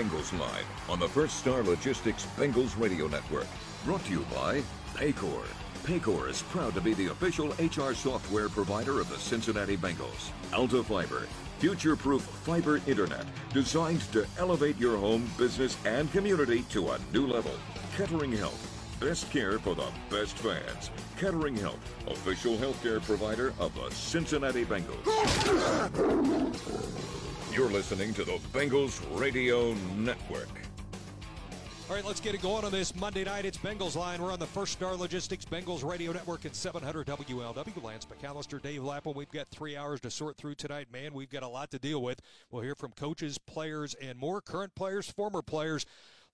[0.00, 3.46] Bengals Live on the First Star Logistics Bengals Radio Network.
[3.84, 4.62] Brought to you by
[4.94, 5.44] Paycor.
[5.82, 10.30] Paycor is proud to be the official HR software provider of the Cincinnati Bengals.
[10.54, 11.26] Alta Fiber,
[11.58, 17.52] future-proof fiber internet designed to elevate your home, business, and community to a new level.
[17.94, 20.90] Kettering Health, best care for the best fans.
[21.18, 25.04] Kettering Health, official healthcare provider of the Cincinnati Bengals.
[27.52, 30.48] You're listening to the Bengals Radio Network.
[31.88, 33.44] All right, let's get it going on this Monday night.
[33.44, 34.22] It's Bengals Line.
[34.22, 37.82] We're on the First Star Logistics Bengals Radio Network at 700 WLW.
[37.82, 39.14] Lance McAllister, Dave Lapham.
[39.16, 40.92] We've got three hours to sort through tonight.
[40.92, 42.20] Man, we've got a lot to deal with.
[42.52, 45.86] We'll hear from coaches, players, and more current players, former players.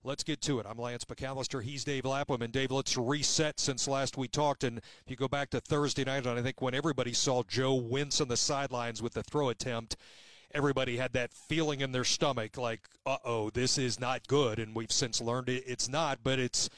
[0.03, 0.67] Let's get to it.
[0.69, 1.63] I'm Lance McAllister.
[1.63, 2.43] He's Dave Lapham.
[2.43, 4.63] And Dave, let's reset since last we talked.
[4.63, 7.73] And if you go back to Thursday night, and I think when everybody saw Joe
[7.73, 9.97] wince on the sidelines with the throw attempt,
[10.57, 14.59] everybody had that feeling in their stomach like, uh oh, this is not good.
[14.59, 16.69] And we've since learned it, it's not, but it's.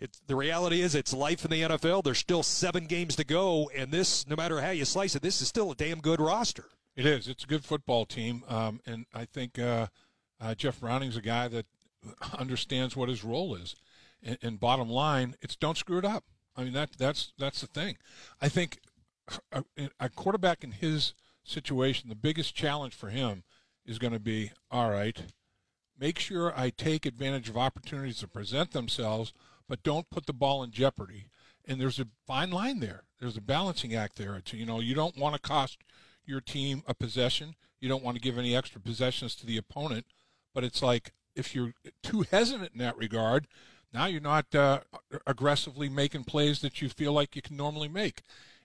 [0.00, 2.02] It's, the reality is it's life in the NFL.
[2.02, 5.40] There's still seven games to go, and this, no matter how you slice it, this
[5.40, 6.64] is still a damn good roster.
[6.96, 7.28] It is.
[7.28, 9.86] It's a good football team, um, and I think uh,
[10.40, 11.66] uh, Jeff Browning's a guy that
[12.38, 13.76] understands what his role is.
[14.22, 16.24] And, and, bottom line, it's don't screw it up.
[16.56, 17.96] I mean that that's that's the thing.
[18.40, 18.80] I think
[19.52, 19.64] a,
[20.00, 23.44] a quarterback in his situation, the biggest challenge for him
[23.86, 25.22] is going to be all right.
[25.98, 29.32] Make sure I take advantage of opportunities to present themselves,
[29.68, 31.26] but don't put the ball in jeopardy.
[31.66, 33.04] And there's a fine line there.
[33.20, 34.34] There's a balancing act there.
[34.36, 35.78] It's, you know, you don't want to cost
[36.26, 37.54] your team a possession.
[37.80, 40.06] You don't want to give any extra possessions to the opponent.
[40.52, 41.72] But it's like if you're
[42.02, 43.46] too hesitant in that regard,
[43.92, 44.80] now you're not uh,
[45.26, 48.22] aggressively making plays that you feel like you can normally make.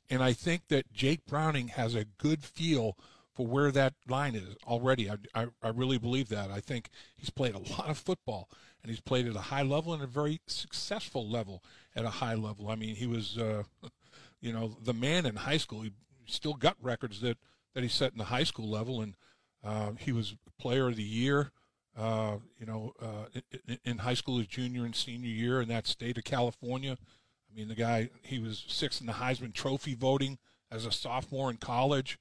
[0.09, 2.97] And I think that Jake Browning has a good feel
[3.39, 5.09] for where that line is already.
[5.09, 6.51] I, I, I, really believe that.
[6.51, 8.49] I think he's played a lot of football,
[8.81, 11.63] and he's played at a high level and a very successful level
[11.95, 12.69] at a high level.
[12.69, 13.63] I mean, he was, uh,
[14.41, 15.83] you know, the man in high school.
[15.83, 15.93] He
[16.25, 17.37] still got records that,
[17.75, 19.15] that he set in the high school level, and
[19.63, 21.51] uh, he was player of the year.
[21.97, 25.87] Uh, you know, uh, in, in high school, his junior and senior year in that
[25.87, 26.97] state of California.
[27.51, 30.37] I mean, the guy, he was sixth in the Heisman Trophy voting
[30.71, 32.19] as a sophomore in college.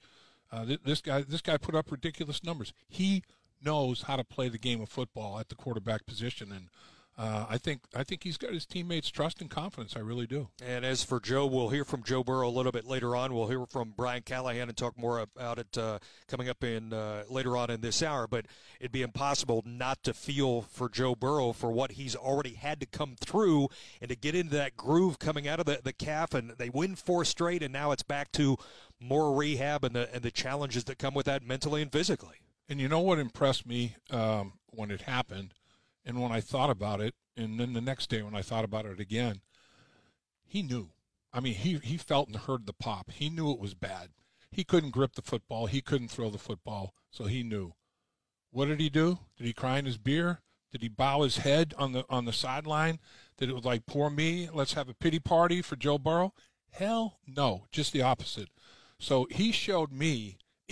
[0.51, 2.73] Uh, th- this guy, this guy put up ridiculous numbers.
[2.89, 3.23] He
[3.63, 6.69] knows how to play the game of football at the quarterback position, and
[7.19, 9.97] uh, I think I think he's got his teammates' trust and confidence.
[9.97, 10.51] I really do.
[10.65, 13.35] And as for Joe, we'll hear from Joe Burrow a little bit later on.
[13.35, 15.99] We'll hear from Brian Callahan and talk more about it uh,
[16.29, 18.29] coming up in uh, later on in this hour.
[18.29, 18.47] But
[18.79, 22.87] it'd be impossible not to feel for Joe Burrow for what he's already had to
[22.87, 23.69] come through
[24.01, 26.35] and to get into that groove coming out of the, the calf.
[26.35, 28.57] And they win four straight, and now it's back to
[29.01, 32.37] more rehab and the and the challenges that come with that mentally and physically.
[32.69, 35.55] And you know what impressed me um, when it happened
[36.09, 38.87] and when I thought about it, and then the next day when I thought about
[38.87, 39.43] it again,
[40.43, 40.89] he knew.
[41.35, 43.11] I mean, he, he felt and heard the pop.
[43.11, 44.09] He knew it was bad.
[44.51, 45.67] He couldn't grip the football.
[45.67, 47.75] He couldn't throw the football, so he knew.
[48.51, 49.19] What did he do?
[49.37, 50.41] Did he cry in his beer?
[50.73, 52.99] Did he bow his head on the on the sideline?
[53.37, 56.33] Did it was like, poor me, let's have a pity party for Joe Burrow?
[56.71, 58.49] Hell no, just the opposite.
[58.99, 60.39] So he showed me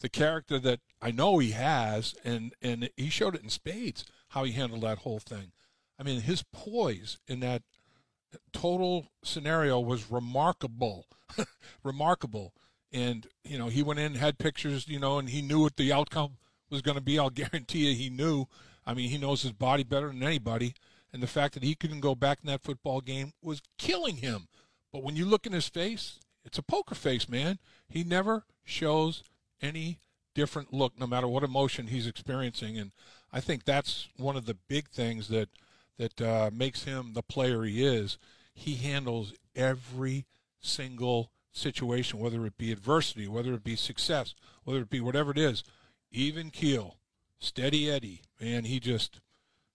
[0.00, 4.44] the character that I know he has, and, and he showed it in spades how
[4.44, 5.52] he handled that whole thing.
[5.98, 7.62] I mean, his poise in that
[8.52, 11.06] total scenario was remarkable,
[11.82, 12.52] remarkable.
[12.92, 15.92] And you know, he went in, had pictures, you know, and he knew what the
[15.92, 16.36] outcome
[16.70, 17.18] was going to be.
[17.18, 18.46] I'll guarantee you, he knew.
[18.86, 20.74] I mean, he knows his body better than anybody,
[21.12, 24.48] and the fact that he couldn't go back in that football game was killing him.
[24.92, 27.58] But when you look in his face, it's a poker face, man.
[27.88, 29.22] He never shows
[29.60, 29.98] any
[30.34, 32.92] different look, no matter what emotion he's experiencing, and
[33.32, 35.48] I think that's one of the big things that
[35.98, 38.18] that uh, makes him the player he is.
[38.54, 40.26] He handles every
[40.60, 44.34] single situation, whether it be adversity, whether it be success,
[44.64, 45.64] whether it be whatever it is,
[46.12, 46.98] even keel,
[47.38, 48.22] steady Eddie.
[48.40, 49.20] Man, he just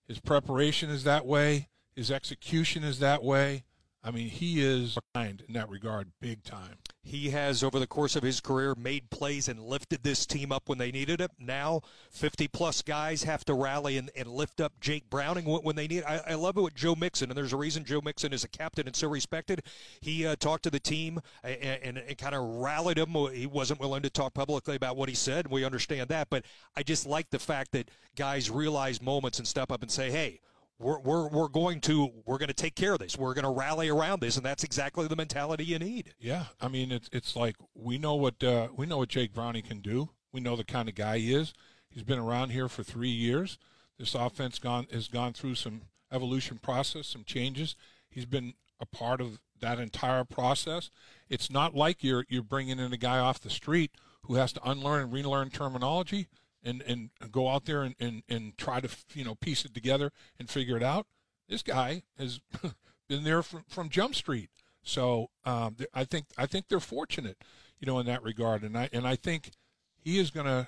[0.08, 3.64] his preparation is that way, his execution is that way.
[4.06, 6.78] I mean, he is behind in that regard, big time.
[7.06, 10.68] He has, over the course of his career, made plays and lifted this team up
[10.68, 11.32] when they needed it.
[11.40, 15.88] Now, 50 plus guys have to rally and, and lift up Jake Browning when they
[15.88, 16.04] need.
[16.04, 18.50] I, I, love it with Joe Mixon, and there's a reason Joe Mixon is a
[18.50, 19.64] captain and so respected.
[20.02, 23.16] He uh, talked to the team and, and, and kind of rallied them.
[23.34, 25.48] He wasn't willing to talk publicly about what he said.
[25.48, 26.30] We understand that.
[26.30, 26.46] But
[26.76, 30.40] I just like the fact that guys realize moments and step up and say, hey,
[30.84, 33.18] we're, we're, we're going to we're going to take care of this.
[33.18, 36.14] We're going to rally around this, and that's exactly the mentality you need.
[36.20, 39.64] Yeah, I mean it's it's like we know what uh, we know what Jake Browning
[39.64, 40.10] can do.
[40.32, 41.54] We know the kind of guy he is.
[41.90, 43.58] He's been around here for three years.
[43.98, 47.76] This offense gone has gone through some evolution process, some changes.
[48.10, 50.90] He's been a part of that entire process.
[51.30, 53.92] It's not like you're you're bringing in a guy off the street
[54.24, 56.28] who has to unlearn and relearn terminology
[56.64, 60.12] and, and go out there and, and, and try to you know piece it together
[60.40, 61.08] and figure it out.
[61.48, 62.40] This guy has
[63.08, 64.50] been there from, from Jump Street,
[64.82, 67.38] so um, I think I think they're fortunate,
[67.80, 69.52] you know, in that regard, and I and I think
[69.98, 70.68] he is going to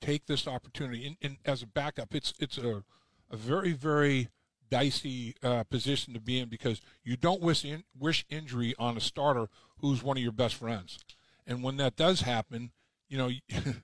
[0.00, 2.14] take this opportunity in, as a backup.
[2.14, 2.82] It's it's a
[3.30, 4.28] a very very
[4.70, 9.00] dicey uh, position to be in because you don't wish in, wish injury on a
[9.00, 9.48] starter
[9.78, 10.98] who's one of your best friends,
[11.46, 12.72] and when that does happen,
[13.08, 13.30] you know.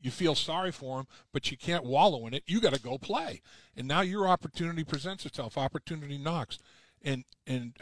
[0.00, 2.42] you feel sorry for him, but you can't wallow in it.
[2.46, 3.40] You got to go play.
[3.76, 5.56] And now your opportunity presents itself.
[5.56, 6.58] Opportunity knocks.
[7.02, 7.76] And and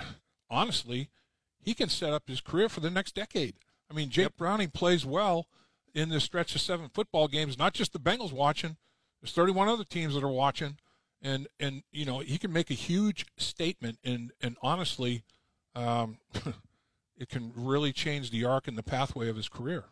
[0.50, 1.08] honestly,
[1.58, 3.54] he can set up his career for the next decade.
[3.90, 4.36] I mean, Jake yep.
[4.36, 5.46] Browning plays well
[5.94, 7.58] in this stretch of seven football games.
[7.58, 8.76] Not just the Bengals watching.
[9.20, 10.78] There's 31 other teams that are watching,
[11.20, 13.98] and and you know he can make a huge statement.
[14.04, 15.24] And and honestly,
[15.74, 16.18] um,
[17.16, 19.84] it can really change the arc and the pathway of his career.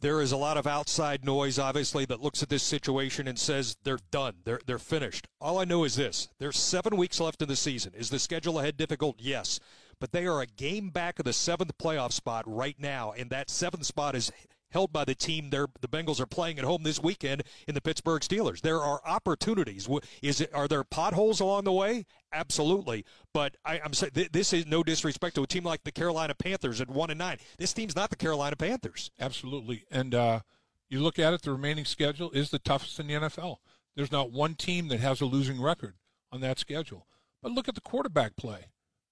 [0.00, 3.76] There is a lot of outside noise, obviously, that looks at this situation and says
[3.82, 4.34] they're done.
[4.44, 5.26] They're, they're finished.
[5.40, 7.92] All I know is this there's seven weeks left in the season.
[7.96, 9.16] Is the schedule ahead difficult?
[9.18, 9.58] Yes.
[10.00, 13.50] But they are a game back of the seventh playoff spot right now, and that
[13.50, 14.30] seventh spot is
[14.70, 17.80] held by the team they're, the Bengals are playing at home this weekend in the
[17.80, 18.60] Pittsburgh Steelers.
[18.60, 19.88] There are opportunities.
[20.22, 22.06] Is it are there potholes along the way?
[22.32, 23.04] Absolutely.
[23.32, 26.34] But I, am saying th- this is no disrespect to a team like the Carolina
[26.34, 27.38] Panthers at one and nine.
[27.56, 29.10] This team's not the Carolina Panthers.
[29.18, 29.84] Absolutely.
[29.90, 30.40] And uh,
[30.88, 33.56] you look at it, the remaining schedule is the toughest in the NFL.
[33.96, 35.94] There's not one team that has a losing record
[36.30, 37.06] on that schedule.
[37.42, 38.66] But look at the quarterback play.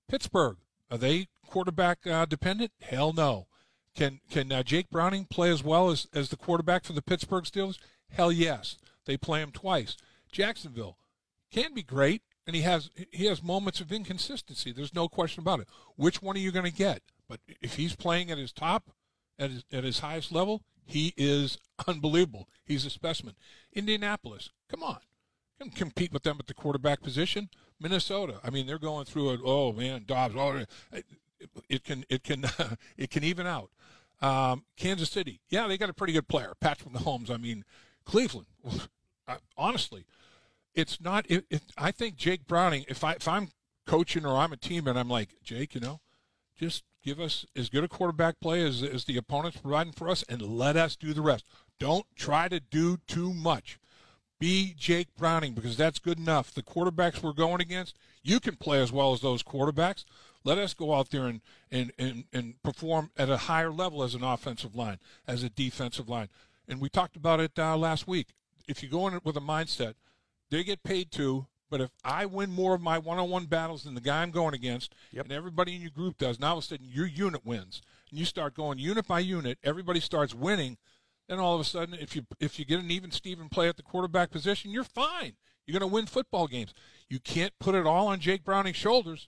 [0.09, 0.59] Pittsburgh,
[0.91, 2.73] are they quarterback uh, dependent?
[2.81, 3.47] Hell no.
[3.97, 7.45] Can can uh, Jake Browning play as well as, as the quarterback for the Pittsburgh
[7.45, 7.79] Steelers?
[8.11, 8.77] Hell yes.
[9.07, 9.97] They play him twice.
[10.31, 10.99] Jacksonville
[11.51, 14.71] can be great, and he has he has moments of inconsistency.
[14.73, 15.69] There's no question about it.
[15.97, 17.03] Which one are you going to get?
[17.29, 18.91] But if he's playing at his top,
[19.39, 21.59] at his, at his highest level, he is
[21.89, 22.49] unbelievable.
[22.65, 23.35] He's a specimen.
[23.73, 24.99] Indianapolis, come on,
[25.59, 27.49] can compete with them at the quarterback position.
[27.81, 29.41] Minnesota, I mean, they're going through it.
[29.45, 30.35] Oh man, Dobbs.
[30.37, 30.65] Oh,
[31.69, 32.45] it can it can
[32.97, 33.71] it can even out.
[34.23, 37.31] Um, Kansas City, yeah, they got a pretty good player, Patrick Mahomes.
[37.31, 37.65] I mean,
[38.05, 38.47] Cleveland.
[39.57, 40.07] honestly,
[40.75, 41.27] it's not.
[41.29, 42.85] It, it, I think Jake Browning.
[42.89, 43.49] If I if I'm
[43.87, 46.01] coaching or I'm a team and I'm like Jake, you know,
[46.59, 50.25] just give us as good a quarterback play as as the opponent's providing for us,
[50.29, 51.45] and let us do the rest.
[51.79, 53.79] Don't try to do too much.
[54.39, 56.53] Be Jake Browning because that's good enough.
[56.53, 60.05] The quarterbacks we're going against, you can play as well as those quarterbacks.
[60.47, 61.41] Let us go out there and,
[61.73, 66.09] and, and, and perform at a higher level as an offensive line, as a defensive
[66.09, 66.29] line.
[66.69, 68.29] And we talked about it uh, last week.
[68.69, 69.95] If you go in with a mindset,
[70.51, 73.83] they get paid to, but if I win more of my one on one battles
[73.83, 75.25] than the guy I'm going against, yep.
[75.25, 77.83] and everybody in your group does, now all of a sudden your unit wins.
[78.11, 80.79] And you start going unit by unit, everybody starts winning.
[81.29, 83.77] Then all of a sudden, if you if you get an even Steven play at
[83.77, 85.33] the quarterback position, you're fine.
[85.67, 86.73] You're going to win football games.
[87.09, 89.27] You can't put it all on Jake Browning's shoulders.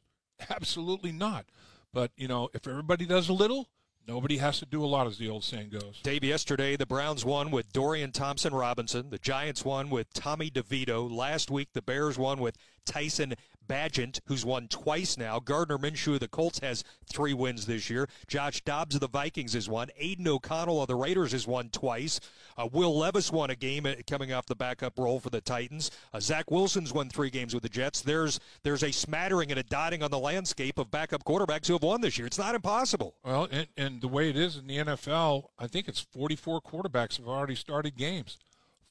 [0.50, 1.46] Absolutely not.
[1.92, 3.68] But, you know, if everybody does a little,
[4.08, 6.00] Nobody has to do a lot, as the old saying goes.
[6.02, 9.10] Dave, yesterday the Browns won with Dorian Thompson Robinson.
[9.10, 11.10] The Giants won with Tommy DeVito.
[11.10, 13.34] Last week the Bears won with Tyson
[13.68, 15.38] Bagent, who's won twice now.
[15.38, 18.08] Gardner Minshew of the Colts has three wins this year.
[18.26, 19.88] Josh Dobbs of the Vikings has won.
[19.98, 22.20] Aidan O'Connell of the Raiders has won twice.
[22.56, 25.90] Uh, Will Levis won a game uh, coming off the backup role for the Titans.
[26.12, 28.00] Uh, Zach Wilson's won three games with the Jets.
[28.00, 31.82] There's there's a smattering and a dotting on the landscape of backup quarterbacks who have
[31.82, 32.26] won this year.
[32.26, 33.14] It's not impossible.
[33.24, 37.18] Well, and, and the way it is in the NFL, I think it's 44 quarterbacks
[37.18, 38.38] have already started games.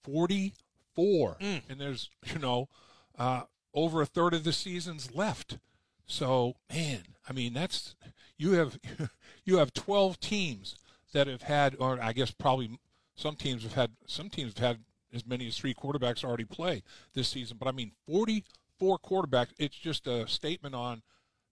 [0.04, 1.38] 44.
[1.42, 1.62] Mm.
[1.70, 2.70] And there's, you know,
[3.18, 3.42] uh,
[3.78, 5.60] over a third of the season's left.
[6.08, 7.96] So, man, I mean, that's
[8.38, 8.80] you have
[9.46, 10.76] you have 12 teams
[11.14, 12.80] that have had, or I guess probably
[13.16, 14.80] some teams have had some teams have had
[15.14, 16.82] as many as three quarterbacks already play
[17.14, 17.58] this season.
[17.60, 19.50] But I mean, 44 quarterbacks.
[19.60, 21.04] It's just a statement on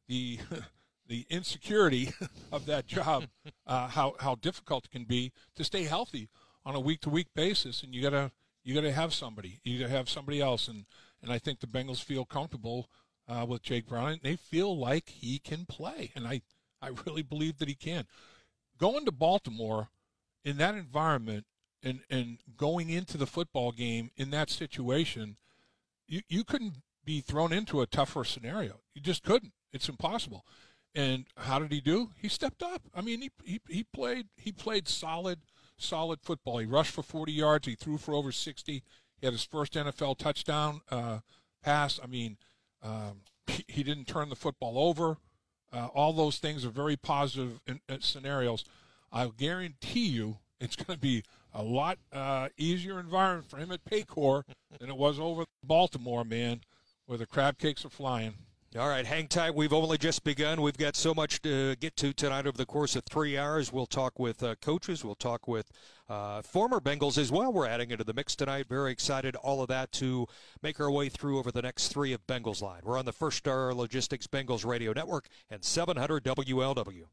[0.08, 0.40] the
[1.08, 2.12] the insecurity
[2.52, 3.26] of that job,
[3.68, 6.30] uh, how how difficult it can be to stay healthy
[6.66, 8.32] on a week to week basis, and you gotta
[8.64, 10.86] you gotta have somebody, you gotta have somebody else, and
[11.22, 12.90] and I think the Bengals feel comfortable
[13.28, 14.20] uh, with Jake Browning.
[14.22, 16.42] They feel like he can play, and I
[16.82, 18.06] I really believe that he can.
[18.78, 19.90] Going to Baltimore
[20.44, 21.46] in that environment
[21.84, 25.38] and and going into the football game in that situation,
[26.08, 28.82] you you couldn't be thrown into a tougher scenario.
[28.94, 29.54] You just couldn't.
[29.72, 30.46] It's impossible.
[30.96, 32.12] And how did he do?
[32.18, 32.84] He stepped up.
[32.96, 35.40] I mean, he, he, he played he played solid
[35.78, 36.60] solid football.
[36.60, 37.68] He rushed for 40 yards.
[37.68, 38.84] He threw for over 60.
[39.20, 41.20] He had his first NFL touchdown uh,
[41.64, 42.00] pass.
[42.04, 42.38] I mean,
[42.84, 45.18] um, he, didn't turn the football over.
[45.72, 48.64] Uh, all those things are very positive in, in scenarios.
[49.12, 53.84] I'll guarantee you it's going to be a lot uh, easier environment for him at
[53.86, 54.44] Paycor
[54.80, 56.62] than it was over Baltimore, man,
[57.06, 58.36] where the crab cakes are flying.
[58.78, 59.56] All right, hang tight.
[59.56, 60.62] We've only just begun.
[60.62, 63.72] We've got so much to get to tonight over the course of three hours.
[63.72, 65.06] We'll talk with uh, coaches.
[65.06, 65.72] We'll talk with
[66.08, 67.52] uh, former Bengals as well.
[67.52, 68.68] We're adding into the mix tonight.
[68.70, 69.36] Very excited.
[69.36, 70.28] All of that to
[70.62, 72.82] make our way through over the next three of Bengals Line.
[72.84, 77.06] We're on the First Star Logistics Bengals Radio Network and 700 WLW.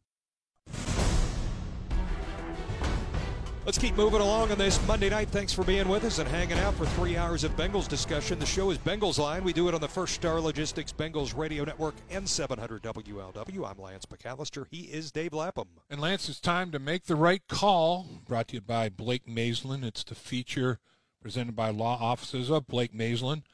[3.64, 5.28] Let's keep moving along on this Monday night.
[5.28, 8.40] Thanks for being with us and hanging out for three hours of Bengals discussion.
[8.40, 9.45] The show is Bengals Line.
[9.45, 13.71] We do it on the First Star Logistics Bengals Radio Network and 700 WLW.
[13.71, 14.66] I'm Lance McAllister.
[14.69, 15.69] He is Dave Lapham.
[15.88, 18.09] And Lance, it's time to make the right call.
[18.26, 19.85] Brought to you by Blake Maislin.
[19.85, 20.81] It's the feature
[21.21, 23.45] presented by law offices of Blake Maislin.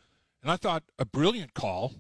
[0.43, 1.97] And I thought a brilliant call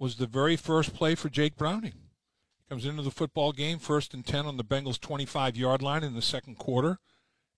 [0.00, 1.92] was the very first play for Jake Browning.
[1.92, 6.02] He comes into the football game, first and 10 on the Bengals' 25 yard line
[6.02, 6.98] in the second quarter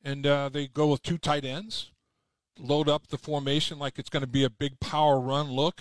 [0.04, 1.90] and uh, they go with two tight ends,
[2.58, 5.80] load up the formation like it's going to be a big power run look,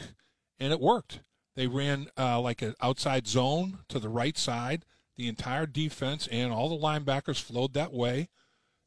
[0.60, 1.22] and it worked.
[1.56, 4.86] They ran uh, like an outside zone to the right side.
[5.16, 8.30] The entire defense and all the linebackers flowed that way,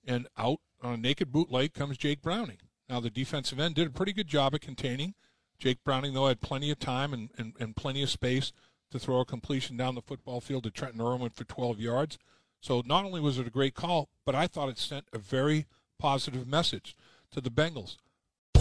[0.07, 2.59] and out on a naked bootleg comes Jake Browning.
[2.89, 5.15] Now the defensive end did a pretty good job at containing.
[5.59, 8.53] Jake Browning, though, had plenty of time and, and, and plenty of space
[8.91, 12.19] to throw a completion down the football field to Trenton Irwin for 12 yards.
[12.61, 15.67] So not only was it a great call, but I thought it sent a very
[15.99, 16.95] positive message
[17.33, 17.97] to the Bengals.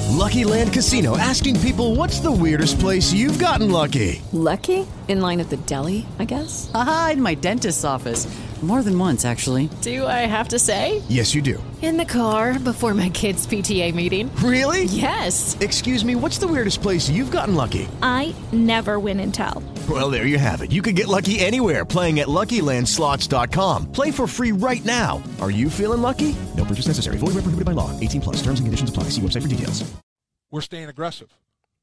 [0.10, 4.22] Lucky Land Casino asking people what's the weirdest place you've gotten lucky?
[4.34, 4.88] Lucky?
[5.08, 6.70] In line at the deli, I guess?
[6.74, 8.26] Aha, in my dentist's office.
[8.62, 9.70] More than once, actually.
[9.82, 11.02] Do I have to say?
[11.08, 11.64] Yes, you do.
[11.82, 14.30] In the car before my kids' PTA meeting.
[14.44, 14.84] Really?
[14.84, 15.58] Yes.
[15.62, 17.88] Excuse me, what's the weirdest place you've gotten lucky?
[18.02, 19.64] I never win and tell.
[19.90, 20.74] Well, there you have it.
[20.74, 23.94] You can get lucky anywhere playing at LuckyLandSlots.com.
[23.94, 25.24] Play for free right now.
[25.40, 26.36] Are you feeling lucky?
[26.58, 27.16] No purchase necessary.
[27.16, 27.98] Void where prohibited by law.
[27.98, 28.38] 18 plus.
[28.44, 29.04] Terms and conditions apply.
[29.06, 29.90] See website for details.
[30.52, 31.30] We're staying aggressive.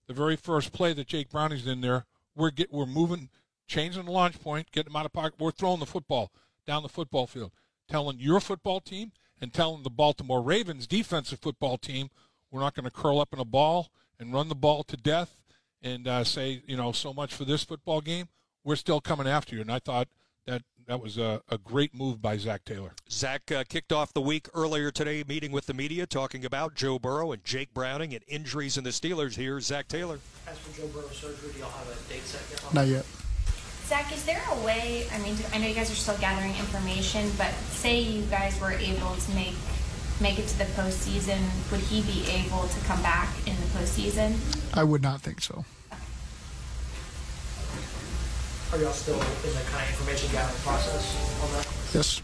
[0.08, 2.04] The very first play that Jake Browning's in there,
[2.36, 3.30] we're get we're moving,
[3.66, 5.34] changing the launch point, getting them out of pocket.
[5.38, 6.30] We're throwing the football
[6.66, 7.52] down the football field,
[7.88, 12.10] telling your football team and telling the Baltimore Ravens defensive football team
[12.50, 15.36] we're not going to curl up in a ball and run the ball to death
[15.82, 18.28] and uh, say, you know, so much for this football game.
[18.64, 19.60] We're still coming after you.
[19.60, 20.08] And I thought
[20.46, 22.92] that that was a, a great move by Zac Taylor.
[23.10, 26.98] Zac uh, kicked off the week earlier today, meeting with the media, talking about Joe
[26.98, 29.34] Burrow and Jake Browning and injuries in the Steelers.
[29.34, 30.20] Here's Zac Taylor.
[30.46, 32.74] As for Joe Burrow's surgery, do y'all have a date set yet?
[32.74, 33.04] Not yet.
[33.86, 35.06] Zac, is there a way?
[35.12, 38.72] I mean, I know you guys are still gathering information, but say you guys were
[38.72, 39.54] able to make
[40.20, 41.38] make it to the postseason,
[41.70, 44.34] would he be able to come back in the postseason?
[44.76, 45.64] I would not think so.
[48.72, 51.68] Are y'all still in the kind of information gathering process on that?
[51.94, 52.22] Yes.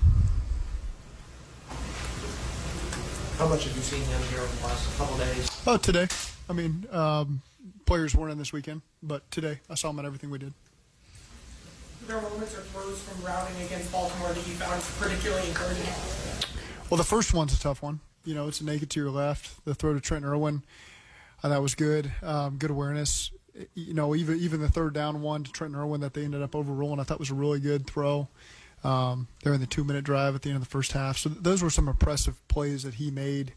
[3.39, 5.63] How much have you seen him here over the last couple days?
[5.67, 6.09] Oh, today.
[6.49, 7.41] I mean, um,
[7.87, 10.55] players weren't in this weekend, but today I saw him at everything we did
[12.07, 15.85] there moments or throws from Browning against Baltimore that you found particularly encouraging?
[16.91, 18.01] Well, the first one's a tough one.
[18.25, 19.65] You know, it's a naked to your left.
[19.65, 20.63] The throw to Trent Irwin,
[21.43, 22.13] uh, that was good.
[22.23, 23.31] Um, good awareness.
[23.75, 26.55] You know, even even the third down one to Trent Irwin that they ended up
[26.55, 28.29] overruling, I thought was a really good throw.
[28.85, 31.19] Um, they're in the two minute drive at the end of the first half.
[31.19, 33.53] So those were some impressive plays that he made.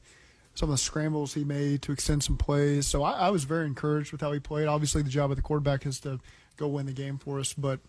[0.54, 2.88] Some of the scrambles he made to extend some plays.
[2.88, 4.68] So I, I was very encouraged with how he played.
[4.68, 6.20] Obviously, the job of the quarterback is to
[6.56, 7.80] go win the game for us, but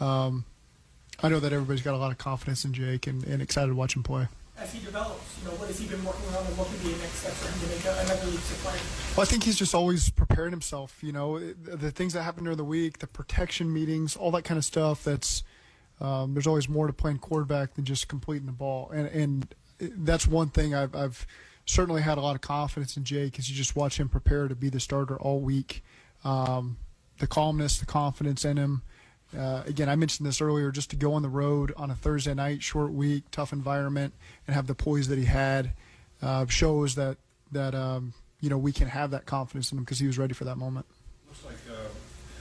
[0.00, 0.44] um,
[1.22, 3.74] I know that everybody's got a lot of confidence in Jake and, and excited to
[3.74, 4.26] watch him play.
[4.56, 6.92] As he develops, you know, what has he been working on and what could be
[6.92, 8.78] a next step for him to make another league player?
[9.16, 11.02] Well, I think he's just always preparing himself.
[11.02, 14.58] You know, the things that happen during the week, the protection meetings, all that kind
[14.58, 15.02] of stuff.
[15.04, 15.44] That's
[15.98, 20.26] um, there's always more to playing quarterback than just completing the ball, and and that's
[20.26, 21.26] one thing I've, I've
[21.64, 24.54] certainly had a lot of confidence in Jake as you just watch him prepare to
[24.54, 25.82] be the starter all week.
[26.22, 26.76] Um,
[27.18, 28.82] the calmness, the confidence in him
[29.36, 32.34] uh, again, I mentioned this earlier, just to go on the road on a Thursday
[32.34, 34.12] night, short week, tough environment,
[34.46, 35.72] and have the poise that he had
[36.22, 37.16] uh, shows that
[37.52, 40.34] that um, you know we can have that confidence in him because he was ready
[40.34, 40.86] for that moment.
[41.28, 41.88] Looks like uh,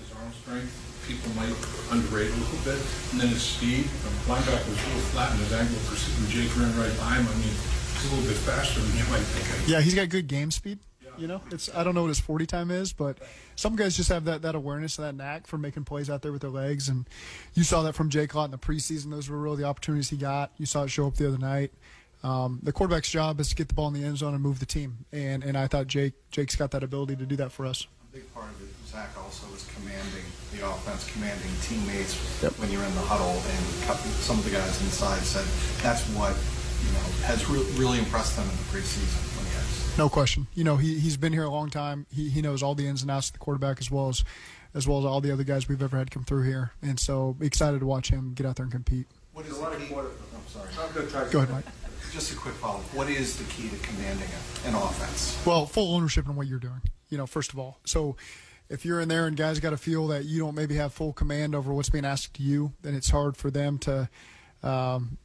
[0.01, 1.50] his arm strength people might
[1.89, 2.77] underrate a little bit,
[3.12, 3.86] and then his speed.
[4.05, 5.98] Um, linebacker was a little flat in his ankle for
[6.29, 7.25] Jake ran right by him.
[7.25, 9.67] I mean, he's a little bit faster than you might think.
[9.67, 10.79] Yeah, he's got good game speed.
[11.19, 13.17] You know, it's I don't know what his 40 time is, but
[13.55, 16.31] some guys just have that, that awareness and that knack for making plays out there
[16.31, 16.88] with their legs.
[16.88, 17.07] And
[17.53, 19.11] you saw that from Jake Lott in the preseason.
[19.11, 20.51] Those were really the opportunities he got.
[20.57, 21.71] You saw it show up the other night.
[22.23, 24.59] Um, the quarterback's job is to get the ball in the end zone and move
[24.59, 25.05] the team.
[25.11, 27.88] And and I thought Jake Jake's got that ability to do that for us.
[28.11, 32.51] A big part of it, Zac, also is commanding the offense, commanding teammates yep.
[32.59, 33.31] when you're in the huddle.
[33.31, 35.45] And some of the guys inside said
[35.81, 36.35] that's what
[36.83, 39.28] you know has re- really impressed them in the preseason.
[40.00, 40.48] No question.
[40.56, 42.06] You know, he he's been here a long time.
[42.10, 44.24] He he knows all the ins and outs of the quarterback as well as
[44.74, 46.72] as well as all the other guys we've ever had come through here.
[46.82, 49.08] And so excited to watch him get out there and compete.
[49.34, 49.94] What is the key?
[49.94, 50.08] I'm
[50.48, 50.70] sorry.
[50.79, 51.29] I'm going to try.
[51.29, 51.65] Go ahead, Mike.
[52.13, 52.94] Just a quick follow up.
[52.94, 54.29] What is the key to commanding
[54.65, 55.38] an offense?
[55.46, 56.82] Well, full ownership in what you're doing.
[57.10, 58.15] You know, first of all, so
[58.70, 61.12] if you're in there and guys got to feel that you don't maybe have full
[61.12, 64.10] command over what's being asked to you, then it's hard for them to
[64.63, 65.18] um,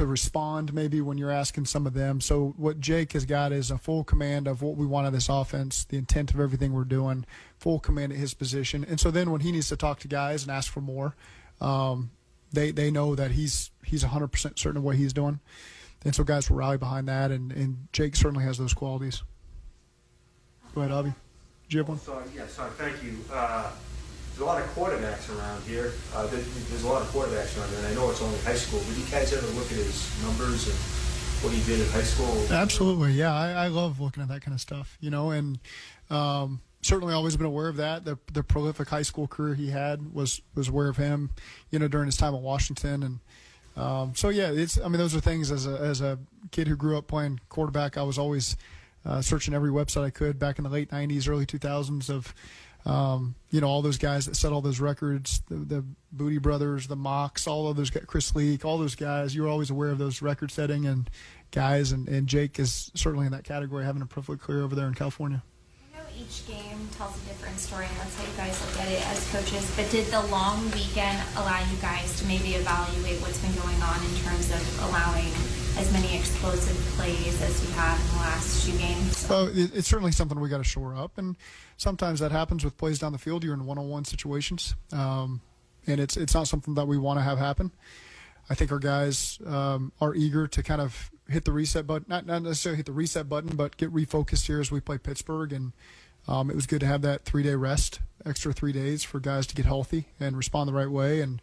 [0.00, 2.22] to respond maybe when you're asking some of them.
[2.22, 5.28] So what Jake has got is a full command of what we want of this
[5.28, 7.26] offense, the intent of everything we're doing,
[7.58, 8.82] full command at his position.
[8.88, 11.16] And so then when he needs to talk to guys and ask for more,
[11.60, 12.12] um,
[12.50, 15.40] they they know that he's he's 100% certain of what he's doing.
[16.02, 19.22] And so guys will rally behind that, and, and Jake certainly has those qualities.
[20.74, 21.10] Go ahead, Avi.
[21.68, 21.98] Do you have one?
[21.98, 23.18] Sorry, yeah, sorry, thank you.
[23.30, 23.70] Uh,
[24.40, 25.92] there's a lot of quarterbacks around here.
[26.14, 28.80] Uh, there's a lot of quarterbacks around here, and I know it's only high school.
[28.88, 30.76] But you guys ever look at his numbers and
[31.44, 32.46] what he did in high school?
[32.50, 33.34] Absolutely, yeah.
[33.34, 35.58] I, I love looking at that kind of stuff, you know, and
[36.08, 38.06] um, certainly always been aware of that.
[38.06, 41.30] The the prolific high school career he had was was aware of him,
[41.70, 43.18] you know, during his time at Washington, and
[43.76, 44.80] um, so yeah, it's.
[44.80, 46.18] I mean, those are things as a as a
[46.50, 47.98] kid who grew up playing quarterback.
[47.98, 48.56] I was always
[49.04, 52.34] uh, searching every website I could back in the late '90s, early 2000s of
[52.86, 56.86] um, you know, all those guys that set all those records, the, the Booty Brothers,
[56.86, 59.98] the Mocs, all of those, Chris Leak, all those guys, you were always aware of
[59.98, 61.10] those record setting and
[61.50, 61.92] guys.
[61.92, 64.94] And, and Jake is certainly in that category, having a prolific career over there in
[64.94, 65.42] California.
[65.92, 68.90] I know each game tells a different story, and that's how you guys look at
[68.90, 69.70] it as coaches.
[69.76, 73.98] But did the long weekend allow you guys to maybe evaluate what's been going on
[74.04, 75.30] in terms of allowing
[75.80, 79.74] as many explosive plays as you have in the last two games?
[79.74, 81.36] It's certainly something we got to shore up, and
[81.78, 83.42] sometimes that happens with plays down the field.
[83.42, 85.40] You're in one-on-one situations, um,
[85.86, 87.72] and it's it's not something that we want to have happen.
[88.50, 92.26] I think our guys um, are eager to kind of hit the reset button, not
[92.26, 95.52] not necessarily hit the reset button, but get refocused here as we play Pittsburgh.
[95.52, 95.72] And
[96.28, 99.54] um, it was good to have that three-day rest, extra three days for guys to
[99.54, 101.22] get healthy and respond the right way.
[101.22, 101.40] And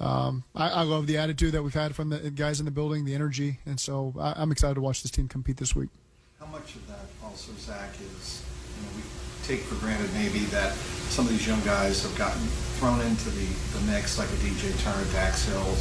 [0.00, 3.04] um, I, I, love the attitude that we've had from the guys in the building,
[3.04, 5.90] the energy, and so I, am excited to watch this team compete this week.
[6.38, 8.42] How much of that also, Zac, is
[8.76, 9.02] you know, we
[9.44, 10.72] take for granted maybe that
[11.12, 12.40] some of these young guys have gotten
[12.78, 15.76] thrown into the, the mix, like a DJ Turner, Dax Hill,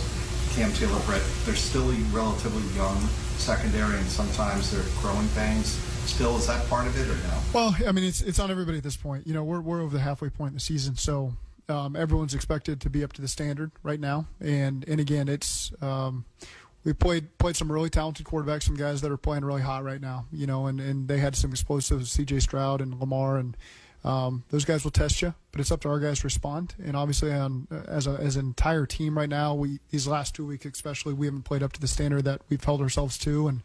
[0.52, 1.24] Cam Taylor, Britt.
[1.46, 3.00] They're still relatively young
[3.38, 5.80] secondary, and sometimes they're growing pains.
[6.10, 7.40] Still, is that part of it or no?
[7.54, 9.28] Well, I mean, it's it's on everybody at this point.
[9.28, 11.34] You know, we're we're over the halfway point in the season, so
[11.70, 15.72] um, everyone's expected to be up to the standard right now, and and again, it's
[15.82, 16.26] um,
[16.84, 20.02] we played played some really talented quarterbacks, some guys that are playing really hot right
[20.02, 22.40] now, you know, and, and they had some explosives, C.J.
[22.40, 23.58] Stroud and Lamar, and
[24.04, 26.76] um, those guys will test you, but it's up to our guys to respond.
[26.84, 30.46] And obviously, on as a, as an entire team right now, we these last two
[30.46, 33.62] weeks especially, we haven't played up to the standard that we've held ourselves to, and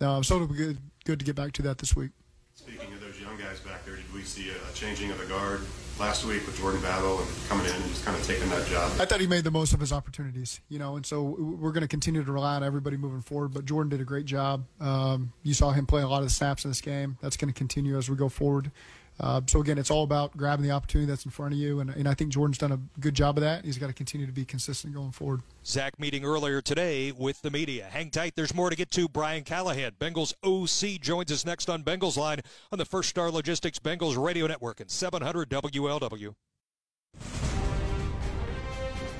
[0.00, 2.10] uh, so it'll be good good to get back to that this week.
[2.54, 5.62] Speaking of those young guys back there, did we see a changing of the guard
[5.98, 8.90] last week with Jordan Battle and coming in and just kind of taking that job.
[8.98, 11.82] I thought he made the most of his opportunities, you know, and so we're going
[11.82, 13.52] to continue to rely on everybody moving forward.
[13.54, 14.64] But Jordan did a great job.
[14.80, 17.18] Um, you saw him play a lot of the snaps in this game.
[17.20, 18.70] That's going to continue as we go forward.
[19.22, 21.90] Uh, so again, it's all about grabbing the opportunity that's in front of you, and,
[21.90, 23.64] and I think Jordan's done a good job of that.
[23.64, 25.42] He's got to continue to be consistent going forward.
[25.64, 27.86] Zac meeting earlier today with the media.
[27.88, 28.34] Hang tight.
[28.34, 29.08] There's more to get to.
[29.08, 32.40] Brian Callahan, Bengals OC, joins us next on Bengals Line
[32.72, 36.34] on the First Star Logistics Bengals Radio Network and 700 WLW.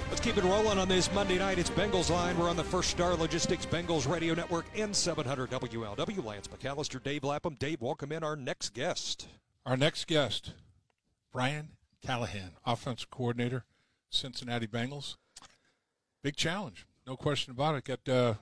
[0.09, 1.59] Let's keep it rolling on this Monday night.
[1.59, 2.37] It's Bengals Line.
[2.37, 6.25] We're on the First Star Logistics Bengals Radio Network and 700 WLW.
[6.25, 7.55] Lance McAllister, Dave Lapham.
[7.55, 9.29] Dave, welcome in our next guest.
[9.65, 10.53] Our next guest,
[11.33, 11.71] Brian
[12.05, 13.65] Callahan, offensive coordinator,
[14.11, 15.17] Cincinnati Bengals.
[16.23, 17.85] Big challenge, no question about it.
[17.85, 18.35] Got uh,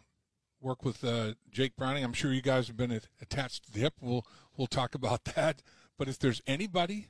[0.61, 2.05] work with uh, Jake Browning.
[2.05, 3.95] I'm sure you guys have been attached to the hip.
[4.01, 5.63] We'll we'll talk about that.
[5.99, 7.09] But if there's anybody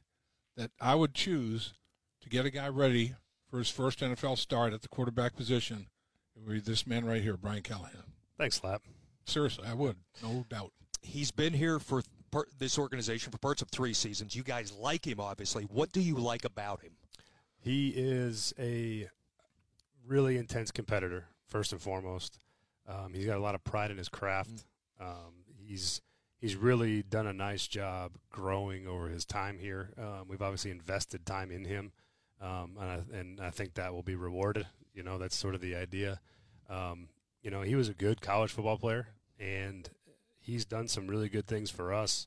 [0.56, 1.74] that I would choose
[2.20, 3.14] to get a guy ready
[3.48, 5.86] for his first NFL start at the quarterback position,
[6.34, 8.12] it would be this man right here, Brian Callahan.
[8.36, 8.82] Thanks, Lap.
[9.24, 10.72] Seriously, I would, no doubt.
[11.02, 14.34] He's been here for part, this organization for parts of three seasons.
[14.34, 15.64] You guys like him, obviously.
[15.64, 16.92] What do you like about him?
[17.58, 19.08] He is a
[20.06, 22.38] really intense competitor, first and foremost.
[22.88, 24.64] Um, he's got a lot of pride in his craft.
[24.98, 26.00] Um, he's
[26.40, 29.90] he's really done a nice job growing over his time here.
[29.98, 31.92] Um, we've obviously invested time in him,
[32.40, 34.66] um, and, I, and I think that will be rewarded.
[34.94, 36.20] You know, that's sort of the idea.
[36.68, 37.08] Um,
[37.42, 39.88] you know, he was a good college football player, and
[40.40, 42.26] he's done some really good things for us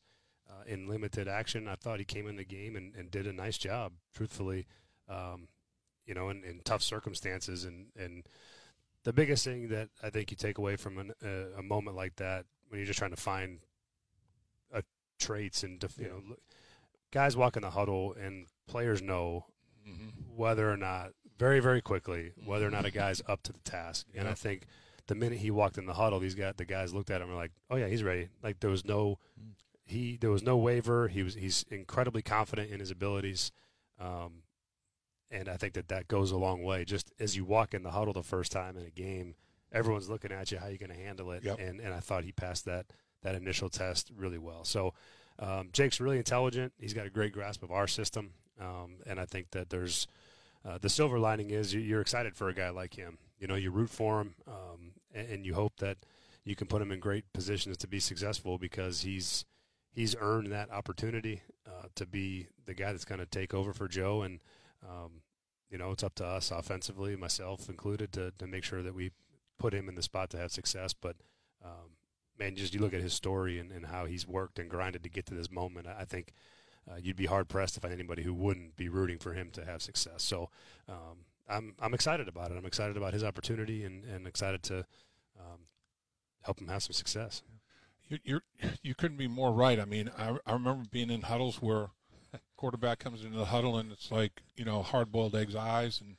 [0.49, 1.67] uh, in limited action.
[1.67, 4.67] I thought he came in the game and, and did a nice job, truthfully.
[5.09, 5.47] Um,
[6.05, 8.23] you know, in, in tough circumstances, and and
[9.03, 12.15] the biggest thing that I think you take away from an, uh, a moment like
[12.17, 13.59] that when you're just trying to find
[14.73, 14.83] a
[15.19, 16.35] traits and def- you know
[17.11, 19.45] guys walk in the huddle and players know
[20.35, 24.07] whether or not very very quickly whether or not a guy's up to the task.
[24.15, 24.65] And I think
[25.07, 27.31] the minute he walked in the huddle these guys the guys looked at him and
[27.35, 29.17] were like oh yeah he's ready like there was no
[29.85, 33.51] he there was no waiver he was he's incredibly confident in his abilities
[33.99, 34.43] um,
[35.31, 36.85] and I think that that goes a long way.
[36.85, 39.33] Just as you walk in the huddle the first time in a game,
[39.71, 41.59] everyone's looking at you, how you going to handle it, Yep.
[41.59, 42.85] and and I thought he passed that
[43.23, 44.63] that initial test really well.
[44.63, 44.93] So
[45.39, 46.73] um, Jake's really intelligent.
[46.79, 50.05] He's got a great grasp of our system, um, and I think that there's
[50.65, 53.17] uh, the silver lining is you- you're excited for a guy like him.
[53.43, 55.97] You know, you root for him, um, and, and you hope that
[56.45, 59.43] you can put him in great positions to be successful because he's
[59.91, 63.89] he's earned that opportunity uh, to be the guy that's going to take over for
[63.89, 64.21] Joe.
[64.21, 64.39] And
[64.81, 65.23] um,
[65.69, 69.11] you know, it's up to us offensively, myself included, to to make sure that we
[69.59, 70.93] put him in the spot to have success.
[70.93, 71.17] But
[71.61, 71.97] um,
[72.39, 75.09] man, just you look at his story and, and how he's worked and grinded to
[75.09, 75.85] get to this moment.
[75.85, 76.31] I I think
[76.89, 79.65] uh, you'd be hard pressed to find anybody who wouldn't be rooting for him to
[79.65, 80.23] have success.
[80.23, 80.49] So
[80.87, 82.57] um, I'm I'm excited about it.
[82.57, 84.79] I'm excited about his opportunity and, and excited to
[85.39, 85.67] um,
[86.41, 87.41] help him have some success.
[88.09, 88.41] You, you're
[88.81, 89.79] you couldn't be more right.
[89.79, 91.87] I mean, I I remember being in huddles where
[92.57, 96.15] quarterback comes into the huddle and it's like you know hard boiled eggs eyes and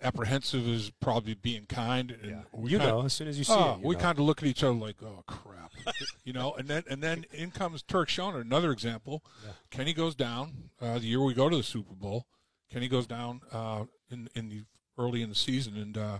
[0.00, 3.52] apprehensive is probably being kind and we You kinda- know, as soon as you see
[3.52, 4.00] Oh, it, you we know.
[4.00, 5.72] kind of look at each other like oh crap
[6.24, 9.52] you know and then and then in comes Turk Schonert another example Yeah.
[9.70, 12.26] Kenny goes down uh, the year we go to the Super Bowl
[12.70, 14.62] Kenny goes down uh, in in the
[14.98, 16.18] early in the season and uh,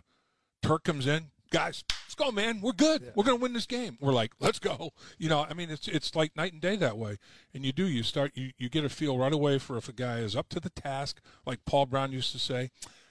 [0.62, 2.61] Turk comes in guys let's go man.
[2.61, 3.12] We're good.
[3.14, 3.98] We're gonna win this game.
[4.01, 4.90] We're like let's go.
[5.18, 7.18] You know I mean it's it's like night and day that way.
[7.55, 9.92] And you do you start you, you get a feel right away for if a
[9.92, 12.70] guy is up to the task like Paul Brown used to say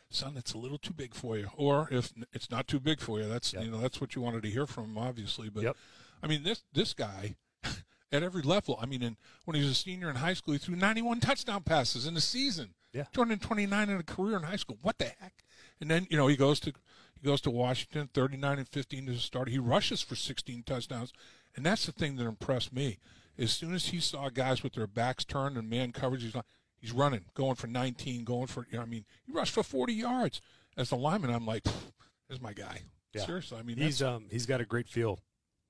[0.10, 1.50] son it's a little too big for you.
[1.56, 4.44] Or if it's not too big for you that's you know that's what you wanted
[4.44, 5.50] to hear from him obviously.
[5.50, 5.76] But
[6.22, 7.36] I mean this this guy
[8.12, 10.60] at every level I mean in, when he was a senior in high school he
[10.60, 13.04] threw 91 touchdown passes in a season Yeah.
[13.14, 14.80] 229 in a career in high school.
[14.82, 15.44] What the heck?
[15.80, 16.74] And then you know he goes to
[17.14, 21.14] he goes to Washington 39 and 15 as a starter he rushes for 16 touchdowns.
[21.56, 22.98] And that's the thing that impressed me.
[23.38, 26.46] As soon as he saw guys with their backs turned and man coverage he's like
[26.80, 29.94] he's running going for 19 going for you know I mean he rushed for 40
[29.94, 30.42] yards.
[30.76, 31.66] As the lineman I'm like
[32.28, 32.82] there's my guy.
[33.14, 33.26] Yeah.
[33.26, 35.20] seriously I mean he's um he's got a great feel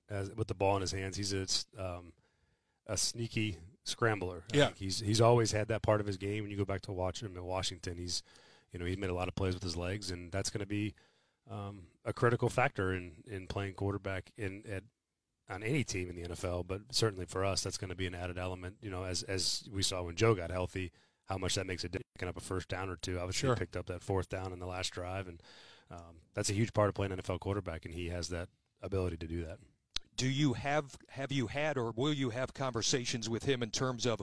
[0.09, 1.17] as with the ball in his hands.
[1.17, 1.45] He's a
[1.77, 2.13] um
[2.87, 4.43] a sneaky scrambler.
[4.53, 4.69] Yeah.
[4.75, 6.43] he's he's always had that part of his game.
[6.43, 8.21] When you go back to watch him in Washington, he's
[8.71, 10.65] you know he's made a lot of plays with his legs, and that's going to
[10.67, 10.93] be
[11.49, 14.83] um, a critical factor in in playing quarterback in at
[15.49, 16.67] on any team in the NFL.
[16.67, 18.75] But certainly for us, that's going to be an added element.
[18.81, 20.91] You know, as as we saw when Joe got healthy,
[21.25, 22.03] how much that makes a difference.
[22.15, 23.19] Picking up a first down or two.
[23.19, 23.55] Obviously, Sure.
[23.55, 25.41] picked up that fourth down in the last drive, and
[25.91, 28.49] um, that's a huge part of playing NFL quarterback, and he has that
[28.81, 29.59] ability to do that.
[30.17, 34.05] Do you have have you had or will you have conversations with him in terms
[34.05, 34.21] of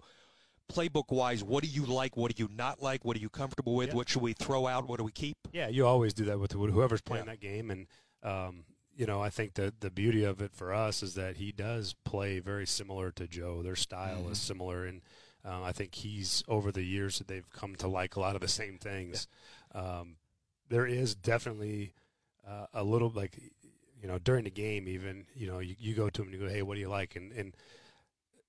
[0.71, 1.43] playbook wise?
[1.45, 2.17] What do you like?
[2.17, 3.05] What do you not like?
[3.05, 3.95] What are you comfortable with?
[3.95, 4.89] What should we throw out?
[4.89, 5.37] What do we keep?
[5.53, 7.87] Yeah, you always do that with whoever's playing that game, and
[8.23, 8.65] um,
[8.97, 11.95] you know I think the the beauty of it for us is that he does
[12.05, 13.63] play very similar to Joe.
[13.63, 14.47] Their style is Mhm.
[14.47, 15.01] similar, and
[15.45, 18.41] uh, I think he's over the years that they've come to like a lot of
[18.41, 19.29] the same things.
[19.73, 20.17] Um,
[20.69, 21.95] there is definitely
[22.47, 23.39] uh, a little like
[24.05, 26.47] you know during the game even you know you, you go to him and you
[26.47, 27.17] go hey what do you like?
[27.17, 27.57] And and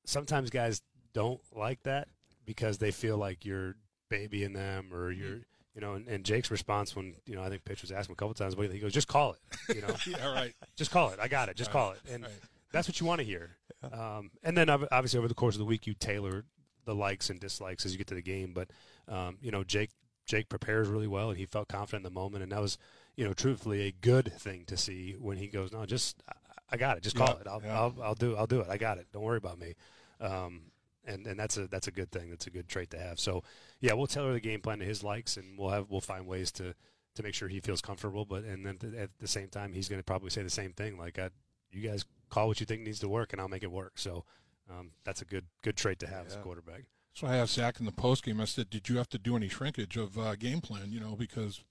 [0.03, 0.81] sometimes guys
[1.13, 2.09] don't like that
[2.45, 3.75] because they feel like you're
[4.09, 5.39] babying them or you're
[5.73, 8.15] you know and, and Jake's response when you know I think Pitch was asking him
[8.15, 8.81] a couple times what do you think?
[8.81, 9.95] he goes just call it you know?
[10.05, 10.53] Yeah, right.
[10.75, 11.19] just call it.
[11.21, 11.55] I got it.
[11.55, 11.99] Just call it.
[12.11, 12.27] And
[12.73, 13.55] that's what you want to hear
[13.93, 16.43] um, and then obviously over the course of the week you tailor
[16.83, 18.51] the likes and dislikes as you get to the game.
[18.53, 18.71] But
[19.07, 19.91] um, you know Jake
[20.25, 22.43] Jake prepares really well and he felt confident in the moment.
[22.43, 22.77] And that was
[23.15, 26.21] you know truthfully a good thing to see when he goes no just
[26.69, 27.79] I, got it just call Yeah, it I'll, yeah.
[27.79, 29.75] I'll I'll do I'll do it I got it don't worry about me
[30.19, 30.61] um,
[31.07, 32.29] and and that's a that's a good thing.
[32.29, 33.19] That's a good trait to have.
[33.19, 33.43] So
[33.79, 36.51] yeah, we'll tailor the game plan to his likes, and we'll have we'll find ways
[36.53, 36.73] to
[37.15, 38.25] to make sure he feels comfortable.
[38.25, 40.97] But and then at the same time, he's going to probably say the same thing.
[40.97, 41.29] Like, I,
[41.71, 43.97] you guys call what you think needs to work, and I'll make it work.
[43.97, 44.25] So
[44.69, 46.31] um, that's a good good trait to have yeah.
[46.31, 46.83] as a quarterback.
[47.13, 48.41] So I asked Zac in the post game.
[48.41, 50.91] I said, "Did you have to do any shrinkage of uh, game plan?
[50.91, 51.63] You know, because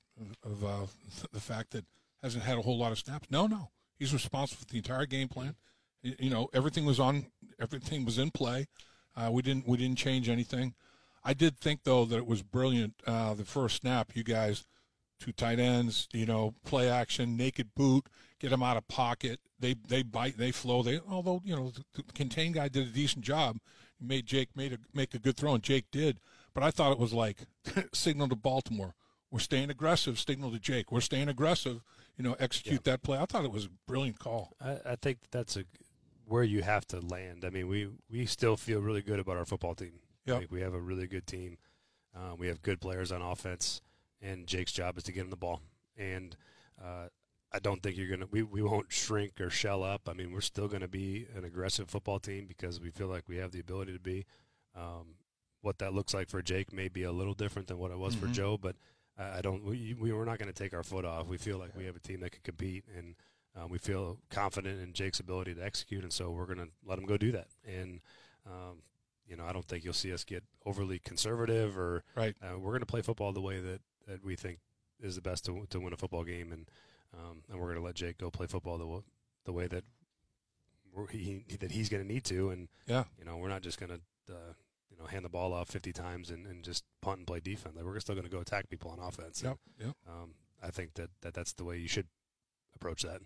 [0.42, 0.86] of, uh,
[1.32, 1.84] the fact that
[2.22, 5.28] hasn't had a whole lot of snaps." No, no, he's responsible for the entire game
[5.28, 5.56] plan.
[6.02, 7.26] You know, everything was on,
[7.58, 8.66] everything was in play.
[9.16, 10.74] Uh, we didn't we didn't change anything.
[11.24, 12.94] I did think though that it was brilliant.
[13.06, 14.64] Uh, the first snap, you guys,
[15.18, 19.40] two tight ends, you know, play action, naked boot, get them out of pocket.
[19.58, 20.82] They they bite, they flow.
[20.82, 23.58] They although you know the, the contain guy did a decent job,
[24.00, 26.20] made Jake made a make a good throw, and Jake did.
[26.52, 27.38] But I thought it was like
[27.92, 28.94] signal to Baltimore.
[29.34, 30.20] We're staying aggressive.
[30.20, 30.92] Signal to Jake.
[30.92, 31.82] We're staying aggressive.
[32.16, 32.92] You know, execute yeah.
[32.92, 33.18] that play.
[33.18, 34.52] I thought it was a brilliant call.
[34.60, 35.64] I, I think that's a
[36.24, 37.44] where you have to land.
[37.44, 39.94] I mean, we we still feel really good about our football team.
[40.26, 40.36] Yep.
[40.38, 41.58] Like we have a really good team.
[42.14, 43.80] Uh, we have good players on offense,
[44.22, 45.62] and Jake's job is to get him the ball.
[45.96, 46.36] And
[46.80, 47.08] uh,
[47.52, 48.28] I don't think you're gonna.
[48.30, 50.08] We, we won't shrink or shell up.
[50.08, 53.28] I mean, we're still going to be an aggressive football team because we feel like
[53.28, 54.26] we have the ability to be.
[54.76, 55.16] Um,
[55.60, 58.14] what that looks like for Jake may be a little different than what it was
[58.14, 58.28] mm-hmm.
[58.28, 58.76] for Joe, but
[59.18, 59.64] I don't.
[59.64, 61.28] We, we are not going to take our foot off.
[61.28, 63.14] We feel like we have a team that can compete and
[63.56, 66.98] um, we feel confident in Jake's ability to execute, and so we're going to let
[66.98, 67.48] him go do that.
[67.64, 68.00] And
[68.46, 68.82] um,
[69.28, 72.34] you know, I don't think you'll see us get overly conservative, or right.
[72.42, 74.58] Uh, we're going to play football the way that, that we think
[75.00, 76.68] is the best to, to win a football game, and
[77.14, 79.02] um, and we're going to let Jake go play football the
[79.44, 79.84] the way that
[81.10, 83.90] he that he's going to need to, and yeah, you know, we're not just going
[83.90, 84.00] to.
[84.32, 84.54] Uh,
[84.96, 87.74] you know, hand the ball off 50 times and, and just punt and play defense.
[87.76, 89.42] Like we're still going to go attack people on offense.
[89.42, 89.96] Yep, and, yep.
[90.08, 92.06] Um, I think that, that that's the way you should
[92.74, 93.20] approach that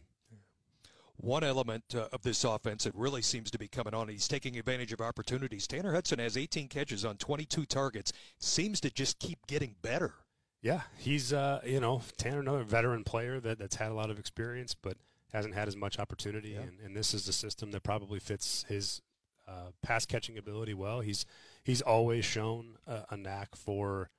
[1.21, 4.09] one element uh, of this offense that really seems to be coming on.
[4.09, 5.67] He's taking advantage of opportunities.
[5.67, 8.13] Tanner Hudson has 18 catches on 22 targets.
[8.39, 10.15] Seems to just keep getting better.
[10.63, 14.19] Yeah, he's uh, you know Tanner, another veteran player that, that's had a lot of
[14.19, 14.97] experience, but
[15.33, 16.51] hasn't had as much opportunity.
[16.51, 16.61] Yeah.
[16.61, 19.03] And, and, this is a system that probably fits his
[19.49, 21.01] uh, pass catching ability well.
[21.01, 21.25] He's
[21.65, 24.11] he's always shown a, a knack for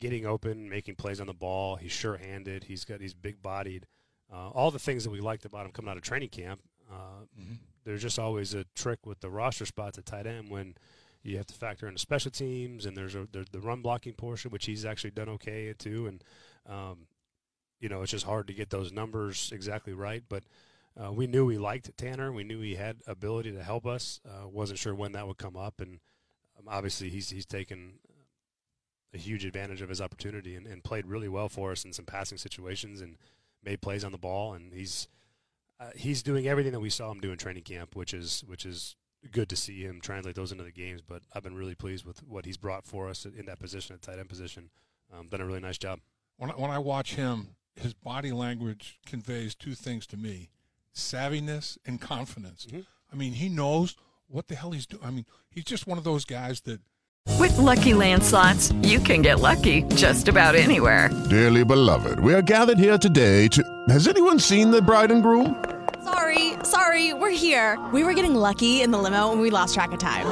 [0.00, 1.76] getting open, making plays on the ball.
[1.76, 2.64] He's sure handed.
[2.64, 3.86] He's got he's big bodied
[4.32, 6.60] uh, all the things that we liked about him coming out of training camp.
[6.90, 7.54] Uh, mm-hmm.
[7.84, 10.74] There's just always a trick with the roster spots at tight end when
[11.22, 14.14] you have to factor in the special teams and there's a there's the run blocking
[14.14, 16.06] portion, which he's actually done okay at too.
[16.06, 16.24] And
[16.68, 17.06] um,
[17.80, 20.44] you know, it's just hard to get those numbers exactly right, but.
[21.02, 22.30] Uh, we knew we liked Tanner.
[22.32, 24.20] We knew he had ability to help us.
[24.28, 26.00] Uh, wasn't sure when that would come up, and
[26.58, 27.94] um, obviously he's he's taken
[29.14, 32.04] a huge advantage of his opportunity and, and, played really well for us in some
[32.04, 33.00] passing situations.
[33.00, 33.16] And
[33.62, 35.08] made plays on the ball, and he's
[35.78, 38.64] uh, he's doing everything that we saw him do in training camp, which is which
[38.64, 38.96] is
[39.30, 41.02] good to see him translate those into the games.
[41.02, 44.02] But I've been really pleased with what he's brought for us in that position, at
[44.02, 44.70] tight end position.
[45.12, 46.00] Um, done a really nice job.
[46.36, 50.50] When I, when I watch him, his body language conveys two things to me:
[50.94, 52.66] savviness and confidence.
[52.66, 52.80] Mm-hmm.
[53.12, 53.96] I mean, he knows
[54.28, 55.02] what the hell he's doing.
[55.04, 56.80] I mean, he's just one of those guys that
[57.38, 61.10] with lucky landslots, you can get lucky just about anywhere.
[61.28, 63.62] Dearly beloved, we are gathered here today to.
[63.88, 65.64] Has anyone seen the bride and groom?
[66.04, 67.78] Sorry, sorry, we're here.
[67.92, 70.26] We were getting lucky in the limo and we lost track of time.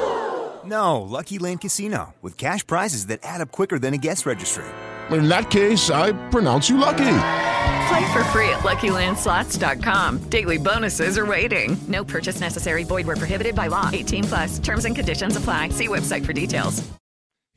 [0.64, 4.66] No, Lucky Land Casino, with cash prizes that add up quicker than a guest registry.
[5.10, 7.47] In that case, I pronounce you lucky.
[7.88, 10.28] Play for free at LuckyLandSlots.com.
[10.28, 11.78] Daily bonuses are waiting.
[11.88, 12.85] No purchase necessary.
[12.85, 13.88] Void where prohibited by law.
[13.92, 14.59] 18 plus.
[14.59, 15.70] Terms and conditions apply.
[15.70, 16.87] See website for details.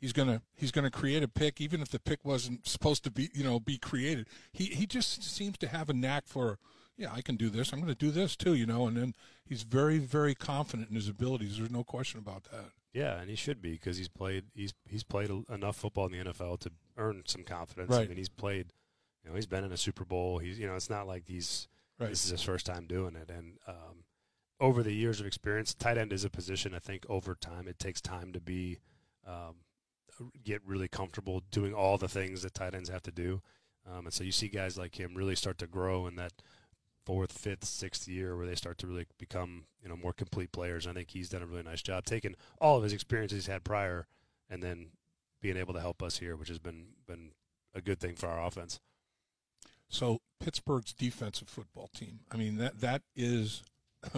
[0.01, 3.29] He's gonna he's gonna create a pick, even if the pick wasn't supposed to be
[3.35, 4.27] you know be created.
[4.51, 6.57] He he just seems to have a knack for
[6.97, 7.71] yeah I can do this.
[7.71, 8.87] I'm going to do this too, you know.
[8.87, 9.13] And then
[9.45, 11.57] he's very very confident in his abilities.
[11.57, 12.71] There's no question about that.
[12.93, 16.31] Yeah, and he should be because he's played he's he's played enough football in the
[16.31, 17.91] NFL to earn some confidence.
[17.91, 18.05] Right.
[18.05, 18.73] I mean, he's played
[19.23, 20.39] you know, he's been in a Super Bowl.
[20.39, 21.67] He's, you know, it's not like he's
[21.99, 22.09] right.
[22.09, 23.29] this is his first time doing it.
[23.29, 24.05] And um,
[24.59, 26.73] over the years of experience, tight end is a position.
[26.73, 28.79] I think over time, it takes time to be
[29.27, 29.55] um,
[30.43, 33.41] get really comfortable doing all the things that tight ends have to do.
[33.89, 36.33] Um, and so you see guys like him really start to grow in that
[37.05, 40.85] fourth, fifth, sixth year where they start to really become you know more complete players.
[40.85, 43.63] I think he's done a really nice job taking all of his experiences he's had
[43.63, 44.07] prior
[44.49, 44.91] and then
[45.41, 47.31] being able to help us here, which has been been
[47.73, 48.79] a good thing for our offense.
[49.91, 52.21] So Pittsburgh's defensive football team.
[52.31, 53.63] I mean that that is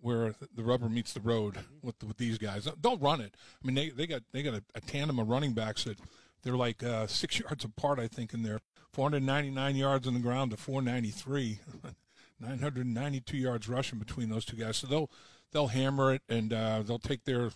[0.00, 2.68] where the rubber meets the road with with these guys.
[2.80, 3.34] Don't run it.
[3.62, 5.98] I mean they they got they got a, a tandem of running backs that
[6.42, 7.98] they're like uh, six yards apart.
[7.98, 8.60] I think in there,
[8.92, 11.60] 499 yards on the ground to 493,
[12.40, 14.76] 992 yards rushing between those two guys.
[14.76, 15.10] So they'll
[15.52, 17.50] they'll hammer it and uh, they'll take their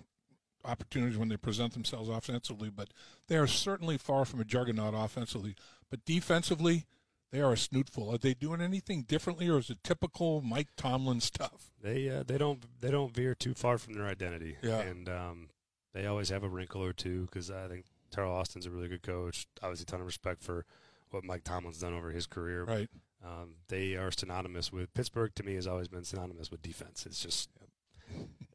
[0.65, 2.89] opportunities when they present themselves offensively, but
[3.29, 5.55] they are certainly far from a juggernaut offensively.
[5.91, 6.87] But defensively,
[7.33, 8.15] they are a snootful.
[8.15, 11.71] Are they doing anything differently, or is it typical Mike Tomlin stuff?
[11.83, 14.57] They uh, they don't they don't veer too far from their identity.
[14.63, 14.81] Yeah.
[14.81, 15.49] and um,
[15.95, 19.03] they always have a wrinkle or two because I think Teryl Austin's a really good
[19.03, 19.47] coach.
[19.63, 20.65] Obviously, a ton of respect for
[21.11, 22.65] what Mike Tomlin's done over his career.
[22.65, 22.89] Right.
[23.25, 25.35] Um, they are synonymous with Pittsburgh.
[25.37, 27.07] To me, has always been synonymous with defense.
[27.07, 27.49] It's just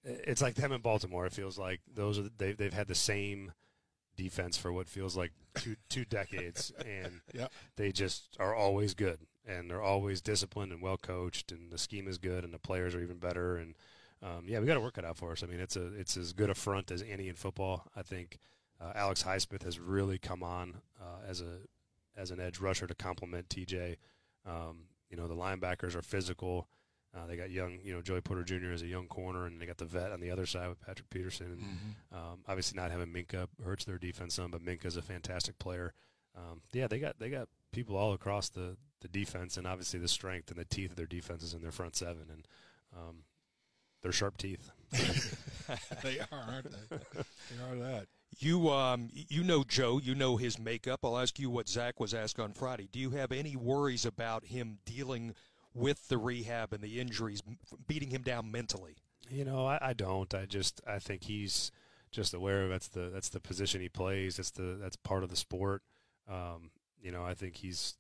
[0.04, 1.26] it's like them in Baltimore.
[1.26, 3.52] It feels like those are they they've had the same
[4.18, 7.52] defense for what feels like two two decades, and Yep.
[7.78, 12.08] they just are always good, and they're always disciplined and well coached, and the scheme
[12.08, 13.76] is good, and the players are even better, and
[14.22, 15.44] um, yeah, we got to work it out for us.
[15.44, 17.86] I mean, it's a it's as good a front as any in football.
[17.96, 18.40] I think
[18.82, 21.60] uh, Alex Highsmith has really come on uh, as a
[22.16, 23.98] as an edge rusher to complement TJ.
[24.46, 26.68] Um, you know, the linebackers are physical.
[27.18, 28.72] Uh, they got young, you know, Joey Porter Jr.
[28.74, 31.10] as a young corner, and they got the vet on the other side with Patrick
[31.10, 31.48] Peterson.
[31.48, 35.94] And um, obviously, not having Minkah hurts their defense some, but Minkah's a fantastic player.
[36.36, 40.08] Um, yeah, they got they got people all across the, the defense, and obviously the
[40.08, 42.48] strength and the teeth of their defense is in their front seven, and
[42.96, 43.24] um,
[44.02, 44.70] they're sharp teeth.
[46.04, 46.98] they are, aren't they?
[46.98, 48.08] They are that.
[48.40, 51.00] You um you know Joe, you know his makeup.
[51.04, 52.88] I'll ask you what Zac was asked on Friday.
[52.92, 55.34] Do you have any worries about him dealing
[55.78, 57.42] with the rehab and the injuries,
[57.88, 58.98] beating him down mentally?
[59.30, 60.34] You know, I, I don't.
[60.34, 61.72] I just I think he's
[62.12, 64.38] just aware of that's the that's the position he plays.
[64.38, 65.82] That's the that's part of the sport.
[66.30, 67.96] Um, you know, I think he's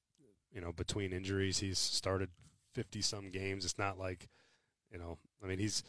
[0.51, 2.29] you know between injuries he's started
[2.73, 3.65] fifty some games.
[3.65, 4.29] It's not like
[4.91, 5.17] you know.
[5.43, 5.83] I mean, he's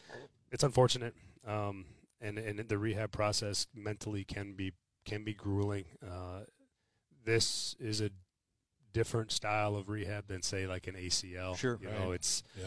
[0.51, 1.15] it's unfortunate.
[1.47, 1.85] Um,
[2.21, 4.73] and and the rehab process mentally can be
[5.05, 5.85] can be grueling.
[6.03, 6.41] Uh,
[7.25, 8.09] this is a
[8.93, 11.57] different style of rehab than say like an ACL.
[11.57, 11.77] Sure.
[11.81, 12.65] you know, it's Yeah.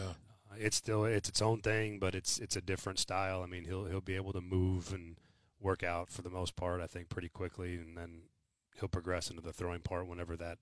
[0.51, 3.41] uh, it's still it's its own thing, but it's it's a different style.
[3.43, 5.17] I mean, he'll he'll be able to move and
[5.59, 6.81] work out for the most part.
[6.81, 8.23] I think pretty quickly, and then
[8.79, 10.57] he'll progress into the throwing part whenever that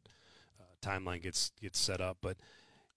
[0.60, 2.18] uh, timeline gets gets set up.
[2.22, 2.38] But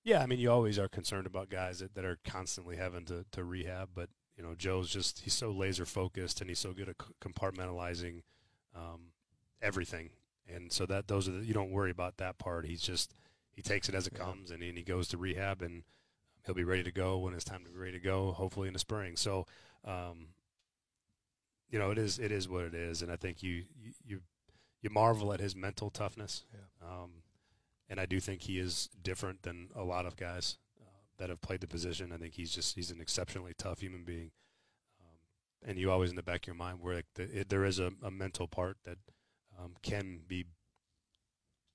[0.02, 3.24] yeah, I mean, you always are concerned about guys that, that are constantly having to,
[3.32, 3.90] to rehab.
[3.94, 7.08] But you know, Joe's just he's so laser focused and he's so good at c-
[7.20, 8.22] compartmentalizing
[8.76, 9.12] um,
[9.62, 10.10] everything,
[10.52, 12.66] and so that those are the, you don't worry about that part.
[12.66, 13.14] He's just
[13.52, 15.84] he takes it as it comes, and, and he goes to rehab and
[16.44, 18.32] he'll be ready to go when it's time to be ready to go.
[18.32, 19.16] Hopefully in the spring.
[19.16, 19.46] So,
[19.84, 20.28] um,
[21.70, 23.64] you know, it is it is what it is, and I think you
[24.04, 24.20] you
[24.82, 26.44] you, marvel at his mental toughness.
[26.82, 27.22] Um,
[27.88, 30.84] and I do think he is different than a lot of guys uh,
[31.18, 32.12] that have played the position.
[32.12, 34.30] I think he's just he's an exceptionally tough human being.
[35.00, 37.64] Um, and you always in the back of your mind where like the, it, there
[37.64, 38.98] is a, a mental part that
[39.58, 40.44] um, can be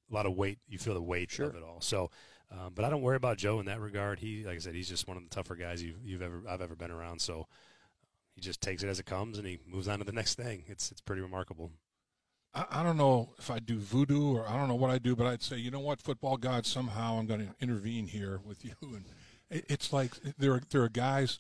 [0.10, 0.60] a lot of weight.
[0.68, 1.82] You feel the weight of it all.
[1.82, 2.10] So,
[2.52, 4.20] um, but I don't worry about Joe in that regard.
[4.20, 6.62] He, like I said, he's just one of the tougher guys you've, you've ever I've
[6.62, 7.22] ever been around.
[7.22, 7.48] So
[8.34, 10.64] he just takes it as it comes and he moves on to the next thing.
[10.68, 11.72] It's it's pretty remarkable.
[12.54, 15.16] I, I don't know if I do voodoo or I don't know what I do,
[15.16, 18.66] but I'd say, you know what, football God, somehow I'm going to intervene here with
[18.66, 18.76] you.
[18.82, 19.06] And
[19.50, 21.38] it, it's like there are, there are guys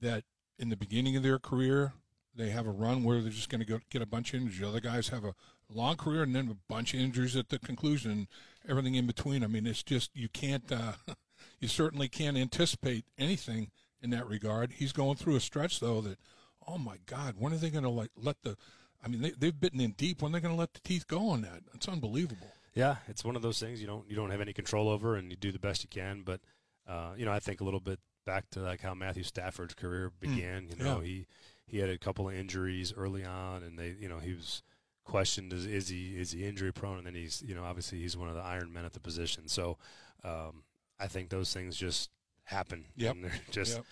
[0.00, 0.24] that
[0.58, 1.92] in the beginning of their career,
[2.34, 4.68] they have a run where they're just going to go get a bunch of injuries.
[4.68, 5.34] Other guys have a
[5.70, 8.26] long career and then a bunch of injuries at the conclusion and
[8.68, 9.42] everything in between.
[9.42, 10.92] I mean, it's just, you can't, uh,
[11.60, 13.70] you certainly can't anticipate anything
[14.02, 14.72] in that regard.
[14.72, 16.18] He's going through a stretch, though, that,
[16.66, 18.56] oh my God, when are they going to like let the,
[19.04, 20.22] I mean, they, they've bitten in deep.
[20.22, 21.62] When are they going to let the teeth go on that?
[21.74, 22.52] It's unbelievable.
[22.74, 25.30] Yeah, it's one of those things you don't you don't have any control over, and
[25.30, 26.22] you do the best you can.
[26.24, 26.40] But
[26.86, 30.12] uh, you know, I think a little bit back to like how Matthew Stafford's career
[30.20, 30.68] began.
[30.68, 31.06] You know, yeah.
[31.06, 31.26] he
[31.66, 34.62] he had a couple of injuries early on, and they you know he was
[35.08, 38.16] questioned as is he is he injury prone, and then he's you know obviously he's
[38.16, 39.48] one of the iron men at the position.
[39.48, 39.78] So
[40.22, 40.62] um,
[41.00, 42.10] I think those things just
[42.44, 42.84] happen.
[42.96, 43.14] Yep.
[43.14, 43.84] And they're just Yep.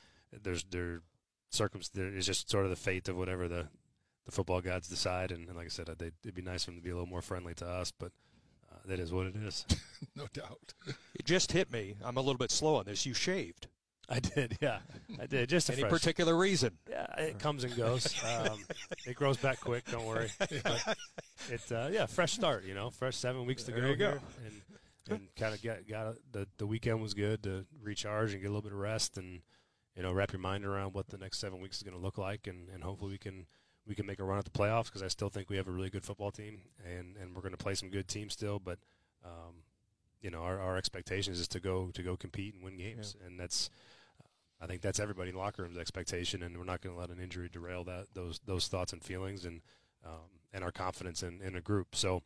[0.42, 1.00] there's they're
[1.50, 2.14] circumstance.
[2.16, 3.66] It's just sort of the fate of whatever the
[4.26, 5.32] the football gods decide.
[5.32, 7.08] And, and like I said, they'd, it'd be nice for them to be a little
[7.08, 8.10] more friendly to us, but
[8.70, 9.64] uh, that is what it is.
[10.16, 10.74] no doubt.
[11.14, 11.94] It just hit me.
[12.04, 13.06] I'm a little bit slow on this.
[13.06, 13.68] You shaved.
[14.08, 14.78] I did, yeah,
[15.20, 15.48] I did.
[15.48, 16.78] Just a any fresh- particular reason?
[16.88, 18.14] Yeah, it comes and goes.
[18.26, 18.58] Um,
[19.06, 19.84] it grows back quick.
[19.90, 20.30] Don't worry.
[20.38, 20.96] But
[21.50, 22.64] It's uh, yeah, fresh start.
[22.64, 23.88] You know, fresh seven weeks to There go.
[23.88, 24.18] you go.
[24.44, 24.62] and
[25.08, 28.50] and kind of get got the the weekend was good to recharge and get a
[28.50, 29.40] little bit of rest and
[29.94, 32.18] you know wrap your mind around what the next seven weeks is going to look
[32.18, 33.46] like and and hopefully we can
[33.86, 35.70] we can make a run at the playoffs because I still think we have a
[35.70, 38.78] really good football team and and we're going to play some good teams still, but.
[39.24, 39.62] Um,
[40.22, 43.38] you know, our, our expectations is to go to go compete and win games, and
[43.38, 43.70] that's
[44.60, 47.10] I think that's everybody in the locker room's expectation, and we're not going to let
[47.10, 49.60] an injury derail that those those thoughts and feelings and
[50.04, 51.94] um, and our confidence in, in a group.
[51.94, 52.22] So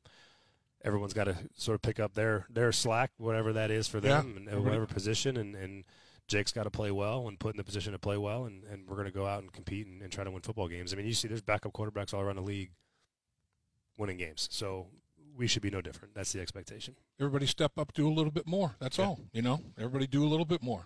[0.84, 4.32] everyone's got to sort of pick up their their slack, whatever that is for them,
[4.32, 4.52] Yeah.
[4.52, 5.84] and uh, whatever position, and and
[6.28, 8.86] Jake's got to play well and put in the position to play well, and, and
[8.88, 10.92] we're going to go out and compete and, and try to win football games.
[10.92, 12.70] I mean, you see, there's backup quarterbacks all around the league
[13.96, 14.86] winning games, so
[15.36, 16.14] we should be no different.
[16.14, 16.94] That's the expectation.
[17.18, 18.76] Everybody step up, do a little bit more.
[18.78, 19.06] That's Yeah.
[19.06, 19.20] all.
[19.32, 20.84] You know, everybody do a little bit more.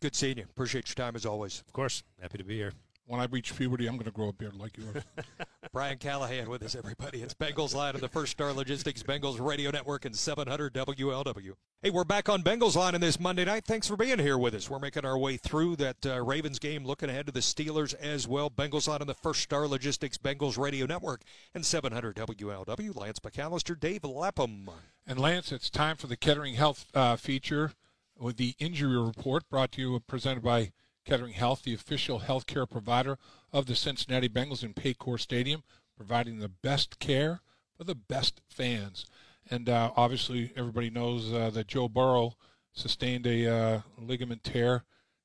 [0.00, 0.44] Good seeing you.
[0.44, 1.62] Appreciate your time as always.
[1.66, 2.72] Of course, happy to be here.
[3.06, 5.04] When I reach puberty, I'm going to grow a beard like yours.
[5.72, 7.22] Brian Callahan with us, everybody.
[7.22, 11.52] It's Bengals Line on the First Star Logistics Bengals Radio Network and 700 WLW.
[11.82, 13.64] Hey, we're back on Bengals Line on this Monday night.
[13.64, 14.68] Thanks for being here with us.
[14.68, 18.26] We're making our way through that uh, Ravens game, looking ahead to the Steelers as
[18.26, 18.50] well.
[18.50, 21.22] Bengals Line on the First Star Logistics Bengals Radio Network
[21.54, 22.96] and 700 WLW.
[22.96, 24.68] Lance McAllister, Dave Lapham.
[25.06, 27.72] And Lance, it's time for the Kettering Health uh, feature
[28.18, 30.72] with the injury report brought to you, presented by
[31.04, 33.18] Kettering Health, the official healthcare provider
[33.52, 35.62] of the Cincinnati Bengals in Paycor Stadium,
[35.96, 37.40] providing the best care
[37.76, 39.06] for the best fans.
[39.48, 42.34] And uh, obviously, everybody knows uh, that Joe Burrow
[42.72, 44.84] sustained a uh, ligament tear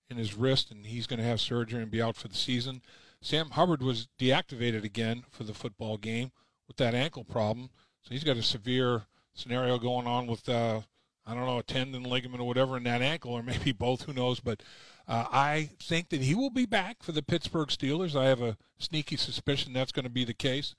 [0.09, 2.81] in his wrist, and he's going to have surgery and be out for the season.
[3.21, 6.31] Sam Hubbard was deactivated again for the football game
[6.67, 7.69] with that ankle problem,
[8.01, 10.81] so he's got a severe scenario going on with uh,
[11.25, 14.03] I don't know a tendon, ligament, or whatever in that ankle, or maybe both.
[14.03, 14.39] Who knows?
[14.39, 14.63] But
[15.07, 18.15] uh, I think that he will be back for the Pittsburgh Steelers.
[18.15, 20.75] I have a sneaky suspicion that's going to be the case.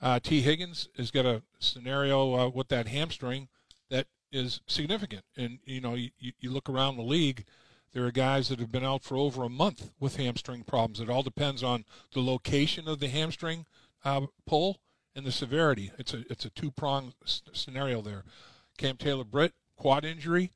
[0.00, 3.48] Uh, Tee Higgins has got a scenario uh, with that hamstring
[3.90, 7.44] that is significant, and you know you, you look around the league.
[7.92, 10.98] There are guys that have been out for over a month with hamstring problems.
[10.98, 11.84] It all depends on
[12.14, 13.66] the location of the hamstring
[14.02, 14.80] uh, pull
[15.14, 15.92] and the severity.
[15.98, 18.24] It's a it's a two prong s- scenario there.
[18.78, 20.52] Cam Taylor Britt quad injury,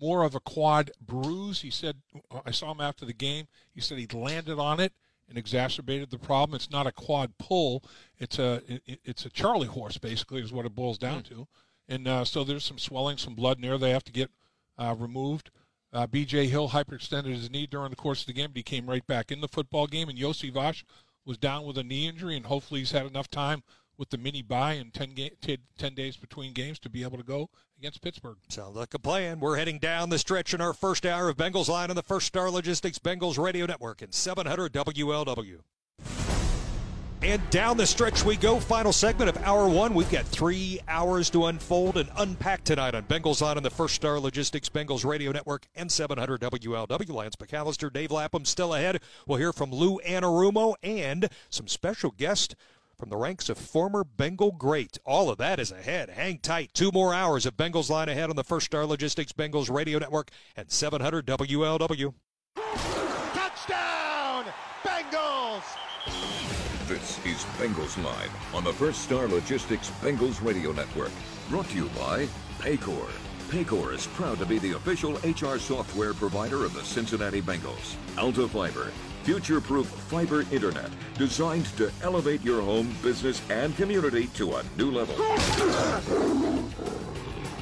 [0.00, 1.62] more of a quad bruise.
[1.62, 1.96] He said
[2.44, 3.48] I saw him after the game.
[3.74, 4.92] He said he'd landed on it
[5.28, 6.56] and exacerbated the problem.
[6.56, 7.84] It's not a quad pull.
[8.18, 11.46] It's a it, it's a Charlie horse basically is what it boils down to.
[11.88, 13.78] And uh, so there's some swelling, some blood in there.
[13.78, 14.30] They have to get
[14.78, 15.50] uh, removed.
[15.90, 16.48] Uh, B.J.
[16.48, 19.32] Hill hyperextended his knee during the course of the game, but he came right back
[19.32, 20.10] in the football game.
[20.10, 20.84] And Yossi Vosh
[21.24, 23.62] was down with a knee injury, and hopefully he's had enough time
[23.98, 27.18] with the mini bye and 10, ga- 10, 10 days between games to be able
[27.18, 28.38] to go against Pittsburgh.
[28.48, 29.40] Sounds like a plan.
[29.40, 32.28] We're heading down the stretch in our first hour of Bengals Line on the First
[32.28, 35.58] Star Logistics Bengals Radio Network and 700 WLW.
[37.20, 38.60] And down the stretch we go.
[38.60, 39.92] Final segment of hour one.
[39.92, 44.20] We've got three hours to unfold and unpack tonight on Bengals on the First Star
[44.20, 47.10] Logistics Bengals Radio Network and 700 WLW.
[47.10, 49.00] Lance McAllister, Dave Lapham still ahead.
[49.26, 52.54] We'll hear from Lou Anarumo and some special guests
[52.98, 54.98] from the ranks of former Bengal great.
[55.04, 56.10] All of that is ahead.
[56.10, 56.70] Hang tight.
[56.74, 60.30] Two more hours of Bengals Line ahead on the First Star Logistics Bengals Radio Network
[60.56, 62.12] and 700 WLW.
[63.34, 64.46] Touchdown,
[64.82, 65.62] Bengals!
[66.88, 71.12] This is Bengals Line on the First Star Logistics Bengals Radio Network.
[71.48, 72.26] Brought to you by
[72.58, 73.08] Paycor.
[73.48, 77.94] Paycor is proud to be the official HR software provider of the Cincinnati Bengals.
[78.18, 78.90] Alta Fiber,
[79.28, 85.14] future-proof fiber internet designed to elevate your home, business, and community to a new level.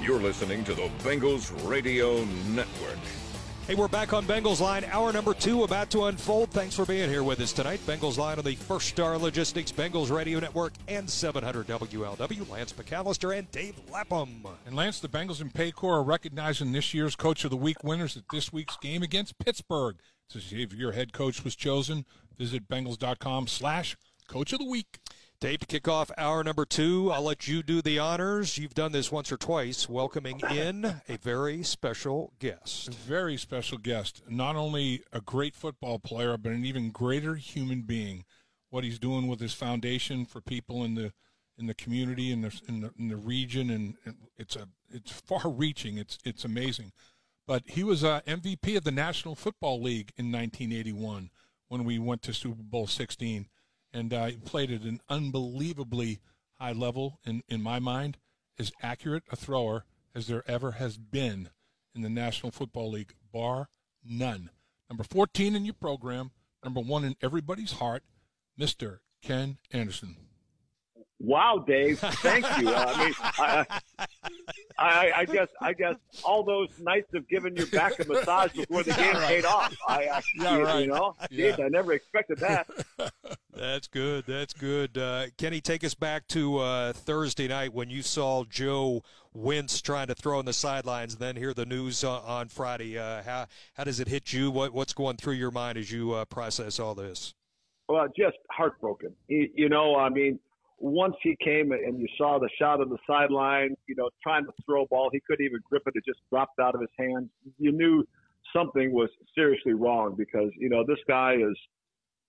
[0.00, 2.98] You're listening to the Bengals Radio Network.
[3.66, 4.84] Hey, we're back on Bengals Line.
[4.84, 6.52] Hour number two about to unfold.
[6.52, 7.80] Thanks for being here with us tonight.
[7.84, 12.48] Bengals Line on the First Star Logistics Bengals Radio Network and 700 WLW.
[12.48, 14.46] Lance McAllister and Dave Lapham.
[14.66, 18.16] And Lance, the Bengals and Paycor are recognizing this year's Coach of the Week winners
[18.16, 19.96] at this week's game against Pittsburgh.
[20.30, 22.04] To see if your head coach was chosen,
[22.36, 23.96] visit Bengals.com slash
[24.26, 24.98] Coach of the Week.
[25.38, 28.58] Dave, to kick off hour number two, I'll let you do the honors.
[28.58, 32.88] You've done this once or twice, welcoming in a very special guest.
[32.88, 34.22] A very special guest.
[34.28, 38.24] Not only a great football player, but an even greater human being.
[38.70, 41.12] What he's doing with his foundation for people in the
[41.58, 45.12] in the community in the in the, in the region, and and it's a it's
[45.12, 45.98] far-reaching.
[45.98, 46.92] It's it's amazing.
[47.46, 51.30] But he was uh, MVP of the National Football League in 1981
[51.68, 53.46] when we went to Super Bowl 16,
[53.92, 56.20] and uh, he played at an unbelievably
[56.58, 57.20] high level.
[57.24, 58.18] In in my mind,
[58.58, 59.84] as accurate a thrower
[60.14, 61.50] as there ever has been
[61.94, 63.68] in the National Football League, bar
[64.04, 64.50] none.
[64.88, 66.30] Number 14 in your program,
[66.64, 68.02] number one in everybody's heart,
[68.58, 68.98] Mr.
[69.22, 70.16] Ken Anderson.
[71.18, 71.98] Wow, Dave!
[71.98, 72.68] Thank you.
[72.68, 73.66] Uh, I mean, I,
[74.78, 78.82] I, I guess I guess all those nights of giving your back a massage before
[78.82, 79.26] the game right.
[79.26, 79.74] paid off.
[79.88, 80.80] I, I Yeah, you, right.
[80.80, 81.52] you know, Yeah.
[81.52, 82.68] Geez, I never expected that.
[83.54, 84.24] That's good.
[84.26, 84.98] That's good.
[84.98, 89.02] Uh, Kenny, take us back to uh, Thursday night when you saw Joe
[89.32, 92.98] Wentz trying to throw on the sidelines, and then hear the news uh, on Friday.
[92.98, 94.50] Uh, how how does it hit you?
[94.50, 97.32] What what's going through your mind as you uh, process all this?
[97.88, 99.14] Well, just heartbroken.
[99.28, 100.40] You, you know, I mean,
[100.78, 104.52] once he came and you saw the shot on the sideline, you know, trying to
[104.64, 107.28] throw a ball, he couldn't even grip it; it just dropped out of his hands.
[107.58, 108.04] You knew
[108.54, 111.56] something was seriously wrong because you know this guy is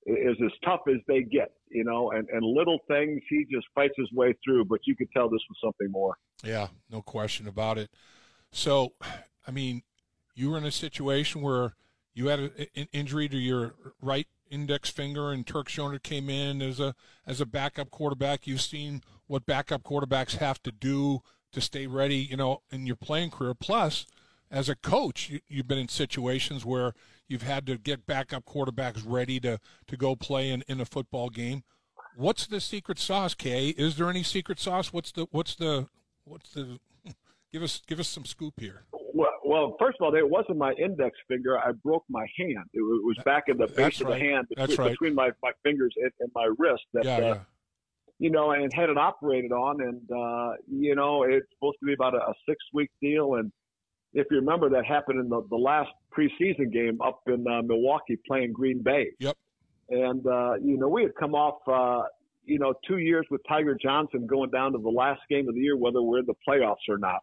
[0.06, 3.94] is as tough as they get, you know, and and little things he just fights
[3.98, 4.66] his way through.
[4.66, 6.16] But you could tell this was something more.
[6.44, 7.90] Yeah, no question about it.
[8.52, 8.94] So,
[9.48, 9.84] I mean,
[10.36, 11.74] you were in a situation where
[12.14, 16.80] you had an injury to your right index finger, and Turk Schonert came in as
[16.80, 16.96] a
[17.26, 18.48] as a backup quarterback.
[18.48, 21.22] You've seen what backup quarterbacks have to do
[21.52, 23.54] to stay ready, you know, in your playing career.
[23.54, 24.06] Plus,
[24.52, 26.94] as a coach, you, you've been in situations where
[27.28, 31.30] you've had to get backup quarterbacks ready to to go play in, in a football
[31.30, 31.64] game.
[32.16, 33.70] What's the secret sauce, Kay?
[33.70, 34.92] Is there any secret sauce?
[34.92, 35.88] What's the what's the
[36.24, 36.80] what's the
[37.52, 38.84] give us give us some scoop here.
[39.18, 41.58] Well, well, first of all, it wasn't my index finger.
[41.58, 42.66] I broke my hand.
[42.74, 44.20] It was back in the base That's of right.
[44.20, 44.92] the hand between, right.
[44.92, 46.84] between my, my fingers and, and my wrist.
[46.94, 47.40] That, Yeah, uh, yeah.
[48.20, 49.82] you know, and had it operated on.
[49.82, 53.36] And, uh, you know, it's supposed to be about a, a six week deal.
[53.36, 53.52] And
[54.14, 58.18] if you remember, that happened in the, the last preseason game up in uh, Milwaukee
[58.28, 59.08] playing Green Bay.
[59.20, 59.36] Yep.
[59.90, 62.08] And, uh, you know, we had come off, uh,
[62.44, 65.62] you know, two years with Tiger Johnson going down to the last game of the
[65.62, 67.22] year, whether we're in the playoffs or not.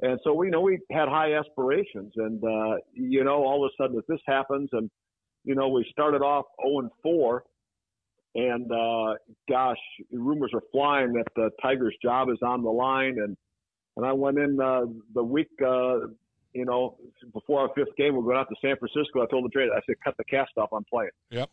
[0.00, 3.70] And so we you know we had high aspirations, and uh, you know all of
[3.70, 4.90] a sudden if this happens, and
[5.44, 7.42] you know we started off 0 and 4,
[8.36, 9.14] and uh,
[9.48, 9.76] gosh,
[10.12, 13.36] rumors are flying that the Tigers' job is on the line, and
[13.96, 14.82] and I went in uh,
[15.12, 16.06] the week, uh,
[16.52, 16.96] you know,
[17.32, 19.22] before our fifth game, we're going out to San Francisco.
[19.22, 21.50] I told the trainer, I said, cut the cast off, I'm playing Yep.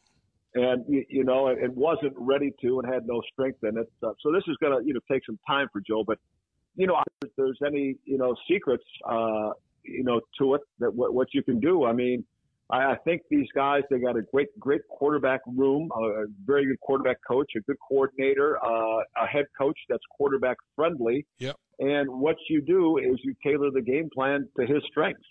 [0.54, 3.92] and you, you know it, it wasn't ready to and had no strength in it.
[4.04, 6.20] Uh, so this is going to you know take some time for Joe, but
[6.76, 9.50] you know if there's any you know secrets uh,
[9.84, 11.86] you know to it that what, what you can do.
[11.86, 12.24] I mean,
[12.70, 16.80] I, I think these guys they got a great great quarterback room, a very good
[16.82, 21.26] quarterback coach, a good coordinator, uh, a head coach that's quarterback friendly.
[21.40, 21.56] Yep.
[21.80, 25.22] And what you do is you tailor the game plan to his strengths.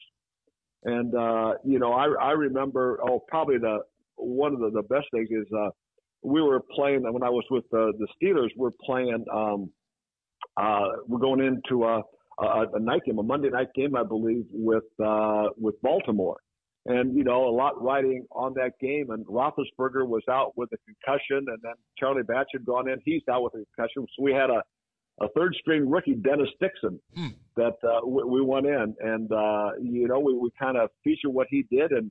[0.84, 3.80] And uh, you know, I I remember oh probably the
[4.16, 5.70] one of the, the best things is uh,
[6.22, 8.51] we were playing when I was with the the Steelers.
[8.57, 9.24] We're playing.
[9.32, 9.70] Um,
[10.57, 12.02] uh, we're going into a,
[12.40, 16.38] a, a night game, a Monday night game, I believe, with uh, with Baltimore.
[16.86, 19.11] And you know, a lot riding on that game.
[19.11, 22.98] And Roethlisberger was out with a concussion, and then Charlie Batch had gone in.
[23.05, 24.07] He's out with a concussion.
[24.16, 24.62] So we had a
[25.20, 26.98] a third string rookie, Dennis Dixon,
[27.57, 31.30] that uh, we, we went in, and uh, you know, we, we kind of feature
[31.30, 32.11] what he did, and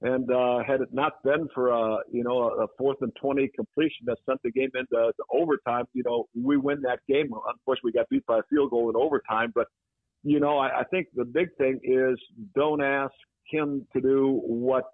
[0.00, 4.06] And uh, had it not been for a you know a fourth and twenty completion
[4.06, 7.30] that sent the game into to overtime, you know we win that game.
[7.48, 9.52] Unfortunately, we got beat by a field goal in overtime.
[9.54, 9.66] But
[10.22, 12.18] you know I, I think the big thing is
[12.54, 13.12] don't ask
[13.50, 14.84] him to do what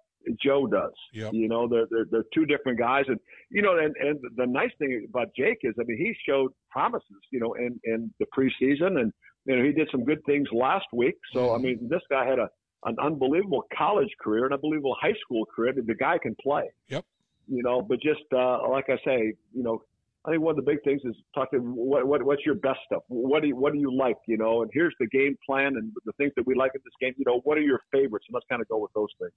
[0.43, 0.93] Joe does.
[1.13, 1.33] Yep.
[1.33, 3.19] You know they're, they're they're two different guys, and
[3.51, 7.21] you know and and the nice thing about Jake is I mean he showed promises.
[7.31, 9.13] You know in in the preseason, and
[9.45, 11.15] you know he did some good things last week.
[11.31, 12.49] So I mean this guy had a
[12.85, 15.73] an unbelievable college career, an unbelievable high school career.
[15.73, 16.63] The guy can play.
[16.87, 17.05] Yep.
[17.47, 19.81] You know, but just uh, like I say, you know,
[20.25, 21.59] I think one of the big things is talking.
[21.59, 23.03] What, what what's your best stuff?
[23.07, 24.17] What do you what do you like?
[24.27, 26.93] You know, and here's the game plan and the things that we like in this
[26.99, 27.13] game.
[27.17, 28.25] You know, what are your favorites?
[28.27, 29.33] And let's kind of go with those things.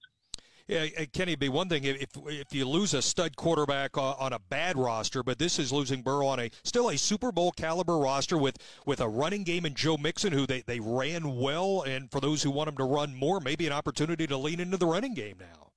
[0.69, 4.15] Yeah, uh, Kenny, it'd be one thing if if you lose a stud quarterback on,
[4.19, 7.53] on a bad roster, but this is losing Burrow on a still a Super Bowl
[7.53, 11.83] caliber roster with with a running game and Joe Mixon, who they, they ran well,
[11.83, 14.77] and for those who want him to run more, maybe an opportunity to lean into
[14.77, 15.71] the running game now.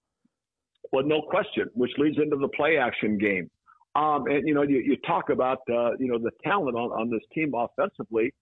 [0.92, 3.50] Well, no question, which leads into the play action game.
[3.96, 7.10] Um, and you know, you, you talk about uh, you know the talent on, on
[7.10, 8.34] this team offensively.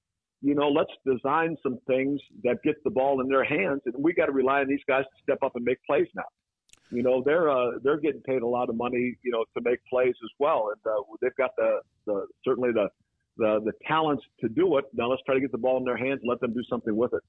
[0.42, 4.14] You know, let's design some things that get the ball in their hands, and we
[4.14, 6.24] got to rely on these guys to step up and make plays now.
[6.92, 9.80] You know, they're uh, they're getting paid a lot of money, you know, to make
[9.90, 12.88] plays as well, and uh, they've got the, the certainly the,
[13.38, 14.86] the the talents to do it.
[14.94, 16.96] Now let's try to get the ball in their hands and let them do something
[16.96, 17.22] with it.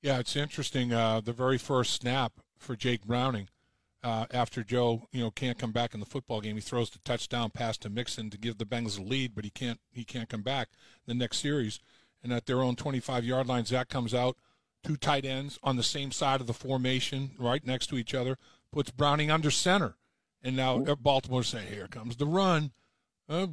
[0.00, 0.92] Yeah, it's interesting.
[0.92, 3.48] Uh, the very first snap for Jake Browning,
[4.02, 7.00] uh, after Joe, you know, can't come back in the football game, he throws the
[7.00, 10.28] touchdown pass to Mixon to give the Bengals a lead, but he can't he can't
[10.28, 10.68] come back
[11.06, 11.80] the next series.
[12.22, 14.36] And at their own 25 yard line, Zac comes out,
[14.82, 18.36] two tight ends on the same side of the formation, right next to each other,
[18.72, 19.96] puts Browning under center,
[20.42, 22.72] and now uh, Baltimore saying, "Here comes the run."
[23.28, 23.48] Uh,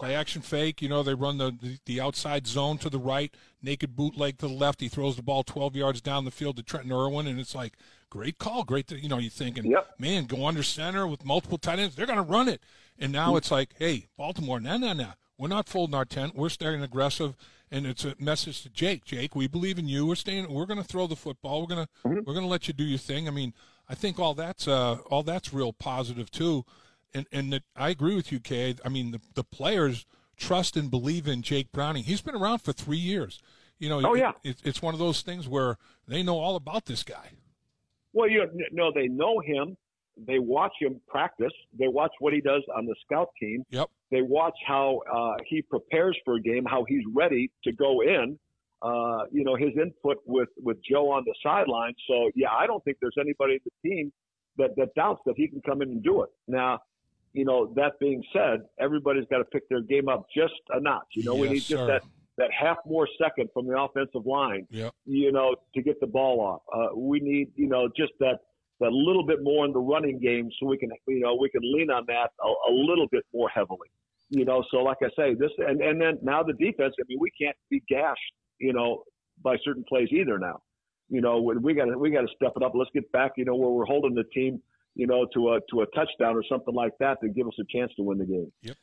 [0.00, 0.80] play action fake.
[0.80, 4.48] You know, they run the, the, the outside zone to the right, naked bootleg to
[4.48, 4.80] the left.
[4.80, 7.74] He throws the ball 12 yards down the field to Trenton Irwin, and it's like,
[8.08, 8.64] great call.
[8.64, 8.88] Great.
[8.88, 9.90] To, you know, you're thinking, yep.
[9.98, 11.94] man, go under center with multiple tight ends.
[11.94, 12.62] They're going to run it.
[12.98, 15.10] And now it's like, hey, Baltimore, no, no, no.
[15.38, 16.34] We're not folding our tent.
[16.34, 17.34] We're staying aggressive.
[17.72, 19.04] And it's a message to Jake.
[19.04, 20.06] Jake, we believe in you.
[20.06, 20.52] We're staying.
[20.52, 21.60] We're going to throw the football.
[21.60, 22.18] We're going to mm-hmm.
[22.26, 23.28] we're going to let you do your thing.
[23.28, 23.54] I mean,
[23.88, 26.64] I think all that's uh, all that's real positive too.
[27.14, 28.74] And and the, I agree with you, Kay.
[28.84, 30.04] I mean, the the players
[30.36, 32.04] trust and believe in Jake Browning.
[32.04, 33.40] He's been around for three years.
[33.78, 34.32] You know, oh, yeah.
[34.42, 37.30] It, it's one of those things where they know all about this guy.
[38.12, 39.76] Well, you know, they know him.
[40.26, 41.52] They watch him practice.
[41.78, 43.64] They watch what he does on the scout team.
[43.70, 43.88] Yep.
[44.10, 48.38] They watch how uh, he prepares for a game, how he's ready to go in.
[48.82, 51.94] Uh, you know, his input with with Joe on the sideline.
[52.08, 54.12] So yeah, I don't think there's anybody in the team
[54.56, 56.30] that that doubts that he can come in and do it.
[56.48, 56.80] Now,
[57.32, 61.06] you know, that being said, everybody's got to pick their game up just a notch.
[61.12, 61.76] You know, yes, we need sir.
[61.76, 62.02] just that
[62.38, 64.66] that half more second from the offensive line.
[64.70, 64.94] Yep.
[65.04, 66.62] You know, to get the ball off.
[66.74, 68.38] Uh, we need, you know, just that
[68.80, 71.60] that little bit more in the running game so we can, you know, we can
[71.62, 73.88] lean on that a, a little bit more heavily.
[74.30, 76.94] You know, so like I say, this and and then now the defense.
[76.98, 78.20] I mean, we can't be gashed,
[78.58, 79.02] you know,
[79.42, 80.60] by certain plays either now.
[81.08, 82.72] You know, we got to we got to step it up.
[82.74, 84.62] Let's get back, you know, where we're holding the team
[84.94, 87.64] you know, to a to a touchdown or something like that to give us a
[87.70, 88.52] chance to win the game.
[88.62, 88.76] Yep.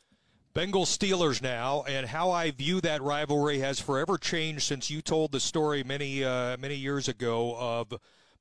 [0.54, 5.30] Bengals Steelers now, and how I view that rivalry has forever changed since you told
[5.30, 7.92] the story many uh, many years ago of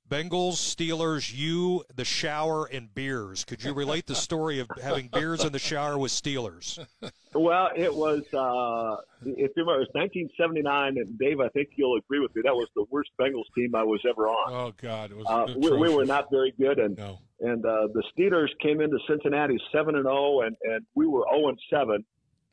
[0.10, 3.44] Bengals, Steelers, you, the shower, and beers.
[3.44, 6.86] Could you relate the story of having beers in the shower with Steelers?
[7.34, 11.98] Well, it was, uh, if you remember, it was 1979, and Dave, I think you'll
[11.98, 14.54] agree with me, that was the worst Bengals team I was ever on.
[14.54, 15.12] Oh, God.
[15.12, 17.20] It was uh, we, we, were not very good, and no.
[17.42, 21.50] and uh, the Steelers came into Cincinnati 7 and 0, and, and we were 0
[21.50, 22.04] and 7.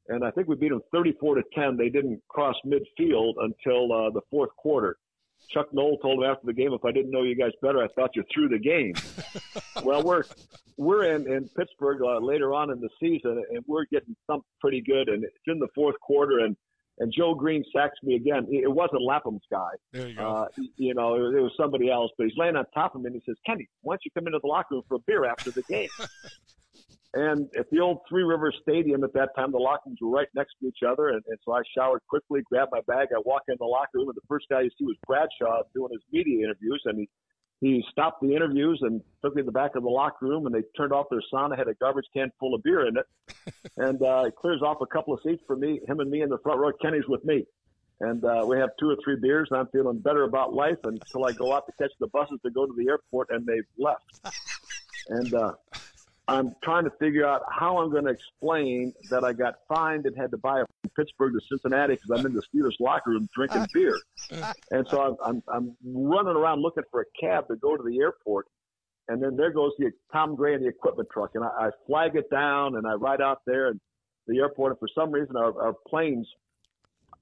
[0.09, 1.77] And I think we beat them 34 to 10.
[1.79, 4.99] They didn't cross midfield until uh, the fourth quarter.
[5.51, 7.89] Chuck Noll told him after the game, if I didn't know you guys better, I
[7.89, 8.95] thought you threw the game.
[9.85, 10.25] well, we're
[10.77, 14.81] we're in in Pittsburgh uh, later on in the season, and we're getting thumped pretty
[14.81, 16.57] good, and it's in the fourth quarter, and
[16.99, 18.47] and Joe Greene sacks me again.
[18.51, 19.71] It wasn't Lapham's guy.
[19.93, 20.29] There you go.
[20.29, 23.09] Uh, you know, it, it was somebody else, but he's laying on top of me,
[23.09, 25.25] and he says, "Kenny, why don't you come into the locker room for a beer
[25.25, 25.89] after the game?"
[27.15, 30.27] And at the old Three Rivers Stadium at that time, the locker rooms were right
[30.35, 31.11] next to each other.
[31.11, 33.09] And, and so I showered quickly, grabbed my bag.
[33.15, 35.93] I walk in the locker room, and the first guy you see was Bradshaw doing
[35.93, 36.83] his media interviews.
[36.87, 37.09] And he,
[37.61, 40.55] he stopped the interviews and took me to the back of the locker room, and
[40.55, 43.07] they turned off their sauna, had a garbage can full of beer in it.
[43.77, 46.29] and uh, he clears off a couple of seats for me, him and me in
[46.29, 46.73] the front row.
[46.83, 47.47] Kenny's with me.
[48.01, 51.27] And uh, we have two or three beers, and I'm feeling better about life until
[51.27, 54.03] I go out to catch the buses to go to the airport, and they've left.
[55.07, 55.53] And uh,
[56.27, 60.17] I'm trying to figure out how I'm going to explain that I got fined and
[60.17, 63.29] had to buy a from Pittsburgh to Cincinnati because I'm in the Steelers locker room
[63.35, 64.01] drinking beer.
[64.71, 67.99] And so I'm, I'm, I'm running around looking for a cab to go to the
[68.01, 68.47] airport.
[69.09, 71.33] And then there goes the Tom Gray and the equipment truck.
[71.35, 73.79] And I, I flag it down and I ride out there and
[74.27, 74.73] the airport.
[74.73, 76.27] And for some reason, our, our plane's,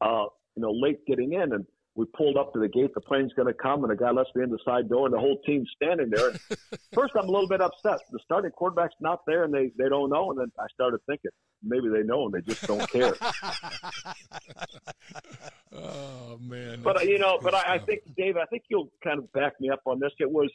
[0.01, 1.53] uh, you know, late getting in.
[1.53, 2.93] And we pulled up to the gate.
[2.95, 5.15] The plane's going to come, and the guy lets me in the side door, and
[5.15, 6.31] the whole team's standing there.
[6.31, 6.41] And
[6.95, 7.99] first, I'm a little bit upset.
[8.11, 10.31] The starting quarterback's not there, and they they don't know.
[10.31, 11.31] And then I started thinking
[11.63, 13.15] maybe they know, and they just don't care.
[15.75, 16.81] oh man!
[16.83, 19.71] But you know, but I, I think Dave, I think you'll kind of back me
[19.71, 20.13] up on this.
[20.19, 20.51] It was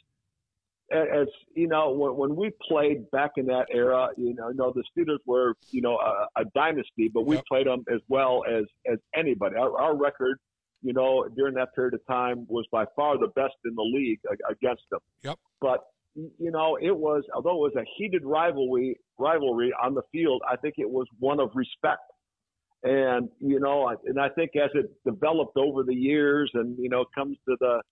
[0.90, 4.72] as you know, when, when we played back in that era, you know, you know
[4.72, 7.44] the Steelers were, you know, a, a dynasty, but we Yep.
[7.46, 9.56] played them as well as as anybody.
[9.56, 10.38] Our, our record,
[10.82, 14.20] you know, during that period of time was by far the best in the league
[14.48, 15.00] against them.
[15.22, 15.38] Yep.
[15.60, 15.80] But
[16.14, 20.56] you know, it was although it was a heated rivalry rivalry on the field, I
[20.56, 22.02] think it was one of respect.
[22.82, 26.88] And you know, I- and I think as it developed over the years, and you
[26.88, 27.82] know, comes to the,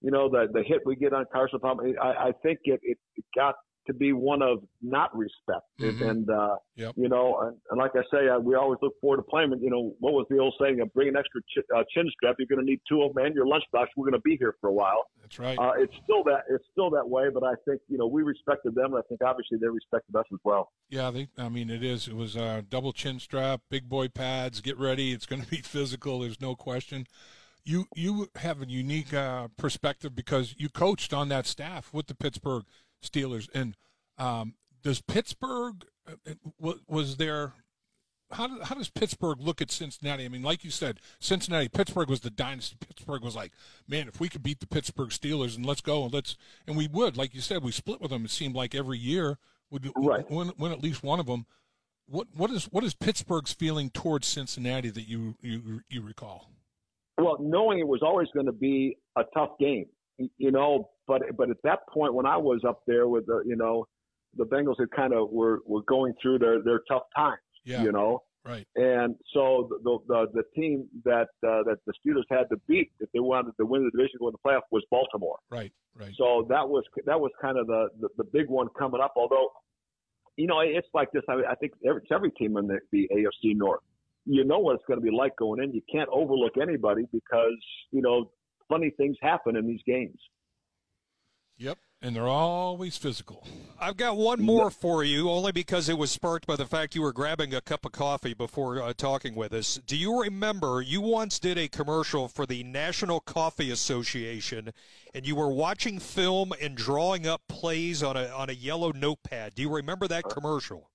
[0.00, 2.98] you know, the the hit we get on Carson Palmer, I, I think it, it
[3.16, 3.54] it got
[3.86, 5.66] to be one of not respect.
[5.80, 6.08] Mhm.
[6.10, 6.94] And uh, Yep.
[6.96, 9.52] you know, and, and like I say, uh, we always look forward to playing.
[9.60, 10.80] You know, what was the old saying?
[10.80, 12.36] Uh, bring an extra ch- uh, chin strap.
[12.38, 13.86] You're going to need two of them and your lunchbox.
[13.96, 15.06] We're going to be here for a while.
[15.20, 15.58] That's right.
[15.58, 18.74] Uh, it's still that it's still that way, but I think you know we respected
[18.74, 18.94] them.
[18.94, 20.70] And I think obviously they respected us as well.
[20.88, 21.28] Yeah, they.
[21.36, 22.06] I mean, it is.
[22.08, 24.60] It was uh, double chin strap, big boy pads.
[24.60, 25.12] Get ready.
[25.12, 26.20] It's going to be physical.
[26.20, 27.06] There's no question.
[27.64, 32.14] You you have a unique uh, perspective because you coached on that staff with the
[32.14, 32.64] Pittsburgh
[33.02, 33.48] Steelers.
[33.54, 33.76] And
[34.18, 37.52] um, does Pittsburgh uh, was there?
[38.30, 40.24] How, do- how does Pittsburgh look at Cincinnati?
[40.24, 42.76] I mean, like you said, Cincinnati, Pittsburgh was the dynasty.
[42.80, 43.52] Pittsburgh was like,
[43.86, 46.36] man, if we could beat the Pittsburgh Steelers and let's go and let's
[46.66, 48.24] and we would, like you said, we split with them.
[48.24, 49.38] It seemed like every year
[49.70, 50.28] would Right.
[50.30, 51.44] win, win at least one of them.
[52.06, 56.48] what what is what is Pittsburgh's feeling towards Cincinnati that you you you recall?
[57.18, 59.86] Well, knowing it was always going to be a tough game,
[60.18, 63.56] you know, but but at that point when I was up there with the you
[63.56, 63.86] know
[64.36, 67.82] the Bengals had kind of were were going through their their tough times, Yeah.
[67.82, 68.22] you know.
[68.44, 68.66] Right.
[68.74, 73.08] And so the the, the team that uh, that the Steelers had to beat if
[73.12, 75.38] they wanted to win the division, go in the playoff, was Baltimore.
[75.50, 75.72] Right.
[75.94, 76.12] Right.
[76.18, 79.12] So that was that was kind of the, the the big one coming up.
[79.16, 79.48] Although,
[80.36, 81.22] you know, it's like this.
[81.28, 83.80] I, mean, I think every, it's every team in the, the AFC North.
[84.24, 85.72] You know what it's going to be like going in.
[85.72, 87.58] You can't overlook anybody because
[87.92, 88.30] you know
[88.68, 90.18] funny things happen in these games.
[91.58, 91.78] Yep.
[92.04, 93.46] And they're always physical.
[93.80, 97.02] I've got one more for you, only because it was sparked by the fact you
[97.02, 99.80] were grabbing a cup of coffee before uh, talking with us.
[99.86, 104.72] Do you remember you once did a commercial for the National Coffee Association,
[105.14, 109.54] and you were watching film and drawing up plays on a on a yellow notepad?
[109.54, 110.90] Do you remember that commercial?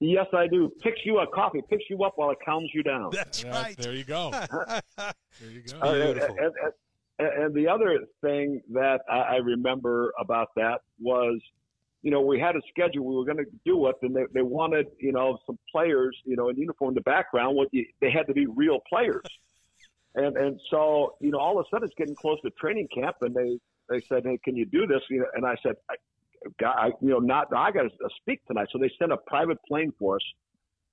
[0.00, 0.72] Yes, I do.
[0.80, 3.10] Picks you up, coffee picks you up while it calms you down.
[3.12, 4.32] That's Yeah, There you go.
[4.96, 5.78] there you go.
[5.80, 6.72] Uh, and, and,
[7.26, 11.40] and- the other thing that I, remember about that was,
[12.02, 14.42] you know, we had a schedule we were going to do it, and they, they
[14.42, 17.56] wanted, you know, some players, you know, in uniform in the background.
[17.56, 19.22] What you, they had to be real players,
[20.14, 23.16] and and so you know, all of a sudden it's getting close to training camp,
[23.20, 23.58] and they
[23.88, 25.02] they said, hey, can you do this?
[25.10, 28.68] You know, and I said, I, I, you know, not I got to speak tonight.
[28.72, 30.22] So they sent a private plane for us.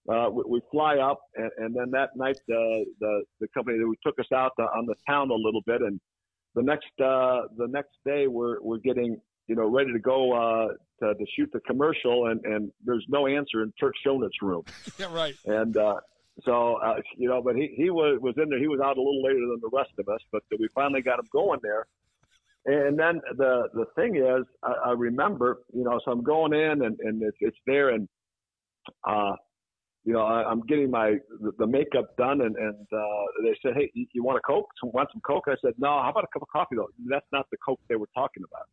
[0.07, 3.87] Uh, we, we fly up, and, and then that night, uh, the the company that
[3.87, 5.99] we took us out uh, on the town a little bit, and
[6.55, 10.67] the next uh, the next day, we're we're getting you know ready to go uh,
[10.99, 14.63] to, to shoot the commercial, and and there's no answer in Turk Schonert's room,
[14.99, 15.07] Yeah.
[15.11, 15.35] Right.
[15.45, 15.95] and uh,
[16.45, 18.59] so uh, you know, but he he was was in there.
[18.59, 21.19] He was out a little later than the rest of us, but we finally got
[21.19, 21.85] him going there.
[22.65, 26.83] And then the the thing is, I, I remember, you know, so I'm going in
[26.83, 28.07] and and it's, it's there, and
[29.07, 29.33] uh,
[30.09, 31.17] you know, I, I'm getting my
[31.59, 34.65] the, makeup done, and and uh, they said, hey, you, you want a coke?
[34.81, 35.43] So want some coke?
[35.47, 35.87] I said, no.
[35.87, 36.89] How about a cup of coffee though?
[37.05, 38.65] That's not the coke they were talking about.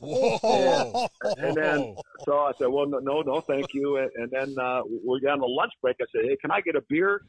[0.00, 1.08] Whoa.
[1.38, 3.96] And then, so I said, well, no, no, no, thank you.
[3.96, 5.96] And, and then uh, we got on the lunch break.
[5.98, 7.22] I said, hey, can I get a beer?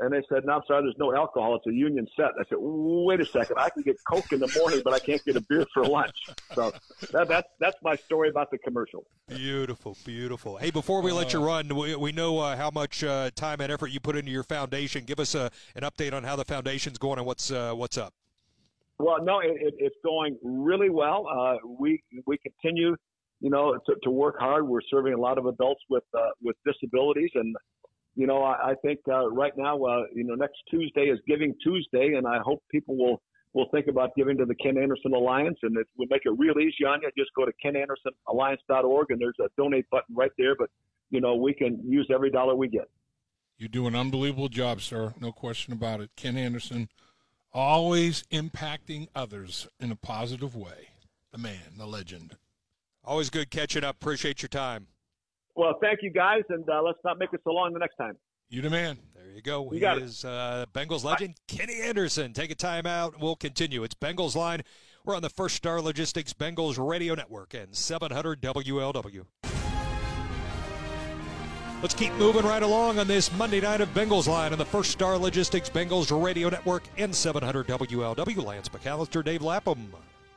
[0.00, 1.54] And they said, no, I'm sorry, there's no alcohol.
[1.54, 2.30] It's a union set.
[2.40, 3.56] I said, wait a second.
[3.58, 6.16] I can get Coke in the morning, but I can't get a beer for lunch.
[6.54, 6.72] So
[7.12, 9.04] that, that's, that's my story about the commercial.
[9.28, 10.56] Beautiful, beautiful.
[10.56, 13.70] Hey, before we let you run, we, we know uh, how much uh, time and
[13.70, 15.04] effort you put into your foundation.
[15.04, 18.12] Give us a, an update on how the foundation's going and what's uh, what's up.
[18.98, 21.26] Well, no, it, it, it's going really well.
[21.28, 22.96] Uh, we we continue,
[23.40, 24.66] you know, to, to work hard.
[24.66, 27.54] We're serving a lot of adults with uh, with disabilities, and
[28.14, 31.54] you know, I, I think uh, right now, uh, you know, next Tuesday is Giving
[31.62, 33.22] Tuesday, and I hope people will
[33.54, 36.58] will think about giving to the Ken Anderson Alliance, and it will make it real
[36.58, 37.10] easy on you.
[37.16, 40.54] Just go to kenandersonalliance.org, and there's a donate button right there.
[40.56, 40.70] But
[41.10, 42.88] you know, we can use every dollar we get.
[43.58, 45.14] You do an unbelievable job, sir.
[45.20, 46.10] No question about it.
[46.16, 46.88] Ken Anderson,
[47.52, 50.88] always impacting others in a positive way.
[51.30, 52.36] The man, the legend.
[53.04, 53.96] Always good catching up.
[53.96, 54.86] Appreciate your time.
[55.54, 58.16] Well, thank you guys, and uh, let's not make it so long the next time.
[58.48, 58.98] You the man.
[59.14, 59.64] There you go.
[59.64, 60.04] You he got it.
[60.04, 62.32] is uh, Bengals legend Kenny Anderson.
[62.32, 63.18] Take a time out.
[63.20, 63.82] We'll continue.
[63.82, 64.62] It's Bengals line.
[65.04, 69.24] We're on the First Star Logistics Bengals Radio Network and 700 WLW.
[71.82, 74.92] Let's keep moving right along on this Monday night of Bengals line on the First
[74.92, 78.44] Star Logistics Bengals Radio Network and 700 WLW.
[78.44, 79.92] Lance McAllister, Dave Lapham.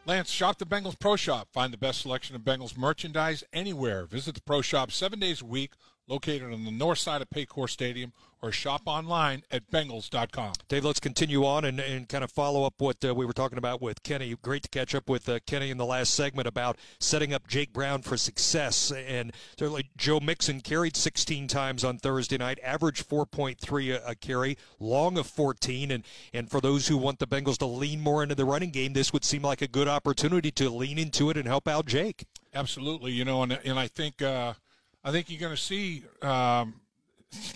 [0.07, 1.47] Lance, shop the Bengals Pro Shop.
[1.51, 4.05] Find the best selection of Bengals merchandise anywhere.
[4.05, 5.71] Visit the Pro Shop seven days a week,
[6.07, 10.53] located on the north side of Paycor Stadium, or shop online at Bengals.com.
[10.67, 13.57] Dave, let's continue on and, and kind of follow up what uh, we were talking
[13.57, 14.35] about with Kenny.
[14.41, 17.73] Great to catch up with uh, Kenny in the last segment about setting up Jake
[17.73, 18.91] Brown for success.
[18.91, 24.57] And certainly Joe Mixon carried 16 times on Thursday night, average 4.3 a, a carry,
[24.79, 25.89] long of 14.
[25.89, 28.93] And, and for those who want the Bengals to lean more into the running game,
[28.93, 32.25] this would seem like a good opportunity to lean into it and help out Jake.
[32.53, 34.53] Absolutely, you know, and and I think uh,
[35.05, 36.81] I think you're going to see um,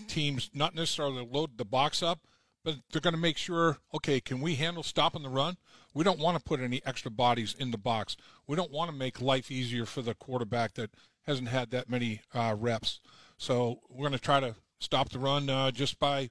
[0.07, 2.19] teams not necessarily load the box up,
[2.63, 3.79] but they're going to make sure.
[3.95, 5.57] Okay, can we handle stopping the run?
[5.95, 8.15] We don't want to put any extra bodies in the box.
[8.45, 10.91] We don't want to make life easier for the quarterback that
[11.23, 12.99] hasn't had that many uh, reps.
[13.39, 16.29] So we're going to try to stop the run uh, just by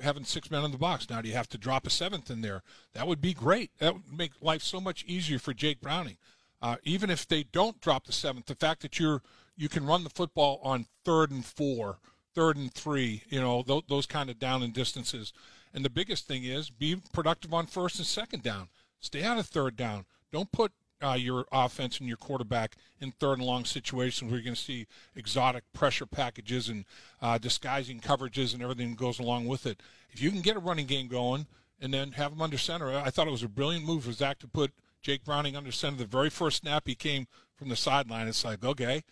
[0.00, 1.10] having six men in the box.
[1.10, 2.62] Now, do you have to drop a seventh in there?
[2.94, 3.72] That would be great.
[3.80, 6.16] That would make life so much easier for Jake Browning.
[6.62, 9.22] Uh, even if they don't drop the seventh, the fact that you're
[9.60, 11.98] you can run the football on third and four,
[12.34, 15.34] third and three, you know th- those kind of down and distances.
[15.74, 18.68] And the biggest thing is be productive on first and second down.
[19.00, 20.06] Stay out of third down.
[20.32, 24.44] Don't put uh, your offense and your quarterback in third and long situations where you're
[24.44, 26.86] going to see exotic pressure packages and
[27.20, 29.82] uh, disguising coverages and everything that goes along with it.
[30.10, 31.46] If you can get a running game going
[31.80, 34.38] and then have him under center, I thought it was a brilliant move for Zac
[34.38, 35.98] to put Jake Browning under center.
[35.98, 39.02] The very first snap he came from the sideline, it's like, okay,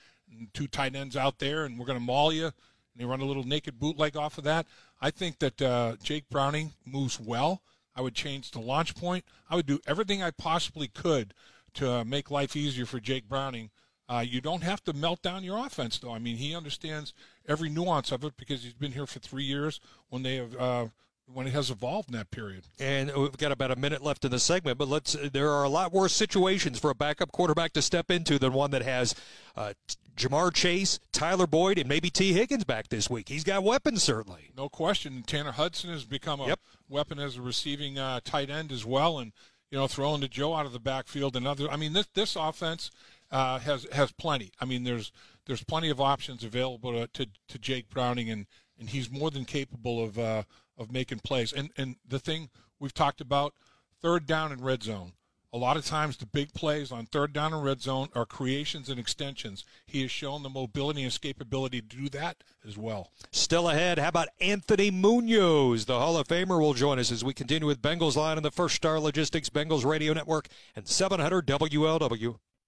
[0.52, 2.46] two tight ends out there, and we're going to maul you.
[2.46, 2.52] And
[2.96, 4.66] they run a little naked bootleg off of that.
[5.00, 7.62] I think that uh, Jake Browning moves well.
[7.94, 9.24] I would change the launch point.
[9.50, 11.34] I would do everything I possibly could
[11.74, 13.70] to uh, make life easier for Jake Browning.
[14.08, 16.12] Uh, you don't have to melt down your offense, though.
[16.12, 17.12] I mean, he understands
[17.46, 20.86] every nuance of it because he's been here for three years when they have uh,
[21.32, 22.64] when it has evolved in that period.
[22.78, 25.12] And we've got about a minute left in the segment, but let's.
[25.12, 28.70] There are a lot worse situations for a backup quarterback to step into than one
[28.70, 29.14] that has
[29.56, 29.74] uh,
[30.18, 33.28] Ja'Marr Chase, Tyler Boyd, and maybe Tee Higgins back this week.
[33.28, 34.50] He's got weapons, certainly.
[34.56, 35.22] No question.
[35.26, 36.60] Tanner Hudson has become a yep.
[36.88, 39.32] weapon as a receiving uh, tight end as well, and
[39.70, 41.70] you know throwing to Joe out of the backfield and other.
[41.70, 42.90] I mean, this this offense
[43.30, 44.52] uh, has has plenty.
[44.60, 45.12] I mean, there's
[45.46, 48.46] there's plenty of options available to to, to Jake Browning, and
[48.78, 50.42] and he's more than capable of uh,
[50.76, 51.52] of making plays.
[51.52, 52.50] And and the thing
[52.80, 53.54] we've talked about,
[54.00, 55.12] third down and red zone.
[55.50, 58.90] A lot of times, the big plays on third down and red zone are creations
[58.90, 59.64] and extensions.
[59.86, 63.12] He has shown the mobility and escapability to do that as well.
[63.32, 65.86] Still ahead, how about Anthony Munoz?
[65.86, 68.50] The Hall of Famer will join us as we continue with Bengals Line on the
[68.50, 72.38] First Star Logistics Bengals Radio Network and 700 WLW.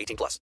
[0.00, 0.40] 18 plus.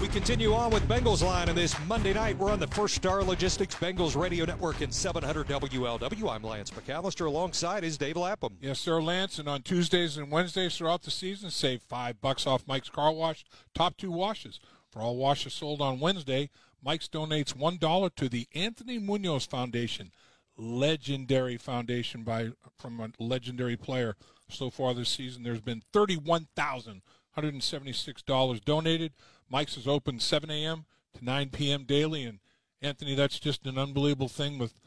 [0.00, 2.36] We continue on with Bengals Line on this Monday night.
[2.36, 6.34] We're on the First Star Logistics Bengals Radio Network in 700 WLW.
[6.34, 7.26] I'm Lance McAllister.
[7.26, 8.58] Alongside is Dave Lapham.
[8.60, 9.38] Yes, sir, Lance.
[9.38, 13.44] And on Tuesdays and Wednesdays throughout the season, save five bucks off Mike's Car Wash
[13.74, 14.58] top two washes.
[14.90, 16.50] For all washes sold on Wednesday,
[16.82, 20.10] Mike's donates one dollar to the Anthony Munoz Foundation,
[20.58, 24.16] legendary foundation by from a legendary player.
[24.50, 27.02] So far this season, there's been thirty-one thousand
[27.36, 29.12] $176 donated.
[29.48, 30.86] Mike's is open 7 a.m.
[31.16, 31.84] to 9 p.m.
[31.84, 32.24] daily.
[32.24, 32.38] And
[32.80, 34.80] Anthony, that's just an unbelievable thing with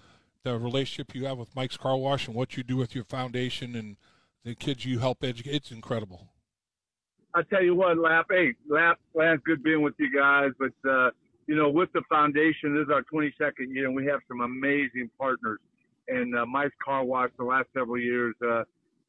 [0.43, 3.75] the relationship you have with Mike's Car Wash and what you do with your foundation
[3.75, 3.97] and
[4.43, 5.53] the kids you help educate.
[5.53, 6.27] It's incredible.
[7.33, 10.51] I tell you what, Lap, hey, Lap, Lap, good being with you guys.
[10.57, 11.11] But, uh,
[11.45, 15.09] you know, with the foundation, this is our 22nd year, and we have some amazing
[15.19, 15.59] partners.
[16.07, 18.63] And uh, Mike's Car Wash, the last several years, uh,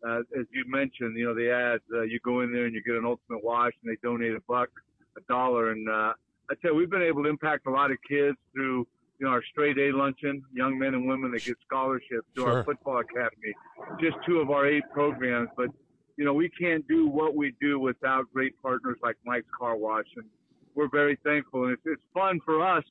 [0.07, 2.83] uh, as you mentioned, you know, the ads, uh, you go in there and you
[2.83, 4.69] get an ultimate wash, and they donate a buck
[5.17, 5.71] a dollar.
[5.71, 6.13] And uh,
[6.51, 8.87] I tell you, we've been able to impact a lot of kids through
[9.19, 12.59] you know our straight A luncheon, young men and women that get scholarships to sure.
[12.59, 13.53] our football academy.
[14.01, 15.69] Just two of our eight programs, but
[16.17, 20.07] you know we can't do what we do without great partners like Mike's Car Wash,
[20.17, 20.27] and
[20.75, 21.65] we're very thankful.
[21.65, 22.85] And it's, it's fun for us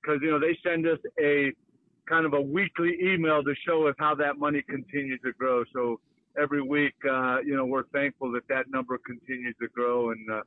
[0.00, 1.52] because you know they send us a
[2.08, 5.64] kind of a weekly email to show us how that money continues to grow.
[5.72, 6.00] So
[6.40, 10.30] every week, uh, you know, we're thankful that that number continues to grow and.
[10.30, 10.42] Uh,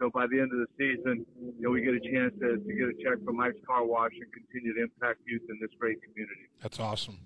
[0.00, 2.74] so by the end of the season, you know, we get a chance to, to
[2.74, 6.02] get a check from Mike's Car Wash and continue to impact youth in this great
[6.02, 6.48] community.
[6.60, 7.18] That's awesome.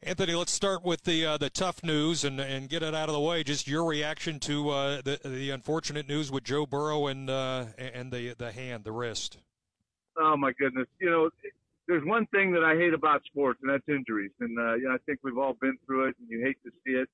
[0.00, 3.14] Anthony, let's start with the uh, the tough news and, and get it out of
[3.14, 3.42] the way.
[3.42, 8.12] Just your reaction to uh, the the unfortunate news with Joe Burrow and uh, and
[8.12, 9.38] the the hand, the wrist.
[10.18, 10.86] Oh my goodness!
[11.00, 11.30] You know,
[11.88, 14.30] there's one thing that I hate about sports, and that's injuries.
[14.40, 16.70] And uh, you know, I think we've all been through it, and you hate to
[16.84, 17.08] see it.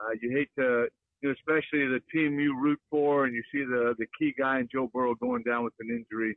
[0.00, 0.88] Uh, you hate to
[1.22, 4.60] you know, especially the team you root for, and you see the the key guy
[4.60, 6.36] in Joe Burrow going down with an injury.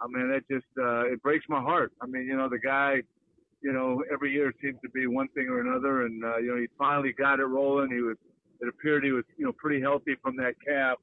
[0.00, 1.92] I mean, that just uh, it breaks my heart.
[2.00, 3.02] I mean, you know, the guy,
[3.62, 6.56] you know, every year seems to be one thing or another, and uh, you know,
[6.56, 7.90] he finally got it rolling.
[7.90, 8.16] He was,
[8.60, 10.98] it appeared he was, you know, pretty healthy from that calf,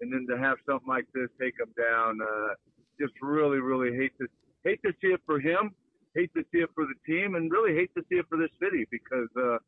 [0.00, 2.54] and then to have something like this take him down, uh,
[3.00, 4.26] just really, really hate to
[4.64, 5.70] hate to see it for him,
[6.14, 8.50] hate to see it for the team, and really hate to see it for this
[8.60, 9.28] city because.
[9.36, 9.58] uh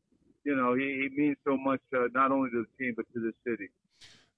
[0.45, 3.19] you know, he, he means so much uh, not only to the team but to
[3.19, 3.69] the city.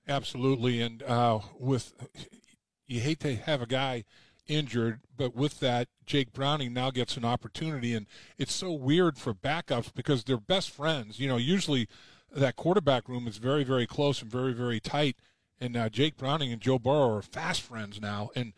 [0.08, 1.94] Absolutely, and uh, with
[2.88, 4.06] you hate to have a guy
[4.48, 9.34] injured, but with that, Jake Browning now gets an opportunity, and it's so weird for
[9.34, 11.20] backups because they're best friends.
[11.20, 11.90] You know, usually
[12.34, 15.18] that quarterback room is very, very close and very, very tight,
[15.60, 18.30] and uh, Jake Browning and Joe Burrow are fast friends now.
[18.36, 18.54] And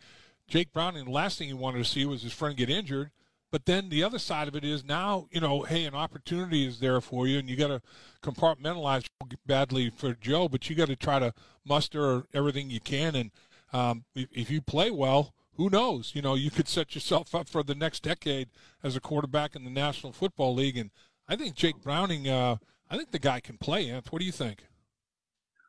[0.46, 3.10] Jake Browning, the last thing he wanted to see was his friend get injured,
[3.50, 6.78] But then the other side of it is now, you know, hey, an opportunity is
[6.78, 7.82] there for you, and you got to
[8.22, 9.06] compartmentalize
[9.44, 11.34] badly for Joe, but you got to try to
[11.64, 13.16] muster everything you can.
[13.16, 13.30] And
[13.72, 16.12] um, if, if you play well, who knows?
[16.14, 18.48] You know, you could set yourself up for the next decade
[18.82, 20.76] as a quarterback in the National Football League.
[20.76, 20.90] And
[21.28, 22.56] I think Jake Browning, uh,
[22.88, 23.88] I think the guy can play.
[23.88, 24.64] Anth, what do you think?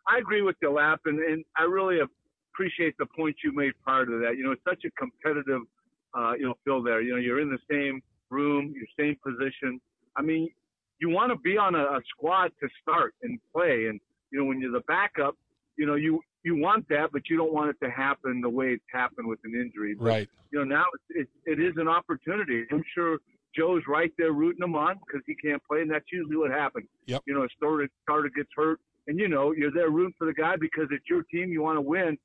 [0.08, 2.00] I agree with you, Lap, and, and I really
[2.54, 4.38] appreciate the point you made prior to that.
[4.38, 5.62] You know, it's such a competitive,
[6.18, 7.02] uh, you know, feel there.
[7.02, 9.80] You know, you're in the same room, your same position.
[10.16, 10.50] I mean,
[11.00, 14.00] you want to be on a, a squad to start and play, and
[14.32, 15.36] you know, when you're the backup,
[15.78, 18.70] you know, you you want that, but you don't want it to happen the way
[18.70, 19.96] it's happened with an injury.
[19.96, 20.30] But, right.
[20.52, 22.66] You know, now it, it, it is an opportunity.
[22.72, 23.20] I'm sure
[23.56, 26.88] Joe's right there rooting him on because he can't play, and that's usually what happens.
[27.06, 27.22] Yep.
[27.26, 30.34] You know, a starter starter gets hurt, and you know you're there rooting for the
[30.34, 31.52] guy because it's your team.
[31.52, 32.18] You want to win,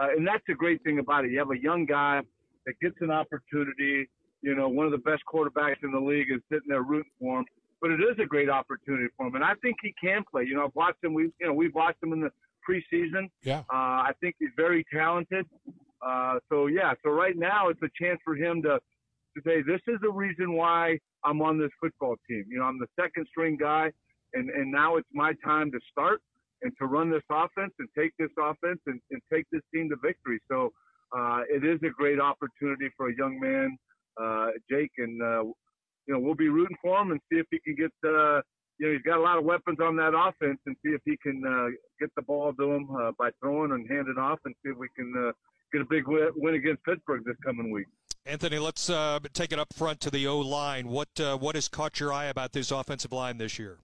[0.00, 1.30] uh, and that's the great thing about it.
[1.30, 2.20] You have a young guy
[2.66, 4.08] that gets an opportunity.
[4.42, 7.38] You know, one of the best quarterbacks in the league is sitting there rooting for
[7.40, 7.44] him.
[7.80, 10.44] But it is a great opportunity for him, and I think he can play.
[10.44, 11.12] You know, I've watched him.
[11.12, 12.30] We, you know, we've watched him in the
[12.66, 13.28] preseason.
[13.42, 13.60] Yeah.
[13.70, 15.46] Uh, I think he's very talented.
[16.04, 18.78] Uh, so yeah, so right now it's a chance for him to
[19.36, 22.44] to say this is the reason why I'm on this football team.
[22.48, 23.90] You know, I'm the second string guy,
[24.34, 26.20] and and now it's my time to start
[26.62, 29.96] and to run this offense and take this offense and, and take this team to
[30.02, 30.40] victory.
[30.50, 30.72] So
[31.16, 33.76] uh, it is a great opportunity for a young man,
[34.20, 35.44] uh, Jake, and uh,
[36.06, 37.92] you know we'll be rooting for him and see if he can get.
[38.04, 38.40] Uh,
[38.78, 41.16] you know, he's got a lot of weapons on that offense, and see if he
[41.22, 41.68] can uh,
[42.00, 44.88] get the ball to him uh, by throwing and handing off, and see if we
[44.96, 45.32] can uh,
[45.72, 47.86] get a big win, win against Pittsburgh this coming week.
[48.26, 50.88] Anthony, let's uh, take it up front to the O line.
[50.88, 53.78] What uh, what has caught your eye about this offensive line this year?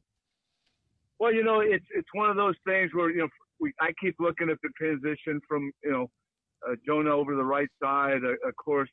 [1.20, 3.28] Well, you know, it's it's one of those things where you know
[3.60, 6.10] we I keep looking at the transition from you know
[6.68, 8.20] uh, Jonah over the right side.
[8.24, 8.88] Uh, of course,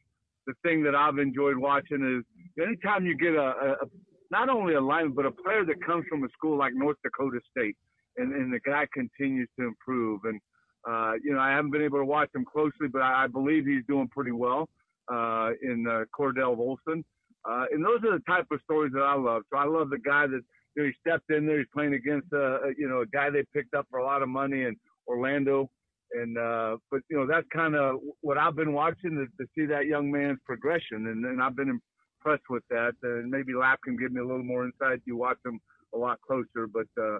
[0.45, 3.85] the thing that I've enjoyed watching is anytime you get a, a
[4.31, 7.39] not only a lineman but a player that comes from a school like North Dakota
[7.51, 7.75] State,
[8.17, 10.21] and, and the guy continues to improve.
[10.23, 10.39] And
[10.87, 13.65] uh, you know, I haven't been able to watch him closely, but I, I believe
[13.65, 14.69] he's doing pretty well
[15.11, 17.03] uh, in uh, Cordell Volson.
[17.49, 19.43] Uh, and those are the type of stories that I love.
[19.51, 20.41] So I love the guy that
[20.75, 21.59] you know, he stepped in there.
[21.59, 24.21] He's playing against uh, a you know a guy they picked up for a lot
[24.21, 24.75] of money in
[25.07, 25.69] Orlando.
[26.13, 29.65] And uh, but you know that's kind of what I've been watching to, to see
[29.65, 31.79] that young man's progression, and, and I've been
[32.21, 32.93] impressed with that.
[33.03, 35.01] And maybe Lap can give me a little more insight.
[35.05, 35.59] You watch him
[35.93, 37.19] a lot closer, but uh,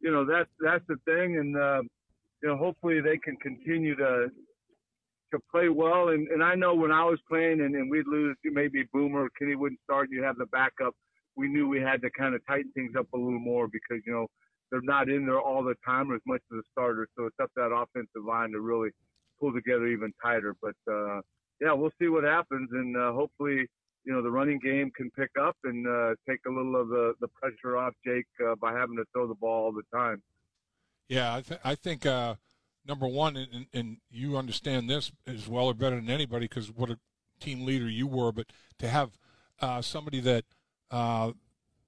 [0.00, 1.82] you know that's that's the thing, and uh,
[2.42, 4.28] you know hopefully they can continue to
[5.32, 6.08] to play well.
[6.08, 9.54] And, and I know when I was playing and, and we'd lose, maybe Boomer Kenny
[9.54, 10.94] wouldn't start, and you have the backup.
[11.36, 14.12] We knew we had to kind of tighten things up a little more because you
[14.12, 14.26] know
[14.70, 17.08] they're not in there all the time or as much as the starters.
[17.16, 18.90] So it's up that offensive line to really
[19.40, 20.54] pull together even tighter.
[20.60, 21.20] But uh,
[21.60, 23.66] yeah, we'll see what happens, and uh, hopefully
[24.04, 27.14] you know the running game can pick up and uh, take a little of the,
[27.20, 30.22] the pressure off Jake uh, by having to throw the ball all the time.
[31.08, 32.36] Yeah, I, th- I think uh,
[32.86, 36.88] number one, and, and, you understand this as well or better than anybody because what
[36.88, 36.98] a
[37.40, 38.46] team leader you were, but
[38.78, 39.18] to have
[39.60, 40.44] uh, somebody that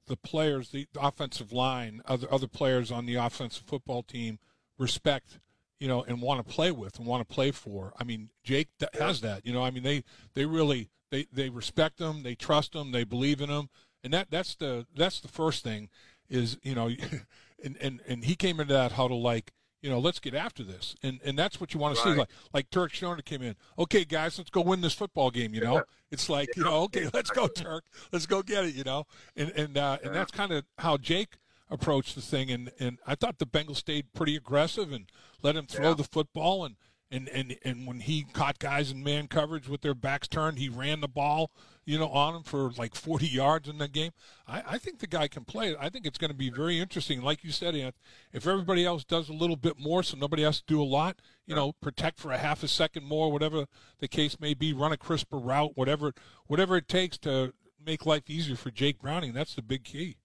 [0.07, 4.39] the players, the offensive line, other other players on the offensive football team
[4.79, 5.39] respect,
[5.79, 7.93] you know, and want to play with and want to play for.
[7.99, 9.47] I mean, Jake has that.
[9.47, 13.05] You know, I mean, they they really they they respect him, they trust him, they
[13.05, 13.69] believe in him,
[14.03, 15.89] and that that's the that's the first thing
[16.29, 16.91] is you know,
[17.65, 19.53] and and and he came into that huddle like
[19.83, 20.95] you know, let's get after this.
[21.03, 22.15] And and that's what you want to right.
[22.15, 22.19] see.
[22.19, 23.57] Like like Turk Schonert came in.
[23.79, 25.75] Okay, guys, let's go win this football game, you know?
[25.75, 25.83] Yeah.
[26.13, 27.85] It's like, you know, okay, let's go, Turk.
[28.13, 29.05] Let's go get it, you know?
[29.37, 30.07] And and uh, yeah.
[30.07, 31.37] and that's kind of how Jake
[31.69, 35.07] approached the thing and, and I thought the Bengals stayed pretty aggressive and
[35.41, 35.95] let him throw yeah.
[35.95, 36.77] the football and
[37.13, 40.69] and, and and when he caught guys in man coverage with their backs turned, he
[40.69, 41.51] ran the ball,
[41.85, 44.13] you know, on him for like 40 yards in that game.
[44.49, 45.77] I, I think the guy can play.
[45.79, 47.21] I think it's going to be very interesting.
[47.21, 47.95] Like you said, Ant,
[48.33, 51.21] if everybody else does a little bit more, so nobody has to do a lot,
[51.47, 53.67] you know, protect for a half a second more, whatever
[53.99, 56.15] the case may be, run a crisper route, whatever
[56.47, 57.53] whatever it takes to
[57.85, 59.35] make life easier for Jake Browning.
[59.35, 60.17] That's the big key.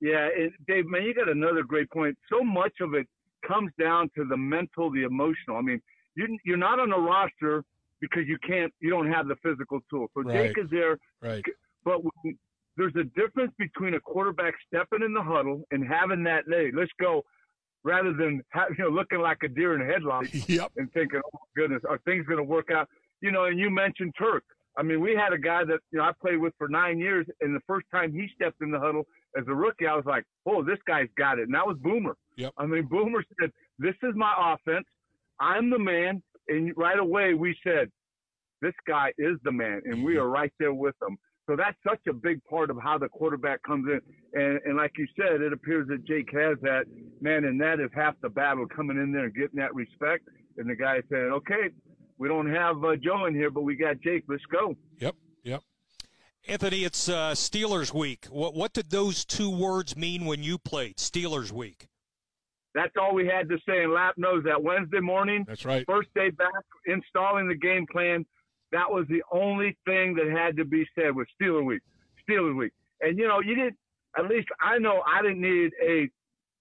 [0.00, 2.18] Yeah, and Dave, man, you got another great point.
[2.30, 3.06] So much of it
[3.46, 5.56] comes down to the mental, the emotional.
[5.56, 5.80] I mean,
[6.14, 7.62] you, you're not on the roster
[8.00, 10.08] because you can't, you don't have the physical tool.
[10.14, 10.48] So right.
[10.48, 11.42] Jake is there, right.
[11.84, 12.00] but
[12.76, 16.90] there's a difference between a quarterback stepping in the huddle and having that, hey, let's
[17.00, 17.22] go,
[17.84, 20.72] rather than have, you know looking like a deer in the headlights yep.
[20.76, 22.88] and thinking, oh goodness, are things going to work out?
[23.20, 24.44] You know, and you mentioned Turk.
[24.76, 27.26] I mean, we had a guy that you know I played with for nine years,
[27.40, 30.24] and the first time he stepped in the huddle as a rookie, I was like,
[30.46, 32.16] "Oh, this guy's got it." And that was Boomer.
[32.36, 32.52] Yep.
[32.58, 34.86] I mean, Boomer said, "This is my offense.
[35.40, 37.90] I'm the man." And right away, we said,
[38.62, 41.16] this guy is the man, and we are right there with him.
[41.48, 44.00] So that's such a big part of how the quarterback comes in.
[44.40, 46.86] And, and like you said, it appears that Jake has that,
[47.20, 50.28] man, and that is half the battle coming in there and getting that respect.
[50.58, 51.68] And the guy saying, okay,
[52.18, 54.24] we don't have uh, Joe in here, but we got Jake.
[54.26, 54.74] Let's go.
[54.98, 55.14] Yep,
[55.44, 55.62] yep.
[56.48, 58.26] Anthony, it's uh, Steelers week.
[58.26, 61.88] What, what did those two words mean when you played Steelers week?
[62.72, 63.82] That's all we had to say.
[63.82, 65.84] And Lap knows that Wednesday morning, That's right.
[65.86, 66.52] first day back,
[66.86, 68.24] installing the game plan,
[68.70, 71.82] that was the only thing that had to be said was Steeler week,
[72.28, 72.72] Steeler week.
[73.00, 73.76] And, you know, you didn't,
[74.16, 76.08] at least I know I didn't need a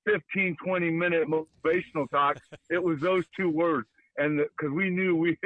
[0.05, 2.37] 15, 20 minute motivational talk.
[2.69, 3.87] it was those two words.
[4.17, 5.37] And because we knew we,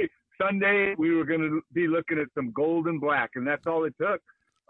[0.41, 3.85] Sunday, we were going to be looking at some gold and black, and that's all
[3.85, 4.21] it took.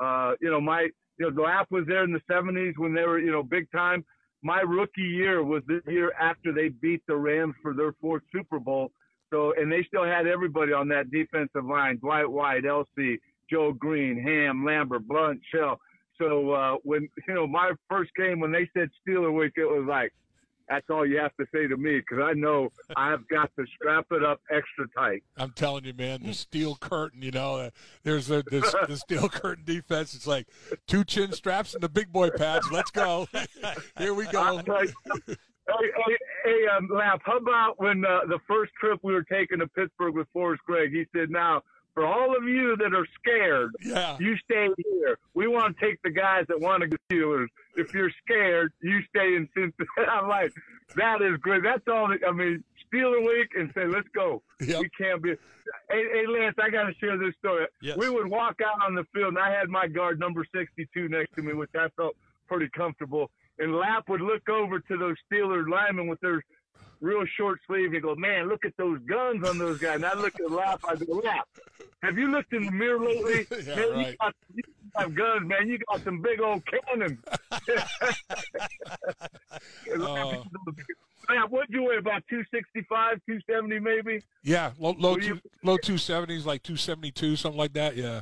[0.02, 3.04] Uh, you know, my, you know, the app was there in the 70s when they
[3.04, 4.04] were, you know, big time.
[4.42, 8.60] My rookie year was the year after they beat the Rams for their fourth Super
[8.60, 8.92] Bowl.
[9.32, 13.18] So, and they still had everybody on that defensive line: Dwight White, LC,
[13.50, 15.80] Joe Greene, Ham, Lambert, Blount, Shell.
[16.18, 19.86] So, uh, when you know my first game, when they said Steeler Week, it was
[19.88, 20.12] like,
[20.70, 24.06] that's all you have to say to me because I know I've got to strap
[24.12, 25.24] it up extra tight.
[25.38, 27.22] I'm telling you, man, the steel curtain.
[27.22, 27.70] You know, uh,
[28.04, 30.14] there's a this, the steel curtain defense.
[30.14, 30.48] It's like
[30.88, 32.70] two chin straps and the big boy pads.
[32.72, 33.28] Let's go.
[33.98, 34.62] Here we go.
[34.68, 39.60] Hey, hey, hey um, Lap, how about when uh, the first trip we were taking
[39.60, 40.92] to Pittsburgh with Forrest Gregg?
[40.92, 41.62] He said, now,
[41.94, 44.18] for all of you that are scared, yeah.
[44.20, 45.18] you stay here.
[45.34, 47.48] We want to take the guys that want to go Steelers.
[47.76, 49.86] If you're scared, you stay in Cincinnati.
[50.12, 50.52] I'm like,
[50.96, 51.64] that is great.
[51.64, 52.08] That's all.
[52.08, 54.42] That, I mean, Steeler week and say, let's go.
[54.60, 54.82] Yep.
[54.82, 55.32] We can't be.
[55.90, 57.68] Hey, hey Lance, I got to share this story.
[57.82, 57.98] Yes.
[57.98, 61.36] We would walk out on the field, and I had my guard number 62 next
[61.36, 62.16] to me, which I felt
[62.48, 63.30] pretty comfortable.
[63.60, 66.42] And Lap would look over to those Steeler linemen with their
[67.02, 69.96] real short sleeve and go, man, look at those guns on those guys.
[69.96, 71.48] And I look at Lap, I go, Lap,
[72.02, 73.46] have you looked in the mirror lately?
[73.66, 74.08] Yeah, man, right.
[74.08, 74.64] you, got, you
[74.96, 75.68] have guns, man.
[75.68, 77.20] You got some big old cannons.
[80.00, 80.44] Oh.
[81.30, 81.98] Lap, what'd you weigh?
[81.98, 84.24] About 265, 270 maybe?
[84.44, 87.74] Yeah, low low What you- two, low two seventies, like two seventy two, something like
[87.74, 87.96] that.
[87.96, 88.22] Yeah.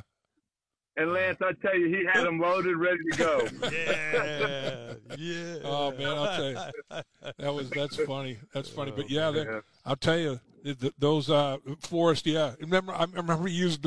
[0.96, 3.48] And Lance, I tell you, he had them loaded, ready to go.
[3.72, 5.56] Yeah, yeah.
[5.64, 7.02] Oh man, I'll tell you,
[7.38, 8.38] that was that's funny.
[8.52, 8.90] That's funny.
[8.94, 12.26] But yeah, that, I'll tell you, th- th- those uh, Forrest.
[12.26, 13.80] Yeah, remember I remember he used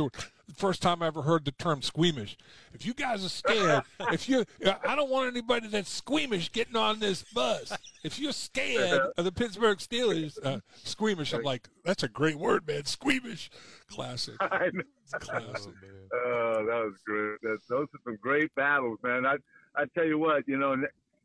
[0.51, 2.37] the first time I ever heard the term squeamish.
[2.73, 4.45] If you guys are scared, if you,
[4.85, 7.73] I don't want anybody that's squeamish getting on this bus.
[8.03, 11.33] If you're scared of the Pittsburgh Steelers, uh, squeamish.
[11.33, 12.85] I'm like, that's a great word, man.
[12.85, 13.49] Squeamish,
[13.87, 14.35] classic.
[14.41, 14.83] I know.
[15.19, 15.73] Classic.
[16.13, 17.41] Oh, that was great.
[17.41, 19.25] That, those are some great battles, man.
[19.25, 19.35] I
[19.75, 20.75] I tell you what, you know,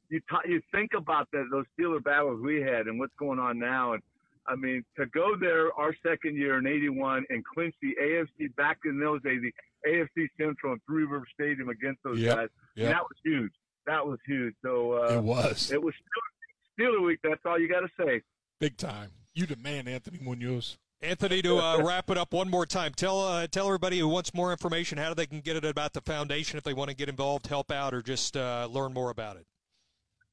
[0.09, 3.59] you ta- you think about that those Steeler battles we had and what's going on
[3.59, 4.03] now, and
[4.49, 8.79] I mean to go there our second year in '81 and clinch the AFC back
[8.85, 9.53] in those days, the
[9.89, 12.93] AFC Central in Three River Stadium against those Yep, guys, yep.
[12.93, 13.53] that was huge.
[13.87, 14.55] That was huge.
[14.63, 15.71] So uh, It was.
[15.71, 17.21] It was Steeler, Steeler week.
[17.23, 18.23] That's all you got to say.
[18.59, 19.11] Big time.
[19.35, 20.79] You demand Anthony Munoz.
[21.03, 24.33] Anthony, to uh, wrap it up one more time, tell uh, tell everybody who wants
[24.33, 27.11] more information how they can get it about the foundation if they want to get
[27.11, 29.47] involved, help out, or just uh, learn more about it.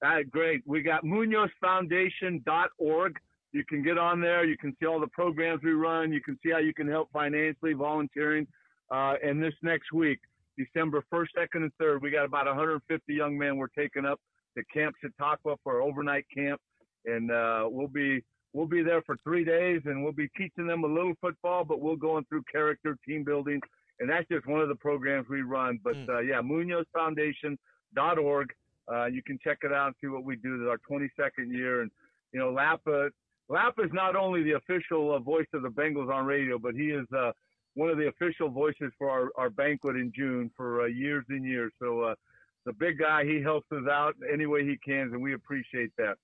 [0.02, 0.64] All right, great.
[0.66, 3.20] We got MunozFoundation.org.
[3.54, 4.44] You can get on there.
[4.44, 6.12] You can see all the programs we run.
[6.12, 8.48] You can see how you can help financially, volunteering.
[8.92, 10.20] Uh, and this next week,
[10.58, 14.20] December 1st, 2nd, and 3rd, we got about 150 young men we're taking up
[14.58, 16.60] to Camp Chautauqua for overnight camp.
[17.06, 18.24] And uh, we'll be
[18.54, 21.82] we'll be there for three days, and we'll be teaching them a little football, but
[21.82, 23.60] we'll go going through character, team building,
[24.00, 25.80] and that's just one of the programs we run.
[25.84, 28.54] But uh, yeah, MunozFoundation.org.
[28.92, 30.58] Uh, you can check it out and see what we do.
[30.58, 31.92] This is our 22nd year, and
[32.32, 33.10] you know, Lapa
[33.50, 36.88] Lapa is not only the official uh, voice of the Bengals on radio, but he
[36.92, 37.32] is uh,
[37.76, 41.46] one of the official voices for our, our banquet in June for uh, years and
[41.46, 41.72] years.
[41.82, 42.16] So uh,
[42.66, 46.16] the big guy, he helps us out any way he can, and we appreciate that.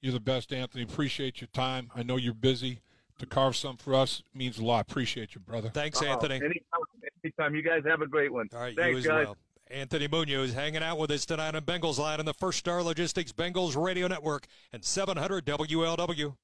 [0.00, 0.84] You're the best, Anthony.
[0.84, 1.90] Appreciate your time.
[1.94, 2.80] I know you're busy.
[3.20, 4.90] To carve some for us means a lot.
[4.90, 5.68] Appreciate you, brother.
[5.68, 6.34] Thanks, Oh, Anthony.
[6.34, 6.80] Anytime,
[7.24, 7.54] anytime.
[7.54, 8.48] You guys have a great one.
[8.52, 9.26] All right, Thanks, you as guys.
[9.26, 9.36] well.
[9.70, 13.32] Anthony Munoz hanging out with us tonight on Bengals Line on the First Star Logistics
[13.32, 16.36] Bengals Radio Network and 700 WLW.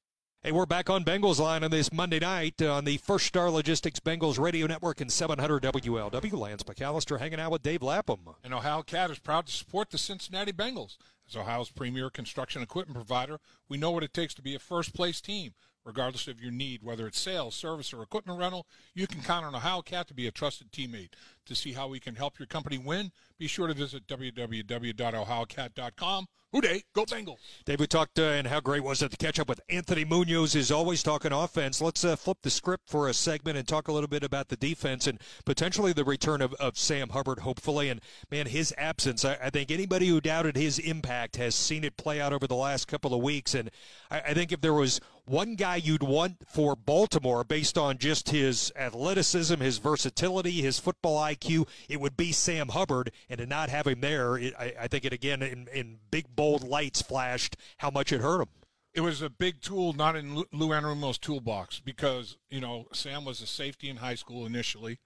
[0.43, 4.01] Hey, we're back on Bengals Line on this Monday night on the First Star Logistics
[4.01, 6.33] Bengals Radio Network and 700 WLW.
[6.33, 8.21] Lance McAllister hanging out with Dave Lapham.
[8.43, 10.97] And Ohio Cat is proud to support the Cincinnati Bengals.
[11.29, 13.39] As Ohio's premier construction equipment provider,
[13.69, 15.53] we know what it takes to be a first place team.
[15.85, 19.55] Regardless of your need, whether it's sales, service, or equipment rental, you can count on
[19.55, 21.13] Ohio Cat to be a trusted teammate.
[21.47, 26.27] To see how we can help your company win, be sure to visit www.ohiocat.com.
[26.53, 27.39] Who Dey, go Bengals!
[27.65, 30.57] Dave, we talked, uh, and how great was it to catch up with Anthony Munoz,
[30.57, 31.81] is always talking offense.
[31.81, 34.57] Let's uh, flip the script for a segment and talk a little bit about the
[34.57, 37.89] defense and potentially the return of, of Sam Hubbard, hopefully.
[37.89, 38.01] And,
[38.33, 42.21] man, his absence, I, I, think anybody who doubted his impact has seen it play
[42.21, 43.55] out over the last couple of weeks.
[43.55, 43.71] And
[44.11, 45.01] I, I think if there was
[45.31, 51.23] one guy you'd want for Baltimore based on just his athleticism, his versatility, his football
[51.23, 53.13] IQ, it would be Sam Hubbard.
[53.29, 56.35] And to not have him there, it, I, I, think it again in, in, big
[56.35, 58.49] bold lights flashed how much it hurt him.
[58.93, 63.41] It was a big tool, not in Lou, Anarumo's toolbox, because you know Sam was
[63.41, 64.99] a safety in high school initially,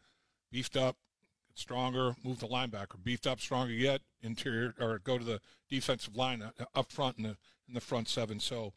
[0.50, 0.96] beefed up,
[1.52, 6.40] stronger, moved to linebacker, beefed up, stronger yet, interior or go to the defensive line
[6.40, 7.36] uh, up front in the
[7.68, 8.40] in the front seven.
[8.40, 8.72] So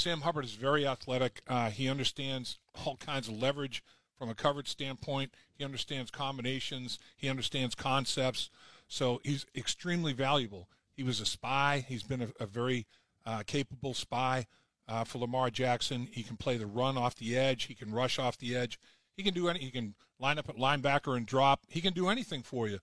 [0.00, 1.42] Sam Hubbard is very athletic.
[1.46, 3.82] Uh, he understands all kinds of leverage
[4.18, 5.32] from a coverage standpoint.
[5.56, 6.98] He understands combinations.
[7.16, 8.50] He understands concepts.
[8.88, 10.68] So he's extremely valuable.
[10.96, 11.84] He was a spy.
[11.86, 12.86] He's been a, a very
[13.24, 14.46] uh, capable spy
[14.88, 16.08] uh, for Lamar Jackson.
[16.10, 17.64] He can play the run off the edge.
[17.64, 18.78] He can rush off the edge.
[19.16, 19.60] He can do any.
[19.60, 21.60] He can line up at linebacker and drop.
[21.68, 22.78] He can do anything for you.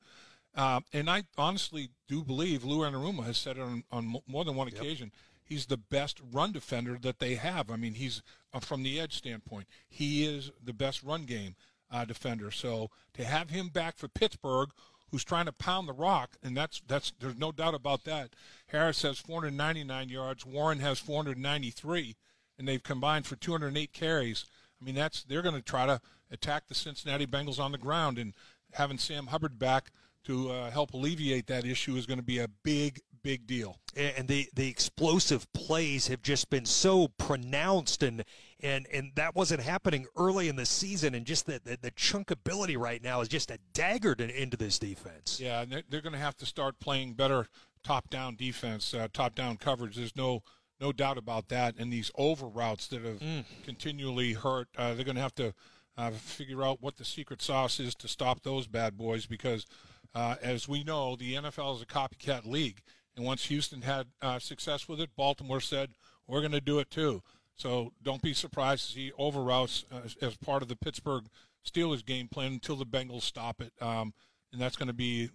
[0.56, 4.56] Uh, and I honestly do believe Lou Anarumo has said it on, on more than
[4.56, 5.12] one occasion.
[5.48, 7.72] He's the best run defender that they have.
[7.72, 8.22] I mean, he's
[8.54, 11.56] uh, from the edge standpoint, he is the best run game
[11.90, 12.52] uh, defender.
[12.52, 14.70] So to have him back for Pittsburgh,
[15.12, 18.32] who's trying to pound the rock, and that's that's there's no doubt about that.
[18.68, 22.16] Harris has 499 yards, Warren has 493,
[22.60, 24.46] and they've combined for 208 carries.
[24.82, 28.18] I mean, that's they're going to try to attack the Cincinnati Bengals on the ground,
[28.18, 28.34] and
[28.74, 29.92] having Sam Hubbard back
[30.26, 33.78] to uh, help alleviate that issue is going to be a big, big deal.
[33.98, 38.24] And the the explosive plays have just been so pronounced, and
[38.62, 41.14] and and that wasn't happening early in the season.
[41.14, 44.80] And just the the, the chunkability right now is just a dagger to, into this
[44.80, 45.42] defense.
[45.42, 47.48] Yeah, and they're, they're going to have to start playing better
[47.84, 49.98] top down defense, uh, top down coverage.
[49.98, 50.42] There's no
[50.80, 51.76] no doubt about that.
[51.78, 53.44] And these over routes that have mm.
[53.66, 55.54] continually hurt, uh, they're going to have to
[55.98, 59.66] uh, figure out what the secret sauce is to stop those bad boys because
[60.16, 62.82] uh, as we know, the NFL is a copycat league.
[63.18, 65.90] And once Houston had uh, success with it, Baltimore said,
[66.28, 67.24] we're going to do it too.
[67.56, 71.26] So don't be surprised to see over routes uh, as, part of the Pittsburgh
[71.68, 73.74] Steelers game plan until the Bengals stop it.
[73.82, 74.14] Um,
[74.54, 75.32] and that's going to be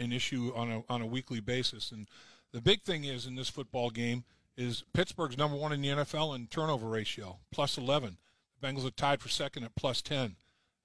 [0.00, 1.92] an issue on a, on a weekly basis.
[1.92, 2.08] And
[2.52, 4.24] the big thing is in this football game
[4.56, 8.18] is Pittsburgh's number one in the NFL in turnover ratio, plus 11.
[8.60, 10.36] The Bengals are tied for second at plus 10.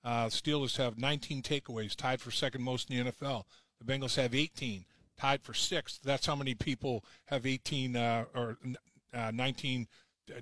[0.03, 3.45] Uh, Steelers have 19 takeaways, tied for second most in the NFL.
[3.80, 4.85] The Bengals have 18,
[5.19, 5.99] tied for sixth.
[6.03, 8.57] That's how many people have 18 uh, or
[9.13, 9.87] uh, 19